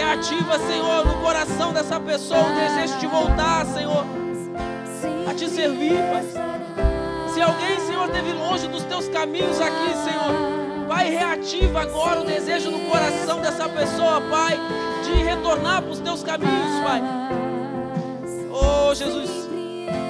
Reativa, 0.00 0.58
Senhor, 0.60 1.04
no 1.04 1.20
coração 1.20 1.74
dessa 1.74 2.00
pessoa 2.00 2.40
o 2.40 2.54
desejo 2.54 2.98
de 2.98 3.06
voltar, 3.06 3.66
Senhor, 3.66 4.06
a 5.28 5.34
te 5.34 5.46
servir, 5.46 5.92
Pai. 6.10 6.24
Se 7.34 7.42
alguém, 7.42 7.78
Senhor, 7.80 8.06
esteve 8.06 8.32
longe 8.32 8.66
dos 8.66 8.82
teus 8.84 9.08
caminhos 9.08 9.60
aqui, 9.60 9.90
Senhor, 10.02 10.88
Pai, 10.88 11.10
reativa 11.10 11.82
agora 11.82 12.22
o 12.22 12.24
desejo 12.24 12.70
no 12.70 12.80
coração 12.88 13.42
dessa 13.42 13.68
pessoa, 13.68 14.22
Pai, 14.22 14.58
de 15.04 15.22
retornar 15.22 15.82
para 15.82 15.92
os 15.92 16.00
teus 16.00 16.22
caminhos, 16.22 16.82
Pai. 16.82 17.02
Oh, 18.50 18.94
Jesus. 18.94 19.50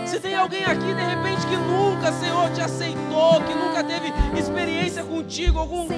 Se 0.07 0.20
tem 0.20 0.36
alguém 0.36 0.64
aqui, 0.66 0.95
de 0.95 1.03
repente, 1.03 1.45
que 1.49 1.57
nunca, 1.57 2.12
Senhor, 2.12 2.49
te 2.51 2.61
aceitou, 2.61 3.43
que 3.43 3.55
nunca 3.55 3.82
teve 3.82 4.12
experiência 4.38 5.03
contigo, 5.03 5.59
algum 5.59 5.88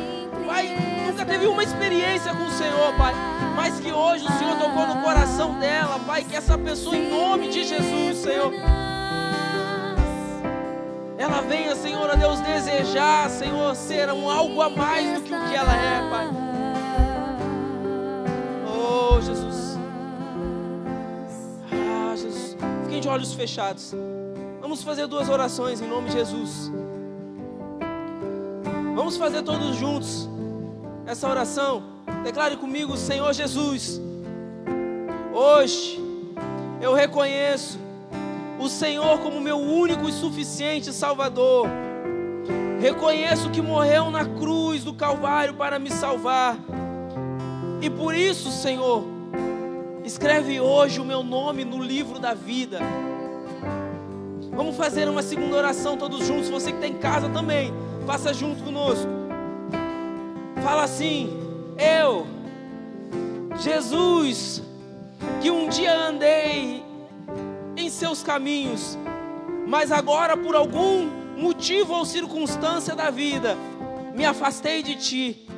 Pai, 0.47 0.69
nunca 1.07 1.25
teve 1.25 1.47
uma 1.47 1.63
experiência 1.63 2.35
com 2.35 2.45
o 2.45 2.51
Senhor, 2.51 2.95
Pai, 2.97 3.15
mas 3.55 3.79
que 3.81 3.93
hoje 3.93 4.25
o 4.25 4.33
Senhor 4.39 4.57
tocou 4.59 4.87
no 4.87 5.03
coração 5.03 5.59
dela, 5.59 5.99
Pai, 6.01 6.25
que 6.25 6.35
essa 6.35 6.59
pessoa 6.59 6.97
em 6.97 7.11
nome 7.11 7.49
de 7.49 7.65
Jesus, 7.65 8.19
Senhor, 8.19 8.53
ela 11.17 11.41
venha, 11.43 11.77
Senhor, 11.77 12.11
a 12.11 12.15
Deus 12.15 12.41
desejar, 12.41 13.31
Senhor, 13.31 13.75
ser 13.77 14.11
um 14.11 14.29
algo 14.29 14.61
a 14.61 14.69
mais 14.69 15.21
do 15.21 15.25
que 15.25 15.35
o 15.35 15.49
que 15.49 15.55
ela 15.55 15.73
é, 15.73 16.11
Pai. 16.11 16.29
Oh, 18.67 19.21
Jesus. 19.21 19.79
Ah, 21.71 22.17
Jesus. 22.17 22.57
Fiquem 22.85 23.01
de 23.01 23.09
olhos 23.09 23.33
fechados. 23.35 23.95
Vamos 24.61 24.83
fazer 24.83 25.07
duas 25.07 25.29
orações 25.29 25.81
em 25.81 25.89
nome 25.89 26.09
de 26.09 26.15
Jesus. 26.15 26.73
Vamos 28.95 29.17
fazer 29.17 29.43
todos 29.43 29.77
juntos 29.77 30.32
essa 31.13 31.29
oração. 31.29 31.83
Declare 32.25 32.57
comigo, 32.57 32.97
Senhor 32.97 33.33
Jesus. 33.35 34.01
Hoje 35.33 36.03
eu 36.81 36.95
reconheço 36.95 37.79
o 38.59 38.67
Senhor 38.69 39.19
como 39.21 39.39
meu 39.39 39.59
único 39.59 40.09
e 40.09 40.13
suficiente 40.13 40.91
Salvador. 40.91 41.69
Reconheço 42.81 43.51
que 43.51 43.61
morreu 43.61 44.11
na 44.11 44.25
cruz 44.25 44.85
do 44.85 44.95
Calvário 44.95 45.55
para 45.55 45.79
me 45.79 45.91
salvar. 45.91 46.57
E 47.83 47.91
por 47.91 48.15
isso, 48.15 48.51
Senhor, 48.51 49.05
escreve 50.05 50.61
hoje 50.61 50.99
o 50.99 51.05
meu 51.05 51.23
nome 51.23 51.63
no 51.63 51.83
livro 51.83 52.19
da 52.19 52.33
vida. 52.33 52.79
Vamos 54.51 54.77
fazer 54.77 55.09
uma 55.09 55.23
segunda 55.23 55.57
oração 55.57 55.97
todos 55.99 56.27
juntos. 56.27 56.49
Você 56.49 56.71
que 56.71 56.79
está 56.79 56.87
em 56.87 56.99
casa 56.99 57.29
também, 57.29 57.71
faça 58.07 58.33
junto 58.33 58.63
conosco. 58.65 59.22
Fala 60.63 60.85
assim: 60.85 61.29
Eu, 61.77 62.27
Jesus, 63.59 64.63
que 65.41 65.51
um 65.51 65.69
dia 65.69 65.93
andei 65.93 66.85
em 67.77 67.91
seus 67.91 68.23
caminhos, 68.23 68.97
mas 69.67 69.91
agora 69.91 70.37
por 70.37 70.55
algum 70.55 71.09
motivo 71.37 71.95
ou 71.95 72.05
circunstância 72.05 72.95
da 72.95 73.11
vida 73.11 73.57
me 74.15 74.25
afastei 74.25 74.83
de 74.83 74.95
ti. 74.97 75.49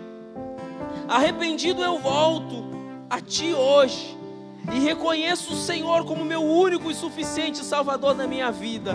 Arrependido 1.07 1.83
eu 1.83 1.99
volto 1.99 2.65
a 3.11 3.21
ti 3.21 3.53
hoje 3.53 4.17
e 4.73 4.79
reconheço 4.79 5.53
o 5.53 5.57
Senhor 5.57 6.07
como 6.07 6.25
meu 6.25 6.43
único 6.43 6.91
e 6.91 6.95
suficiente 6.95 7.63
Salvador 7.63 8.15
na 8.15 8.27
minha 8.27 8.51
vida. 8.51 8.95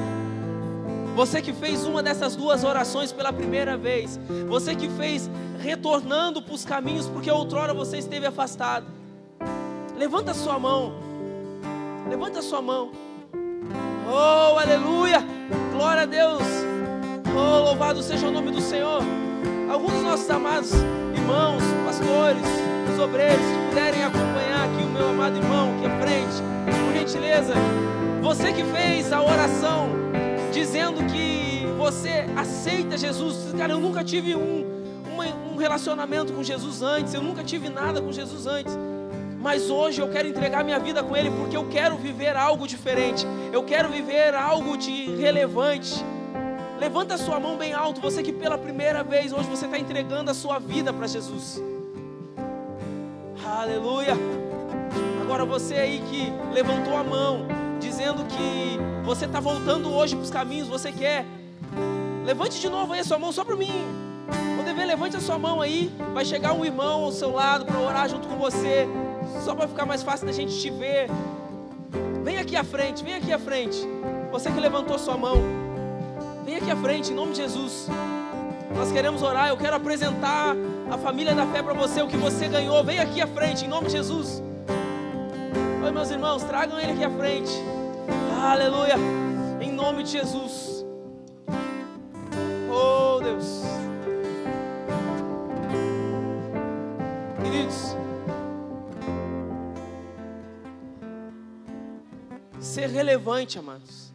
Você 1.15 1.41
que 1.41 1.51
fez 1.53 1.85
uma 1.85 2.01
dessas 2.01 2.35
duas 2.35 2.63
orações 2.63 3.11
pela 3.11 3.33
primeira 3.33 3.77
vez, 3.77 4.19
você 4.47 4.75
que 4.75 4.87
fez 4.89 5.29
retornando 5.59 6.41
para 6.41 6.53
os 6.53 6.63
caminhos 6.63 7.07
porque 7.07 7.29
outrora 7.29 7.73
você 7.73 7.97
esteve 7.97 8.25
afastado. 8.25 8.85
Levanta 9.97 10.33
sua 10.33 10.57
mão. 10.57 10.93
Levanta 12.09 12.41
sua 12.41 12.61
mão. 12.61 12.91
Oh, 14.07 14.57
aleluia! 14.57 15.23
Glória 15.73 16.03
a 16.03 16.05
Deus! 16.05 16.41
Oh, 17.35 17.65
louvado 17.65 18.01
seja 18.01 18.27
o 18.27 18.31
nome 18.31 18.51
do 18.51 18.61
Senhor. 18.61 19.03
Alguns 19.69 19.93
dos 19.93 20.03
nossos 20.03 20.29
amados 20.29 20.71
irmãos, 21.13 21.61
pastores, 21.85 22.41
os 22.91 22.99
obreiros 22.99 23.37
que 23.37 23.69
puderem 23.69 24.03
acompanhar 24.03 24.65
aqui 24.65 24.83
o 24.83 24.87
meu 24.87 25.09
amado 25.09 25.37
irmão 25.37 25.75
aqui 25.75 25.85
à 25.85 25.99
frente, 25.99 26.41
por 26.65 26.93
gentileza. 26.97 27.53
Você 28.21 28.51
que 28.51 28.63
fez 28.63 29.13
a 29.13 29.21
oração 29.21 29.89
dizendo 30.51 31.05
que 31.11 31.65
você 31.77 32.25
aceita 32.35 32.97
Jesus, 32.97 33.53
cara, 33.57 33.73
eu 33.73 33.79
nunca 33.79 34.03
tive 34.03 34.35
um, 34.35 34.65
uma, 35.11 35.25
um 35.53 35.55
relacionamento 35.57 36.33
com 36.33 36.43
Jesus 36.43 36.81
antes, 36.81 37.13
eu 37.13 37.21
nunca 37.21 37.43
tive 37.43 37.69
nada 37.69 38.01
com 38.01 38.11
Jesus 38.11 38.47
antes 38.47 38.77
mas 39.41 39.69
hoje 39.69 40.01
eu 40.01 40.09
quero 40.09 40.27
entregar 40.27 40.63
minha 40.63 40.79
vida 40.79 41.01
com 41.01 41.15
Ele 41.15 41.31
porque 41.31 41.55
eu 41.55 41.65
quero 41.69 41.95
viver 41.95 42.35
algo 42.35 42.67
diferente, 42.67 43.25
eu 43.53 43.63
quero 43.63 43.89
viver 43.89 44.35
algo 44.35 44.77
de 44.77 45.15
relevante. 45.15 46.03
Levanta 46.79 47.15
a 47.15 47.17
sua 47.17 47.39
mão 47.39 47.57
bem 47.57 47.73
alto, 47.73 48.01
você 48.01 48.21
que 48.21 48.31
pela 48.31 48.57
primeira 48.57 49.03
vez 49.03 49.31
hoje 49.31 49.49
você 49.49 49.65
está 49.65 49.77
entregando 49.77 50.29
a 50.31 50.33
sua 50.33 50.59
vida 50.59 50.91
para 50.93 51.07
Jesus. 51.07 51.61
Aleluia. 53.45 54.13
Agora 55.21 55.45
você 55.45 55.75
aí 55.75 56.01
que 56.09 56.31
levantou 56.53 56.97
a 56.97 57.03
mão, 57.03 57.45
dizendo 57.79 58.25
que 58.25 58.77
você 59.03 59.25
está 59.25 59.39
voltando 59.39 59.91
hoje 59.91 60.15
para 60.15 60.23
os 60.23 60.29
caminhos, 60.29 60.67
você 60.67 60.91
quer. 60.91 61.25
Levante 62.25 62.59
de 62.59 62.69
novo 62.69 62.93
aí 62.93 62.99
a 62.99 63.03
sua 63.03 63.17
mão 63.17 63.31
só 63.31 63.43
para 63.43 63.55
mim. 63.55 63.85
Poder 64.57 64.73
ver, 64.73 64.85
levante 64.85 65.17
a 65.17 65.19
sua 65.19 65.39
mão 65.39 65.61
aí. 65.61 65.91
Vai 66.13 66.25
chegar 66.25 66.53
um 66.53 66.63
irmão 66.63 67.05
ao 67.05 67.11
seu 67.11 67.31
lado 67.31 67.65
para 67.65 67.79
orar 67.79 68.07
junto 68.07 68.27
com 68.27 68.35
você 68.35 68.87
só 69.43 69.55
para 69.55 69.67
ficar 69.67 69.85
mais 69.85 70.03
fácil 70.03 70.25
da 70.27 70.33
gente 70.33 70.59
te 70.59 70.69
ver. 70.69 71.07
Vem 72.23 72.37
aqui 72.37 72.55
à 72.55 72.63
frente, 72.63 73.03
vem 73.03 73.15
aqui 73.15 73.31
à 73.31 73.39
frente. 73.39 73.87
Você 74.31 74.51
que 74.51 74.59
levantou 74.59 74.99
sua 74.99 75.17
mão, 75.17 75.37
vem 76.45 76.57
aqui 76.57 76.69
à 76.69 76.75
frente, 76.75 77.11
em 77.11 77.15
nome 77.15 77.31
de 77.31 77.37
Jesus. 77.37 77.87
Nós 78.75 78.91
queremos 78.91 79.23
orar, 79.23 79.49
eu 79.49 79.57
quero 79.57 79.75
apresentar 79.75 80.55
a 80.91 80.97
família 80.97 81.33
da 81.33 81.45
fé 81.47 81.63
para 81.63 81.73
você, 81.73 82.01
o 82.01 82.07
que 82.07 82.17
você 82.17 82.47
ganhou. 82.47 82.83
Vem 82.83 82.99
aqui 82.99 83.21
à 83.21 83.27
frente, 83.27 83.65
em 83.65 83.67
nome 83.67 83.87
de 83.87 83.93
Jesus. 83.93 84.43
Meus 85.91 86.11
irmãos, 86.11 86.43
tragam 86.43 86.79
ele 86.79 86.91
aqui 86.91 87.03
à 87.03 87.09
frente. 87.09 87.51
Aleluia, 88.41 88.95
em 89.59 89.71
nome 89.71 90.03
de 90.03 90.11
Jesus. 90.11 90.85
Oh, 92.71 93.19
Deus. 93.21 93.63
Queridos, 97.43 97.95
Ser 102.59 102.89
relevante, 102.89 103.57
amados. 103.57 104.13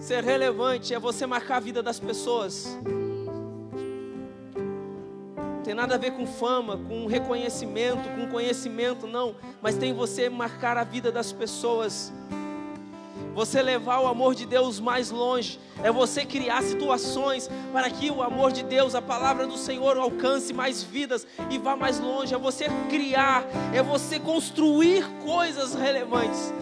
Ser 0.00 0.24
relevante 0.24 0.94
é 0.94 0.98
você 0.98 1.26
marcar 1.26 1.56
a 1.56 1.60
vida 1.60 1.82
das 1.82 2.00
pessoas. 2.00 2.78
Tem 5.68 5.74
nada 5.74 5.96
a 5.96 5.98
ver 5.98 6.12
com 6.12 6.26
fama, 6.26 6.78
com 6.78 7.04
reconhecimento, 7.04 8.08
com 8.16 8.26
conhecimento, 8.28 9.06
não. 9.06 9.36
Mas 9.60 9.76
tem 9.76 9.92
você 9.92 10.30
marcar 10.30 10.78
a 10.78 10.82
vida 10.82 11.12
das 11.12 11.30
pessoas 11.30 12.10
você 13.34 13.60
levar 13.60 14.00
o 14.00 14.06
amor 14.06 14.34
de 14.34 14.46
Deus 14.46 14.80
mais 14.80 15.10
longe, 15.10 15.60
é 15.82 15.92
você 15.92 16.24
criar 16.24 16.62
situações 16.62 17.50
para 17.70 17.88
que 17.90 18.10
o 18.10 18.22
amor 18.22 18.50
de 18.50 18.62
Deus, 18.64 18.94
a 18.94 19.02
palavra 19.02 19.46
do 19.46 19.58
Senhor, 19.58 19.98
alcance 19.98 20.54
mais 20.54 20.82
vidas 20.82 21.26
e 21.50 21.58
vá 21.58 21.76
mais 21.76 22.00
longe, 22.00 22.34
é 22.34 22.38
você 22.38 22.68
criar, 22.88 23.44
é 23.74 23.82
você 23.82 24.18
construir 24.18 25.04
coisas 25.22 25.74
relevantes, 25.74 26.52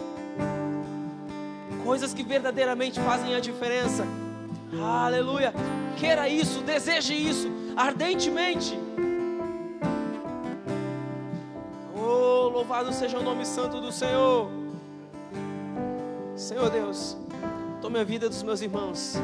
coisas 1.85 2.13
que 2.13 2.23
verdadeiramente 2.23 2.99
fazem 2.99 3.33
a 3.33 3.39
diferença. 3.39 4.05
Aleluia! 4.79 5.53
Queira 5.95 6.27
isso, 6.27 6.59
deseje 6.59 7.13
isso 7.13 7.66
ardentemente. 7.77 8.77
Oh, 11.95 12.49
louvado 12.49 12.91
seja 12.91 13.19
o 13.19 13.23
nome 13.23 13.45
santo 13.45 13.79
do 13.79 13.91
Senhor. 13.91 14.49
Senhor 16.35 16.69
Deus, 16.71 17.15
tome 17.81 17.99
a 17.99 18.03
vida 18.03 18.27
dos 18.27 18.41
meus 18.41 18.61
irmãos, 18.61 19.15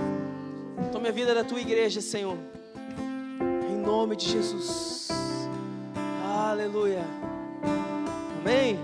tome 0.92 1.10
a 1.10 1.12
vida 1.12 1.34
da 1.34 1.44
tua 1.44 1.60
igreja, 1.60 2.02
Senhor, 2.02 2.36
em 3.70 3.76
nome 3.76 4.16
de 4.16 4.30
Jesus, 4.30 5.10
aleluia, 6.26 7.06
amém, 8.40 8.80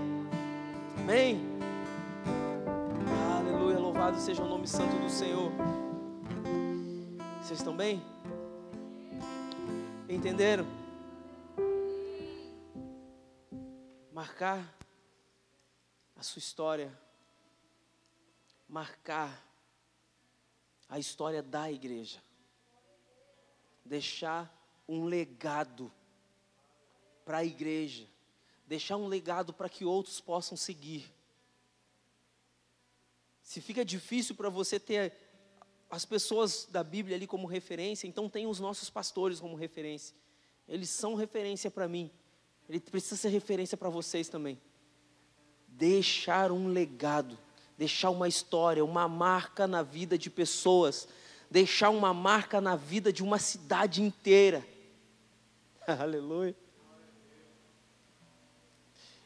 amém, 0.96 1.40
aleluia, 3.36 3.80
louvado 3.80 4.16
seja 4.20 4.44
o 4.44 4.48
nome 4.48 4.68
santo 4.68 4.94
do 4.96 5.10
Senhor. 5.10 5.50
Vocês 7.42 7.58
estão 7.58 7.74
bem? 7.74 8.00
Entenderam? 10.10 10.66
Marcar 14.12 14.76
a 16.16 16.22
sua 16.22 16.40
história 16.40 16.92
marcar 18.70 19.44
a 20.88 20.98
história 20.98 21.42
da 21.42 21.70
igreja, 21.70 22.22
deixar 23.84 24.48
um 24.88 25.04
legado 25.04 25.92
para 27.24 27.38
a 27.38 27.44
igreja, 27.44 28.06
deixar 28.66 28.96
um 28.96 29.08
legado 29.08 29.52
para 29.52 29.68
que 29.68 29.84
outros 29.84 30.20
possam 30.20 30.56
seguir. 30.56 31.12
Se 33.42 33.60
fica 33.60 33.84
difícil 33.84 34.36
para 34.36 34.48
você 34.48 34.78
ter 34.78 35.12
as 35.90 36.04
pessoas 36.04 36.68
da 36.70 36.84
Bíblia 36.84 37.16
ali 37.16 37.26
como 37.26 37.46
referência, 37.46 38.06
então 38.06 38.28
tem 38.28 38.46
os 38.46 38.60
nossos 38.60 38.88
pastores 38.88 39.40
como 39.40 39.56
referência. 39.56 40.14
Eles 40.68 40.88
são 40.88 41.14
referência 41.14 41.70
para 41.70 41.88
mim. 41.88 42.10
Ele 42.68 42.78
precisa 42.78 43.16
ser 43.16 43.28
referência 43.28 43.76
para 43.76 43.88
vocês 43.88 44.28
também. 44.28 44.60
Deixar 45.66 46.52
um 46.52 46.68
legado 46.68 47.36
deixar 47.80 48.10
uma 48.10 48.28
história, 48.28 48.84
uma 48.84 49.08
marca 49.08 49.66
na 49.66 49.82
vida 49.82 50.18
de 50.18 50.28
pessoas, 50.28 51.08
deixar 51.50 51.88
uma 51.88 52.12
marca 52.12 52.60
na 52.60 52.76
vida 52.76 53.10
de 53.10 53.22
uma 53.22 53.38
cidade 53.38 54.02
inteira. 54.02 54.62
Aleluia. 55.88 56.54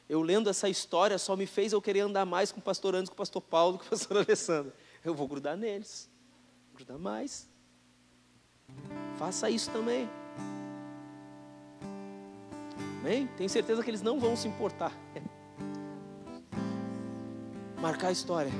Eu 0.08 0.22
lendo 0.22 0.48
essa 0.48 0.68
história 0.68 1.18
só 1.18 1.34
me 1.34 1.46
fez 1.46 1.72
eu 1.72 1.82
querer 1.82 2.02
andar 2.02 2.24
mais 2.24 2.52
com 2.52 2.60
o 2.60 2.62
pastor 2.62 2.94
Andes, 2.94 3.08
com 3.08 3.14
o 3.14 3.16
pastor 3.16 3.42
Paulo, 3.42 3.76
com 3.76 3.86
o 3.86 3.88
pastor 3.88 4.18
Alessandro. 4.24 4.72
Eu 5.04 5.16
vou 5.16 5.26
grudar 5.26 5.56
neles. 5.56 6.08
Grudar 6.74 6.98
mais. 6.98 7.48
Faça 9.16 9.48
isso 9.48 9.70
também. 9.70 10.08
Amém? 13.00 13.28
Tenho 13.36 13.48
certeza 13.48 13.82
que 13.82 13.90
eles 13.90 14.02
não 14.02 14.18
vão 14.18 14.34
se 14.34 14.48
importar. 14.48 14.92
Marcar 17.80 18.08
a 18.08 18.12
história. 18.12 18.50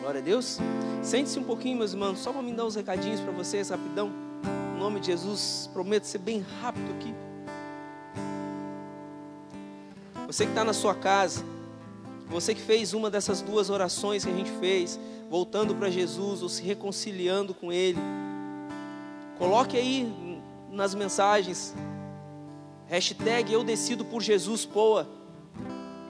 Glória 0.00 0.20
a 0.20 0.24
Deus. 0.24 0.58
Sente-se 1.02 1.38
um 1.38 1.44
pouquinho, 1.44 1.76
meus 1.76 1.92
irmãos, 1.92 2.18
só 2.18 2.32
para 2.32 2.42
me 2.42 2.52
dar 2.52 2.64
uns 2.64 2.74
recadinhos 2.74 3.20
para 3.20 3.32
vocês, 3.32 3.70
rapidão. 3.70 4.10
Em 4.74 4.78
nome 4.78 5.00
de 5.00 5.06
Jesus, 5.06 5.68
prometo 5.72 6.04
ser 6.04 6.18
bem 6.18 6.44
rápido 6.60 6.90
aqui. 6.92 7.14
Você 10.26 10.44
que 10.44 10.52
está 10.52 10.64
na 10.64 10.72
sua 10.72 10.94
casa, 10.94 11.44
você 12.28 12.54
que 12.54 12.60
fez 12.60 12.94
uma 12.94 13.10
dessas 13.10 13.40
duas 13.40 13.68
orações 13.68 14.24
que 14.24 14.30
a 14.30 14.34
gente 14.34 14.50
fez, 14.52 14.98
voltando 15.30 15.74
para 15.74 15.90
Jesus 15.90 16.42
ou 16.42 16.48
se 16.48 16.62
reconciliando 16.62 17.54
com 17.54 17.72
Ele, 17.72 17.98
coloque 19.38 19.76
aí 19.76 20.40
nas 20.70 20.94
mensagens, 20.94 21.74
hashtag 22.86 23.52
eu 23.52 23.64
decido 23.64 24.04
por 24.04 24.22
Jesus, 24.22 24.64
poa, 24.64 25.08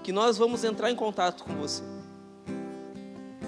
que 0.02 0.12
nós 0.12 0.36
vamos 0.36 0.64
entrar 0.64 0.90
em 0.90 0.96
contato 0.96 1.44
com 1.44 1.54
você. 1.54 1.82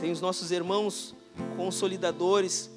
Tem 0.01 0.11
os 0.11 0.21
nossos 0.21 0.51
irmãos 0.51 1.15
consolidadores 1.57 2.71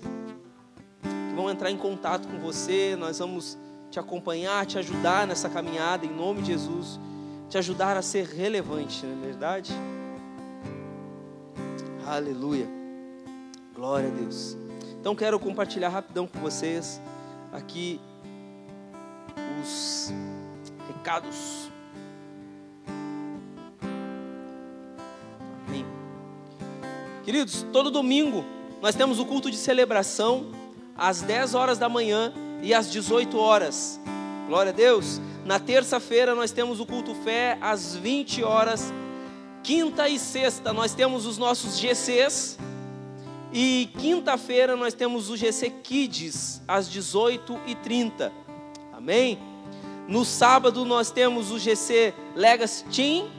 que 1.01 1.35
vão 1.35 1.49
entrar 1.49 1.71
em 1.71 1.77
contato 1.77 2.27
com 2.27 2.39
você, 2.39 2.95
nós 2.97 3.19
vamos 3.19 3.57
te 3.89 3.99
acompanhar, 3.99 4.65
te 4.65 4.77
ajudar 4.77 5.25
nessa 5.25 5.49
caminhada 5.49 6.05
em 6.05 6.13
nome 6.13 6.41
de 6.41 6.51
Jesus 6.53 6.99
te 7.49 7.57
ajudar 7.57 7.97
a 7.97 8.01
ser 8.01 8.25
relevante, 8.25 9.05
não 9.05 9.23
é 9.23 9.25
verdade? 9.25 9.73
Aleluia. 12.05 12.78
Glória 13.79 14.09
a 14.09 14.11
Deus. 14.11 14.57
Então 14.99 15.15
quero 15.15 15.39
compartilhar 15.39 15.87
rapidão 15.87 16.27
com 16.27 16.37
vocês 16.39 16.99
aqui 17.49 17.97
os 19.63 20.13
recados. 20.85 21.71
Amém. 25.65 25.85
Queridos, 27.23 27.65
todo 27.71 27.89
domingo 27.89 28.43
nós 28.81 28.95
temos 28.95 29.17
o 29.17 29.25
culto 29.25 29.49
de 29.49 29.55
celebração 29.55 30.51
às 30.97 31.21
10 31.21 31.55
horas 31.55 31.77
da 31.77 31.87
manhã 31.87 32.33
e 32.61 32.73
às 32.73 32.91
18 32.91 33.39
horas. 33.39 33.97
Glória 34.45 34.73
a 34.73 34.75
Deus. 34.75 35.21
Na 35.45 35.57
terça-feira 35.57 36.35
nós 36.35 36.51
temos 36.51 36.81
o 36.81 36.85
culto 36.85 37.15
fé 37.15 37.57
às 37.61 37.95
20 37.95 38.43
horas. 38.43 38.91
Quinta 39.63 40.09
e 40.09 40.19
sexta 40.19 40.73
nós 40.73 40.93
temos 40.93 41.25
os 41.25 41.37
nossos 41.37 41.79
GCs. 41.79 42.57
E 43.51 43.89
quinta-feira 43.97 44.75
nós 44.75 44.93
temos 44.93 45.29
o 45.29 45.35
GC 45.35 45.71
Kids 45.83 46.61
às 46.67 46.87
18h30. 46.89 48.31
Amém? 48.93 49.39
No 50.07 50.23
sábado 50.23 50.85
nós 50.85 51.09
temos 51.09 51.51
o 51.51 51.57
GC 51.57 52.13
Legacy 52.35 52.83
Team 52.85 53.29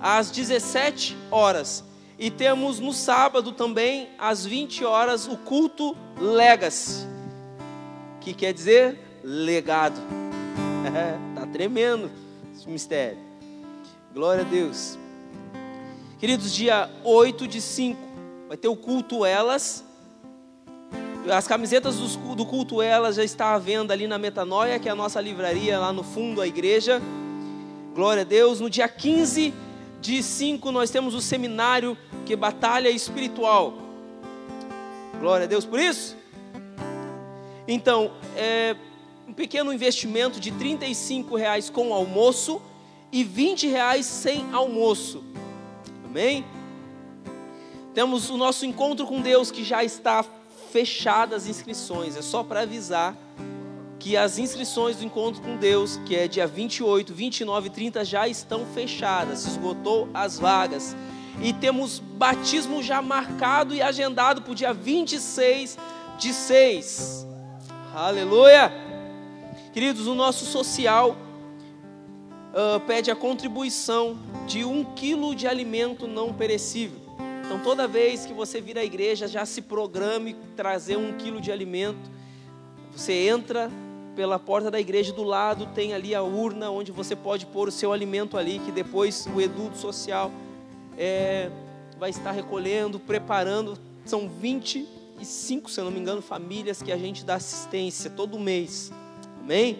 às 0.00 0.30
17 0.30 1.16
horas. 1.30 1.84
E 2.18 2.30
temos 2.30 2.80
no 2.80 2.92
sábado 2.92 3.52
também 3.52 4.08
às 4.18 4.44
20 4.44 4.84
horas 4.84 5.28
o 5.28 5.36
culto 5.36 5.96
Legacy, 6.20 7.06
que 8.20 8.34
quer 8.34 8.52
dizer 8.52 8.98
legado. 9.22 10.00
tá 11.34 11.46
tremendo 11.46 12.10
esse 12.52 12.68
mistério. 12.68 13.18
Glória 14.12 14.42
a 14.42 14.48
Deus. 14.48 14.98
Queridos, 16.18 16.52
dia 16.52 16.90
8 17.04 17.46
de 17.46 17.60
5 17.60 18.07
vai 18.48 18.56
ter 18.56 18.68
o 18.68 18.74
culto 18.74 19.26
Elas. 19.26 19.84
As 21.30 21.46
camisetas 21.46 21.96
do 21.96 22.46
culto 22.46 22.80
Elas 22.80 23.16
já 23.16 23.24
está 23.24 23.54
à 23.54 23.58
venda 23.58 23.92
ali 23.92 24.06
na 24.06 24.16
Metanoia, 24.16 24.78
que 24.78 24.88
é 24.88 24.92
a 24.92 24.94
nossa 24.94 25.20
livraria 25.20 25.78
lá 25.78 25.92
no 25.92 26.02
fundo 26.02 26.40
da 26.40 26.46
igreja. 26.46 27.02
Glória 27.94 28.22
a 28.22 28.24
Deus. 28.24 28.60
No 28.60 28.70
dia 28.70 28.88
15 28.88 29.52
de 30.00 30.22
5 30.22 30.72
nós 30.72 30.88
temos 30.88 31.14
o 31.14 31.20
seminário 31.20 31.96
que 32.24 32.32
é 32.32 32.36
batalha 32.36 32.88
espiritual. 32.88 33.74
Glória 35.20 35.44
a 35.44 35.48
Deus 35.48 35.66
por 35.66 35.78
isso. 35.78 36.16
Então, 37.66 38.12
é, 38.34 38.74
um 39.26 39.34
pequeno 39.34 39.70
investimento 39.74 40.40
de 40.40 40.50
35 40.52 41.36
reais 41.36 41.68
com 41.68 41.92
almoço 41.92 42.62
e 43.12 43.22
20 43.22 43.66
reais 43.66 44.06
sem 44.06 44.46
almoço. 44.54 45.22
Amém? 46.06 46.46
Temos 47.94 48.30
o 48.30 48.36
nosso 48.36 48.64
encontro 48.64 49.06
com 49.06 49.20
Deus 49.20 49.50
que 49.50 49.64
já 49.64 49.82
está 49.82 50.24
fechado 50.70 51.34
as 51.34 51.46
inscrições. 51.46 52.16
É 52.16 52.22
só 52.22 52.42
para 52.42 52.60
avisar 52.60 53.16
que 53.98 54.16
as 54.16 54.38
inscrições 54.38 54.96
do 54.96 55.04
encontro 55.04 55.42
com 55.42 55.56
Deus, 55.56 55.96
que 56.06 56.14
é 56.14 56.28
dia 56.28 56.46
28, 56.46 57.12
29 57.12 57.66
e 57.66 57.70
30, 57.70 58.04
já 58.04 58.28
estão 58.28 58.64
fechadas. 58.66 59.46
Esgotou 59.46 60.08
as 60.14 60.38
vagas. 60.38 60.94
E 61.42 61.52
temos 61.52 61.98
batismo 61.98 62.82
já 62.82 63.00
marcado 63.00 63.74
e 63.74 63.80
agendado 63.80 64.42
para 64.42 64.52
o 64.52 64.54
dia 64.54 64.72
26 64.72 65.78
de 66.18 66.32
6. 66.32 67.26
Aleluia! 67.94 68.72
Queridos, 69.72 70.06
o 70.06 70.14
nosso 70.14 70.44
social 70.44 71.16
uh, 72.50 72.80
pede 72.80 73.10
a 73.10 73.16
contribuição 73.16 74.18
de 74.46 74.64
um 74.64 74.84
quilo 74.84 75.34
de 75.34 75.46
alimento 75.46 76.06
não 76.06 76.32
perecível. 76.32 77.07
Então, 77.48 77.58
toda 77.60 77.88
vez 77.88 78.26
que 78.26 78.34
você 78.34 78.60
vir 78.60 78.76
à 78.76 78.84
igreja, 78.84 79.26
já 79.26 79.46
se 79.46 79.62
programe 79.62 80.36
trazer 80.54 80.98
um 80.98 81.16
quilo 81.16 81.40
de 81.40 81.50
alimento. 81.50 82.10
Você 82.94 83.26
entra 83.26 83.70
pela 84.14 84.38
porta 84.38 84.70
da 84.70 84.78
igreja 84.78 85.14
do 85.14 85.22
lado, 85.22 85.64
tem 85.74 85.94
ali 85.94 86.14
a 86.14 86.22
urna 86.22 86.70
onde 86.70 86.92
você 86.92 87.16
pode 87.16 87.46
pôr 87.46 87.68
o 87.68 87.72
seu 87.72 87.90
alimento 87.90 88.36
ali, 88.36 88.58
que 88.58 88.70
depois 88.70 89.26
o 89.34 89.40
Edu 89.40 89.74
social 89.74 90.30
é, 90.98 91.50
vai 91.98 92.10
estar 92.10 92.32
recolhendo, 92.32 93.00
preparando. 93.00 93.78
São 94.04 94.28
25, 94.28 95.70
se 95.70 95.80
eu 95.80 95.86
não 95.86 95.90
me 95.90 96.00
engano, 96.00 96.20
famílias 96.20 96.82
que 96.82 96.92
a 96.92 96.98
gente 96.98 97.24
dá 97.24 97.36
assistência 97.36 98.10
todo 98.10 98.38
mês. 98.38 98.92
Amém? 99.40 99.78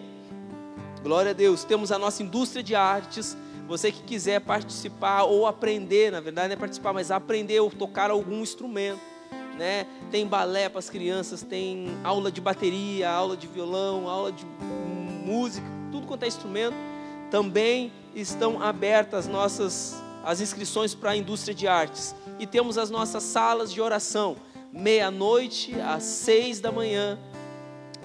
Glória 1.02 1.32
a 1.32 1.34
Deus. 1.34 1.64
Temos 1.64 1.92
a 1.92 1.98
nossa 1.98 2.22
indústria 2.22 2.62
de 2.62 2.74
artes. 2.74 3.36
Você 3.68 3.92
que 3.92 4.02
quiser 4.02 4.40
participar 4.40 5.24
ou 5.24 5.46
aprender, 5.46 6.10
na 6.10 6.20
verdade 6.20 6.48
não 6.48 6.54
é 6.54 6.56
participar, 6.56 6.94
mas 6.94 7.10
aprender 7.10 7.60
ou 7.60 7.70
tocar 7.70 8.10
algum 8.10 8.40
instrumento, 8.40 9.00
né? 9.58 9.86
Tem 10.10 10.26
balé 10.26 10.70
para 10.70 10.78
as 10.78 10.88
crianças, 10.88 11.42
tem 11.42 11.88
aula 12.02 12.32
de 12.32 12.40
bateria, 12.40 13.10
aula 13.10 13.36
de 13.36 13.46
violão, 13.46 14.08
aula 14.08 14.32
de 14.32 14.46
música, 15.26 15.66
tudo 15.92 16.06
quanto 16.06 16.22
é 16.22 16.28
instrumento. 16.28 16.74
Também 17.30 17.92
estão 18.14 18.62
abertas 18.62 19.28
nossas 19.28 20.02
as 20.24 20.40
inscrições 20.40 20.94
para 20.94 21.10
a 21.10 21.16
indústria 21.16 21.54
de 21.54 21.68
artes. 21.68 22.14
E 22.38 22.46
temos 22.46 22.78
as 22.78 22.88
nossas 22.88 23.22
salas 23.22 23.70
de 23.70 23.82
oração, 23.82 24.36
meia-noite 24.72 25.78
às 25.80 26.04
seis 26.04 26.58
da 26.58 26.72
manhã. 26.72 27.18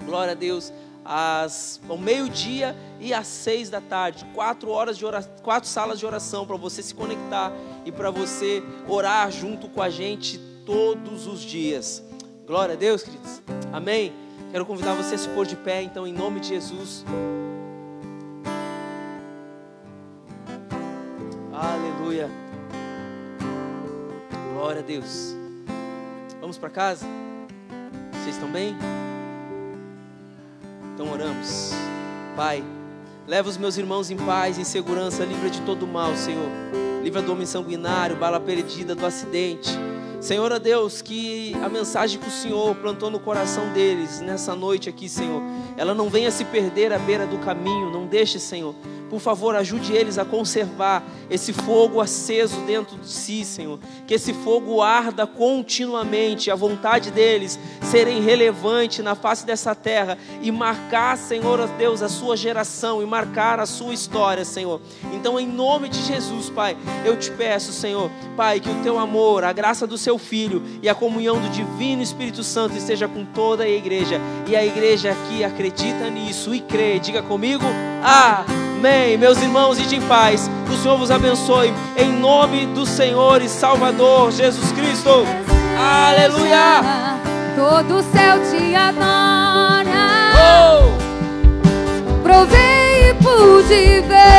Glória 0.04 0.32
a 0.32 0.34
Deus 0.34 0.70
às, 1.04 1.80
ao 1.88 1.98
meio-dia 1.98 2.74
e 3.04 3.12
às 3.12 3.26
seis 3.26 3.68
da 3.68 3.82
tarde. 3.82 4.24
Quatro 4.34 4.70
horas 4.70 4.96
de 4.96 5.04
oração, 5.04 5.32
quatro 5.42 5.68
salas 5.68 5.98
de 5.98 6.06
oração 6.06 6.46
para 6.46 6.56
você 6.56 6.82
se 6.82 6.94
conectar 6.94 7.52
e 7.84 7.92
para 7.92 8.10
você 8.10 8.62
orar 8.88 9.30
junto 9.30 9.68
com 9.68 9.82
a 9.82 9.90
gente 9.90 10.38
todos 10.64 11.26
os 11.26 11.40
dias. 11.42 12.02
Glória 12.46 12.74
a 12.74 12.78
Deus, 12.78 13.02
queridos. 13.02 13.42
Amém. 13.70 14.12
Quero 14.50 14.64
convidar 14.64 14.94
você 14.94 15.16
a 15.16 15.18
se 15.18 15.28
pôr 15.28 15.44
de 15.44 15.54
pé, 15.54 15.82
então, 15.82 16.06
em 16.06 16.14
nome 16.14 16.40
de 16.40 16.48
Jesus. 16.48 17.04
Aleluia. 21.52 22.30
Glória 24.54 24.80
a 24.80 24.84
Deus. 24.84 25.34
Vamos 26.40 26.56
para 26.56 26.70
casa? 26.70 27.04
Vocês 28.12 28.36
estão 28.36 28.50
bem? 28.50 28.74
Então 30.94 31.12
oramos. 31.12 31.72
Pai, 32.36 32.64
leva 33.26 33.48
os 33.48 33.56
meus 33.56 33.76
irmãos 33.76 34.10
em 34.10 34.16
paz, 34.16 34.58
em 34.58 34.64
segurança, 34.64 35.24
livra 35.24 35.48
de 35.48 35.60
todo 35.62 35.86
mal, 35.86 36.14
Senhor. 36.16 36.48
Livra 37.02 37.22
do 37.22 37.32
homem 37.32 37.46
sanguinário, 37.46 38.16
bala 38.16 38.40
perdida, 38.40 38.94
do 38.94 39.04
acidente. 39.04 39.70
Senhor, 40.20 40.50
ó 40.52 40.58
Deus, 40.58 41.02
que 41.02 41.54
a 41.62 41.68
mensagem 41.68 42.18
que 42.18 42.28
o 42.28 42.30
Senhor 42.30 42.74
plantou 42.76 43.10
no 43.10 43.20
coração 43.20 43.72
deles 43.72 44.20
nessa 44.20 44.54
noite 44.54 44.88
aqui, 44.88 45.08
Senhor, 45.08 45.42
ela 45.76 45.94
não 45.94 46.08
venha 46.08 46.30
se 46.30 46.44
perder 46.44 46.92
à 46.92 46.98
beira 46.98 47.26
do 47.26 47.38
caminho, 47.38 47.90
não 47.90 48.06
deixe, 48.06 48.38
Senhor. 48.38 48.74
Por 49.10 49.20
favor, 49.20 49.54
ajude 49.54 49.92
eles 49.92 50.18
a 50.18 50.24
conservar 50.24 51.02
esse 51.30 51.52
fogo 51.52 52.00
aceso 52.00 52.60
dentro 52.62 52.96
de 52.96 53.08
si, 53.08 53.44
Senhor. 53.44 53.78
Que 54.06 54.14
esse 54.14 54.32
fogo 54.32 54.80
arda 54.80 55.26
continuamente, 55.26 56.50
a 56.50 56.54
vontade 56.54 57.10
deles 57.10 57.58
serem 57.82 58.22
relevante 58.22 59.02
na 59.02 59.14
face 59.14 59.46
dessa 59.46 59.74
terra 59.74 60.18
e 60.42 60.50
marcar, 60.50 61.16
Senhor, 61.16 61.68
Deus, 61.78 62.02
a 62.02 62.08
sua 62.08 62.36
geração 62.36 63.02
e 63.02 63.06
marcar 63.06 63.60
a 63.60 63.66
sua 63.66 63.94
história, 63.94 64.44
Senhor. 64.44 64.80
Então, 65.12 65.38
em 65.38 65.46
nome 65.46 65.88
de 65.88 66.02
Jesus, 66.02 66.50
Pai, 66.50 66.76
eu 67.04 67.16
te 67.16 67.30
peço, 67.30 67.72
Senhor, 67.72 68.10
Pai, 68.36 68.58
que 68.58 68.70
o 68.70 68.82
teu 68.82 68.98
amor, 68.98 69.44
a 69.44 69.52
graça 69.52 69.86
do 69.86 69.98
seu 69.98 70.18
Filho 70.18 70.62
e 70.82 70.88
a 70.88 70.94
comunhão 70.94 71.40
do 71.40 71.48
Divino 71.50 72.02
Espírito 72.02 72.42
Santo 72.42 72.76
esteja 72.76 73.06
com 73.06 73.24
toda 73.24 73.64
a 73.64 73.68
igreja. 73.68 74.20
E 74.48 74.56
a 74.56 74.64
igreja 74.64 75.12
aqui 75.12 75.44
acredita 75.44 75.63
nisso 76.10 76.54
e 76.54 76.60
crê. 76.60 76.98
Diga 76.98 77.22
comigo, 77.22 77.64
Amém. 78.02 79.16
Meus 79.16 79.40
irmãos, 79.40 79.78
e 79.78 79.82
de 79.86 79.98
paz. 80.00 80.50
O 80.70 80.76
Senhor 80.76 80.98
vos 80.98 81.10
abençoe. 81.10 81.72
Em 81.96 82.12
nome 82.12 82.66
do 82.66 82.84
Senhor 82.84 83.40
e 83.40 83.48
Salvador 83.48 84.30
Jesus 84.30 84.72
Cristo. 84.72 85.24
Aleluia. 85.78 87.18
Todo 87.56 87.98
o 87.98 88.02
céu 88.02 88.38
te 88.50 88.74
adora. 88.74 89.84
Oh! 90.36 92.22
Provei 92.22 93.10
e 93.10 93.14
pude 93.14 94.00
ver. 94.06 94.34